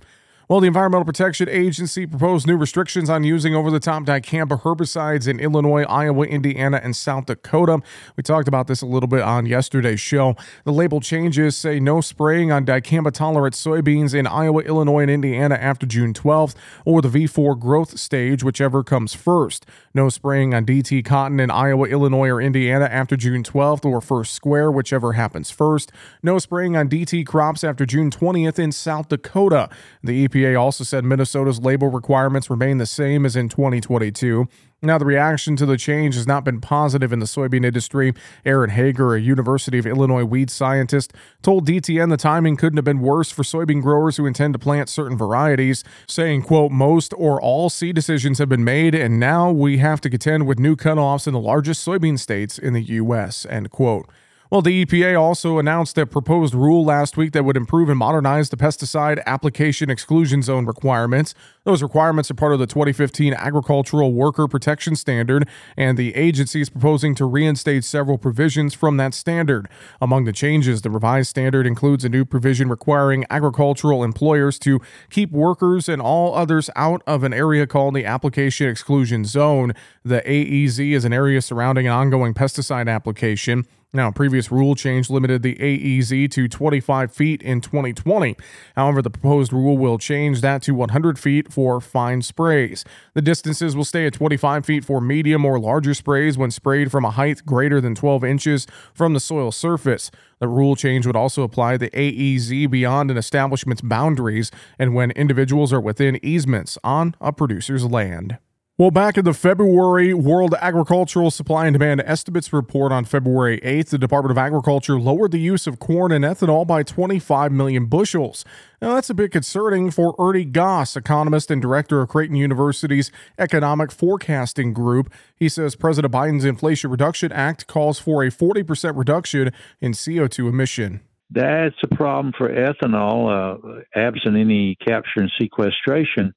Well, 0.48 0.60
the 0.60 0.66
Environmental 0.66 1.04
Protection 1.04 1.46
Agency 1.50 2.06
proposed 2.06 2.46
new 2.46 2.56
restrictions 2.56 3.10
on 3.10 3.22
using 3.22 3.54
over 3.54 3.70
the 3.70 3.78
top 3.78 4.04
dicamba 4.04 4.58
herbicides 4.62 5.28
in 5.28 5.40
Illinois, 5.40 5.82
Iowa, 5.82 6.24
Indiana, 6.24 6.80
and 6.82 6.96
South 6.96 7.26
Dakota. 7.26 7.82
We 8.16 8.22
talked 8.22 8.48
about 8.48 8.66
this 8.66 8.80
a 8.80 8.86
little 8.86 9.08
bit 9.08 9.20
on 9.20 9.44
yesterday's 9.44 10.00
show. 10.00 10.36
The 10.64 10.72
label 10.72 11.02
changes 11.02 11.54
say 11.54 11.80
no 11.80 12.00
spraying 12.00 12.50
on 12.50 12.64
dicamba 12.64 13.12
tolerant 13.12 13.56
soybeans 13.56 14.14
in 14.14 14.26
Iowa, 14.26 14.62
Illinois, 14.62 15.02
and 15.02 15.10
Indiana 15.10 15.54
after 15.54 15.84
June 15.84 16.14
12th, 16.14 16.54
or 16.86 17.02
the 17.02 17.10
V4 17.10 17.60
growth 17.60 17.98
stage, 17.98 18.42
whichever 18.42 18.82
comes 18.82 19.12
first. 19.12 19.66
No 19.92 20.08
spraying 20.08 20.54
on 20.54 20.64
DT 20.64 21.04
cotton 21.04 21.40
in 21.40 21.50
Iowa, 21.50 21.88
Illinois, 21.88 22.30
or 22.30 22.40
Indiana 22.40 22.86
after 22.86 23.18
June 23.18 23.42
12th, 23.42 23.84
or 23.84 24.00
first 24.00 24.32
square, 24.32 24.72
whichever 24.72 25.12
happens 25.12 25.50
first. 25.50 25.92
No 26.22 26.38
spraying 26.38 26.74
on 26.74 26.88
DT 26.88 27.26
crops 27.26 27.62
after 27.62 27.84
June 27.84 28.10
20th 28.10 28.58
in 28.58 28.72
South 28.72 29.10
Dakota. 29.10 29.68
The 30.02 30.26
EPA 30.26 30.37
EPA 30.38 30.60
also 30.60 30.84
said 30.84 31.04
Minnesota's 31.04 31.60
label 31.60 31.88
requirements 31.88 32.50
remain 32.50 32.78
the 32.78 32.86
same 32.86 33.26
as 33.26 33.36
in 33.36 33.48
2022. 33.48 34.46
Now, 34.80 34.96
the 34.96 35.04
reaction 35.04 35.56
to 35.56 35.66
the 35.66 35.76
change 35.76 36.14
has 36.14 36.26
not 36.26 36.44
been 36.44 36.60
positive 36.60 37.12
in 37.12 37.18
the 37.18 37.26
soybean 37.26 37.64
industry. 37.64 38.14
Aaron 38.44 38.70
Hager, 38.70 39.14
a 39.14 39.20
University 39.20 39.76
of 39.78 39.86
Illinois 39.86 40.24
weed 40.24 40.50
scientist, 40.50 41.12
told 41.42 41.66
DTN 41.66 42.10
the 42.10 42.16
timing 42.16 42.56
couldn't 42.56 42.76
have 42.76 42.84
been 42.84 43.00
worse 43.00 43.30
for 43.32 43.42
soybean 43.42 43.82
growers 43.82 44.16
who 44.16 44.26
intend 44.26 44.54
to 44.54 44.58
plant 44.58 44.88
certain 44.88 45.18
varieties, 45.18 45.82
saying, 46.06 46.42
quote, 46.42 46.70
most 46.70 47.12
or 47.16 47.42
all 47.42 47.68
seed 47.68 47.96
decisions 47.96 48.38
have 48.38 48.48
been 48.48 48.62
made, 48.64 48.94
and 48.94 49.18
now 49.18 49.50
we 49.50 49.78
have 49.78 50.00
to 50.02 50.10
contend 50.10 50.46
with 50.46 50.60
new 50.60 50.76
cutoffs 50.76 51.26
in 51.26 51.32
the 51.32 51.40
largest 51.40 51.84
soybean 51.84 52.18
states 52.18 52.56
in 52.56 52.72
the 52.72 52.82
U.S., 52.82 53.46
end 53.50 53.70
quote. 53.70 54.08
Well, 54.50 54.62
the 54.62 54.86
EPA 54.86 55.20
also 55.20 55.58
announced 55.58 55.98
a 55.98 56.06
proposed 56.06 56.54
rule 56.54 56.82
last 56.82 57.18
week 57.18 57.32
that 57.32 57.44
would 57.44 57.58
improve 57.58 57.90
and 57.90 57.98
modernize 57.98 58.48
the 58.48 58.56
pesticide 58.56 59.22
application 59.26 59.90
exclusion 59.90 60.40
zone 60.40 60.64
requirements. 60.64 61.34
Those 61.64 61.82
requirements 61.82 62.30
are 62.30 62.34
part 62.34 62.54
of 62.54 62.58
the 62.58 62.66
2015 62.66 63.34
Agricultural 63.34 64.14
Worker 64.14 64.48
Protection 64.48 64.96
Standard, 64.96 65.46
and 65.76 65.98
the 65.98 66.14
agency 66.14 66.62
is 66.62 66.70
proposing 66.70 67.14
to 67.16 67.26
reinstate 67.26 67.84
several 67.84 68.16
provisions 68.16 68.72
from 68.72 68.96
that 68.96 69.12
standard. 69.12 69.68
Among 70.00 70.24
the 70.24 70.32
changes, 70.32 70.80
the 70.80 70.90
revised 70.90 71.28
standard 71.28 71.66
includes 71.66 72.06
a 72.06 72.08
new 72.08 72.24
provision 72.24 72.70
requiring 72.70 73.26
agricultural 73.28 74.02
employers 74.02 74.58
to 74.60 74.80
keep 75.10 75.30
workers 75.30 75.90
and 75.90 76.00
all 76.00 76.34
others 76.34 76.70
out 76.74 77.02
of 77.06 77.22
an 77.22 77.34
area 77.34 77.66
called 77.66 77.94
the 77.94 78.06
Application 78.06 78.70
Exclusion 78.70 79.26
Zone. 79.26 79.74
The 80.06 80.22
AEZ 80.22 80.92
is 80.94 81.04
an 81.04 81.12
area 81.12 81.42
surrounding 81.42 81.86
an 81.86 81.92
ongoing 81.92 82.32
pesticide 82.32 82.88
application. 82.88 83.66
Now, 83.94 84.10
previous 84.10 84.52
rule 84.52 84.74
change 84.74 85.08
limited 85.08 85.42
the 85.42 85.54
AEZ 85.54 86.30
to 86.32 86.46
25 86.46 87.10
feet 87.10 87.40
in 87.40 87.62
2020. 87.62 88.36
However, 88.76 89.00
the 89.00 89.08
proposed 89.08 89.50
rule 89.50 89.78
will 89.78 89.96
change 89.96 90.42
that 90.42 90.60
to 90.64 90.74
100 90.74 91.18
feet 91.18 91.50
for 91.50 91.80
fine 91.80 92.20
sprays. 92.20 92.84
The 93.14 93.22
distances 93.22 93.74
will 93.74 93.86
stay 93.86 94.06
at 94.06 94.12
25 94.12 94.66
feet 94.66 94.84
for 94.84 95.00
medium 95.00 95.46
or 95.46 95.58
larger 95.58 95.94
sprays 95.94 96.36
when 96.36 96.50
sprayed 96.50 96.92
from 96.92 97.06
a 97.06 97.12
height 97.12 97.46
greater 97.46 97.80
than 97.80 97.94
12 97.94 98.24
inches 98.24 98.66
from 98.92 99.14
the 99.14 99.20
soil 99.20 99.50
surface. 99.50 100.10
The 100.38 100.48
rule 100.48 100.76
change 100.76 101.06
would 101.06 101.16
also 101.16 101.42
apply 101.42 101.78
the 101.78 101.88
AEZ 101.88 102.70
beyond 102.70 103.10
an 103.10 103.16
establishment's 103.16 103.80
boundaries 103.80 104.50
and 104.78 104.94
when 104.94 105.12
individuals 105.12 105.72
are 105.72 105.80
within 105.80 106.22
easements 106.22 106.76
on 106.84 107.14
a 107.22 107.32
producer's 107.32 107.86
land. 107.86 108.36
Well, 108.78 108.92
back 108.92 109.18
in 109.18 109.24
the 109.24 109.34
February 109.34 110.14
World 110.14 110.54
Agricultural 110.60 111.32
Supply 111.32 111.66
and 111.66 111.74
Demand 111.74 112.00
Estimates 112.06 112.52
report 112.52 112.92
on 112.92 113.04
February 113.04 113.58
8th, 113.64 113.88
the 113.88 113.98
Department 113.98 114.30
of 114.30 114.38
Agriculture 114.38 115.00
lowered 115.00 115.32
the 115.32 115.40
use 115.40 115.66
of 115.66 115.80
corn 115.80 116.12
and 116.12 116.24
ethanol 116.24 116.64
by 116.64 116.84
25 116.84 117.50
million 117.50 117.86
bushels. 117.86 118.44
Now, 118.80 118.94
that's 118.94 119.10
a 119.10 119.14
bit 119.14 119.32
concerning 119.32 119.90
for 119.90 120.14
Ernie 120.16 120.44
Goss, 120.44 120.96
economist 120.96 121.50
and 121.50 121.60
director 121.60 122.02
of 122.02 122.10
Creighton 122.10 122.36
University's 122.36 123.10
Economic 123.36 123.90
Forecasting 123.90 124.72
Group. 124.72 125.12
He 125.34 125.48
says 125.48 125.74
President 125.74 126.14
Biden's 126.14 126.44
Inflation 126.44 126.88
Reduction 126.88 127.32
Act 127.32 127.66
calls 127.66 127.98
for 127.98 128.22
a 128.22 128.28
40% 128.30 128.96
reduction 128.96 129.50
in 129.80 129.90
CO2 129.90 130.48
emission. 130.48 131.00
That's 131.30 131.74
a 131.82 131.94
problem 131.96 132.32
for 132.38 132.48
ethanol, 132.48 133.26
uh, 133.28 133.80
absent 133.96 134.36
any 134.36 134.76
capture 134.76 135.18
and 135.18 135.32
sequestration 135.36 136.32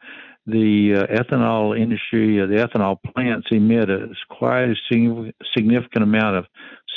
the 0.47 0.95
uh, 0.95 1.21
ethanol 1.21 1.79
industry, 1.79 2.41
uh, 2.41 2.47
the 2.47 2.55
ethanol 2.55 2.97
plants 3.13 3.47
emit 3.51 3.89
a 3.89 4.07
quite 4.29 4.69
a 4.69 4.75
significant 5.55 6.03
amount 6.03 6.37
of 6.37 6.45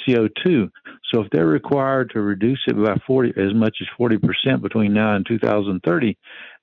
CO2. 0.07 0.71
So 1.13 1.23
if 1.23 1.31
they're 1.31 1.47
required 1.47 2.11
to 2.11 2.21
reduce 2.21 2.61
it 2.67 2.77
by 2.77 2.97
40, 3.07 3.41
as 3.41 3.55
much 3.55 3.77
as 3.81 3.87
40 3.97 4.19
percent 4.19 4.63
between 4.63 4.95
now 4.95 5.15
and 5.15 5.27
2030, 5.27 6.17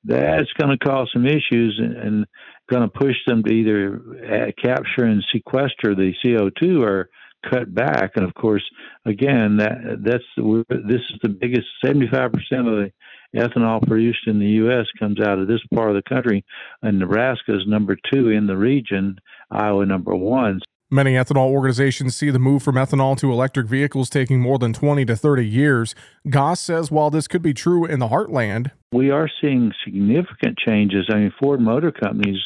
that's 0.03 0.51
going 0.59 0.77
to 0.77 0.85
cause 0.85 1.09
some 1.13 1.25
issues 1.25 1.79
and, 1.79 1.95
and 1.95 2.25
going 2.69 2.83
to 2.83 2.99
push 2.99 3.15
them 3.27 3.43
to 3.43 3.51
either 3.51 4.01
uh, 4.25 4.51
capture 4.61 5.05
and 5.05 5.23
sequester 5.31 5.93
the 5.93 6.13
CO2 6.25 6.81
or 6.81 7.09
cut 7.49 7.73
back. 7.73 8.11
And 8.15 8.25
of 8.25 8.33
course, 8.33 8.63
again, 9.05 9.57
that 9.57 9.99
that's 10.03 10.23
this 10.69 11.01
is 11.09 11.19
the 11.21 11.29
biggest 11.29 11.67
75 11.83 12.31
percent 12.31 12.67
of 12.67 12.75
the 12.75 12.91
ethanol 13.35 13.85
produced 13.85 14.27
in 14.27 14.39
the 14.39 14.45
U.S. 14.45 14.85
comes 14.99 15.19
out 15.19 15.39
of 15.39 15.47
this 15.47 15.61
part 15.73 15.89
of 15.89 15.95
the 15.95 16.09
country, 16.09 16.43
and 16.81 16.99
Nebraska 16.99 17.55
is 17.55 17.67
number 17.67 17.97
two 18.11 18.29
in 18.29 18.47
the 18.47 18.57
region, 18.57 19.19
Iowa 19.49 19.85
number 19.85 20.15
one. 20.15 20.59
Many 20.93 21.13
ethanol 21.13 21.49
organizations 21.51 22.17
see 22.17 22.31
the 22.31 22.39
move 22.39 22.63
from 22.63 22.75
ethanol 22.75 23.17
to 23.19 23.31
electric 23.31 23.67
vehicles 23.67 24.09
taking 24.09 24.41
more 24.41 24.59
than 24.59 24.73
20 24.73 25.05
to 25.05 25.15
30 25.15 25.47
years. 25.47 25.95
Goss 26.29 26.59
says 26.59 26.91
while 26.91 27.09
this 27.09 27.29
could 27.29 27.41
be 27.41 27.53
true 27.53 27.85
in 27.85 27.99
the 27.99 28.09
heartland, 28.09 28.71
we 28.91 29.09
are 29.09 29.29
seeing 29.39 29.71
significant 29.85 30.57
changes. 30.57 31.09
I 31.09 31.15
mean, 31.15 31.33
Ford 31.41 31.61
Motor 31.61 31.93
Company's 31.93 32.41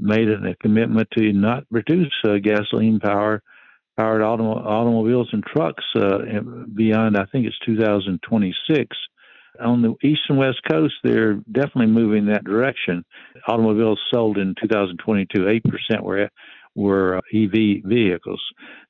made 0.00 0.28
a 0.28 0.56
commitment 0.60 1.08
to 1.16 1.32
not 1.32 1.68
produce 1.70 2.12
uh, 2.24 2.38
gasoline 2.42 2.98
power 2.98 3.40
powered 3.96 4.20
autom- 4.20 4.66
automobiles 4.66 5.28
and 5.32 5.44
trucks 5.44 5.84
uh, 5.94 6.18
beyond, 6.74 7.16
I 7.16 7.24
think 7.26 7.46
it's 7.46 7.58
2026 7.64 8.96
on 9.60 9.82
the 9.82 9.94
east 10.06 10.22
and 10.28 10.38
west 10.38 10.60
coast, 10.70 10.94
they're 11.02 11.34
definitely 11.50 11.86
moving 11.86 12.26
that 12.26 12.44
direction. 12.44 13.04
Automobiles 13.48 14.00
sold 14.12 14.38
in 14.38 14.54
2022, 14.60 15.40
8% 15.40 16.02
were 16.02 16.30
were 16.74 17.16
uh, 17.16 17.20
EV 17.34 17.82
vehicles. 17.84 18.42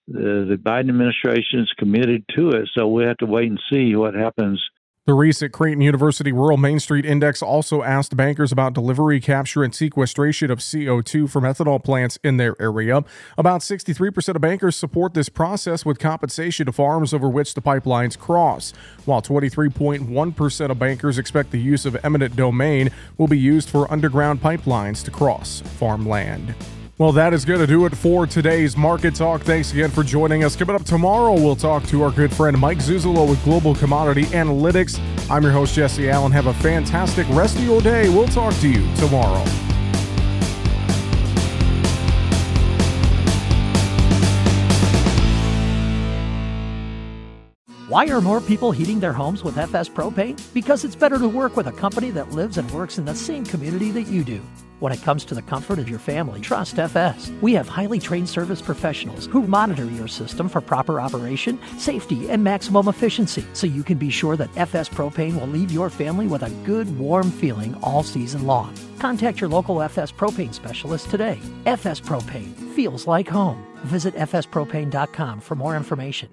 The, 0.09 0.45
the 0.49 0.59
Biden 0.61 0.89
administration 0.89 1.61
is 1.61 1.73
committed 1.79 2.25
to 2.37 2.51
it, 2.51 2.69
so 2.77 2.89
we 2.89 3.05
have 3.05 3.17
to 3.19 3.27
wait 3.27 3.49
and 3.49 3.61
see 3.73 3.95
what 3.95 4.15
happens 4.15 4.61
the 5.07 5.15
recent 5.15 5.53
Creighton 5.53 5.81
University 5.81 6.33
Rural 6.33 6.57
Main 6.57 6.81
Street 6.81 7.07
Index 7.07 7.41
also 7.41 7.85
asked 7.85 8.17
bankers 8.17 8.51
about 8.51 8.73
delivery, 8.73 9.21
capture, 9.21 9.63
and 9.63 9.73
sequestration 9.73 10.51
of 10.51 10.59
CO2 10.59 11.31
from 11.31 11.45
ethanol 11.45 11.83
plants 11.83 12.19
in 12.25 12.39
their 12.39 12.61
area. 12.61 13.05
About 13.39 13.61
63% 13.61 14.35
of 14.35 14.41
bankers 14.41 14.75
support 14.75 15.15
this 15.15 15.29
process 15.29 15.85
with 15.85 16.01
compensation 16.01 16.67
to 16.67 16.73
farms 16.73 17.15
over 17.15 17.29
which 17.29 17.55
the 17.55 17.63
pipelines 17.63 18.19
cross, 18.19 18.73
while 19.05 19.23
23.1% 19.23 20.71
of 20.71 20.79
bankers 20.81 21.19
expect 21.19 21.53
the 21.53 21.61
use 21.61 21.87
of 21.87 21.97
eminent 22.05 22.35
domain 22.35 22.91
will 23.17 23.29
be 23.29 23.39
used 23.39 23.71
for 23.71 23.91
underground 23.93 24.43
pipelines 24.43 25.05
to 25.05 25.13
cross 25.13 25.61
farmland. 25.61 26.53
Well, 26.99 27.13
that 27.13 27.35
is 27.35 27.45
going 27.45 27.61
to 27.61 27.67
do 27.67 27.85
it 27.85 27.95
for 27.95 28.27
today's 28.27 28.75
Market 28.75 29.15
Talk. 29.15 29.43
Thanks 29.43 29.71
again 29.71 29.91
for 29.91 30.03
joining 30.03 30.45
us. 30.45 30.57
Coming 30.57 30.77
up 30.77 30.85
tomorrow, 30.85 31.35
we'll 31.35 31.55
talk 31.55 31.85
to 31.89 32.03
our 32.03 32.11
good 32.11 32.33
friend 32.33 32.59
Mike 32.59 32.79
Zuzolo 32.79 33.29
with 33.29 33.43
Global 33.45 33.75
Commodity 33.75 34.23
Analytics. 34.27 34.99
I'm 35.31 35.43
your 35.43 35.53
host, 35.53 35.75
Jesse 35.75 36.09
Allen. 36.09 36.33
Have 36.33 36.47
a 36.47 36.55
fantastic 36.55 37.29
rest 37.29 37.59
of 37.59 37.65
your 37.65 37.83
day. 37.83 38.09
We'll 38.09 38.29
talk 38.29 38.55
to 38.61 38.69
you 38.71 38.95
tomorrow. 38.95 39.45
Why 47.91 48.07
are 48.09 48.23
more 48.23 48.41
people 48.41 48.73
heating 48.73 49.01
their 49.01 49.13
homes 49.13 49.45
with 49.45 49.59
FS 49.59 49.91
Propane? 49.91 50.41
Because 50.55 50.83
it's 50.83 50.97
better 50.97 51.19
to 51.19 51.29
work 51.29 51.59
with 51.59 51.67
a 51.67 51.73
company 51.73 52.11
that 52.13 52.31
lives 52.31 52.57
and 52.57 52.71
works 52.71 52.97
in 52.97 53.05
the 53.05 53.15
same 53.15 53.45
community 53.45 53.91
that 53.91 54.05
you 54.05 54.25
do. 54.25 54.41
When 54.81 54.93
it 54.93 55.03
comes 55.03 55.25
to 55.27 55.35
the 55.35 55.43
comfort 55.43 55.79
of 55.79 55.89
your 55.89 55.99
family, 55.99 56.41
trust 56.41 56.79
FS. 56.79 57.33
We 57.41 57.55
have 57.55 57.69
highly 57.69 57.99
trained 57.99 58.29
service 58.29 58.61
professionals 58.61 59.27
who 59.27 59.47
monitor 59.47 59.87
your 59.87 60.09
system 60.09 60.49
for 60.49 60.61
proper 60.61 61.01
operation, 61.01 61.59
safety, 61.79 62.29
and 62.29 62.45
maximum 62.45 62.89
efficiency 62.89 63.47
so 63.53 63.67
you 63.67 63.83
can 63.83 63.99
be 63.99 64.11
sure 64.11 64.37
that 64.37 64.55
FS 64.57 64.89
Propane 64.89 65.41
will 65.41 65.47
leave 65.47 65.71
your 65.71 65.89
family 65.91 66.27
with 66.27 66.43
a 66.43 66.51
good, 66.65 66.99
warm 66.99 67.31
feeling 67.31 67.75
all 67.83 68.03
season 68.03 68.47
long. 68.47 68.75
Contact 68.99 69.41
your 69.41 69.51
local 69.51 69.81
FS 69.81 70.13
Propane 70.13 70.53
specialist 70.53 71.11
today. 71.11 71.41
FS 71.65 72.01
Propane 72.01 72.55
feels 72.75 73.07
like 73.07 73.29
home. 73.29 73.67
Visit 73.85 74.15
fspropane.com 74.15 75.41
for 75.41 75.55
more 75.55 75.77
information. 75.77 76.29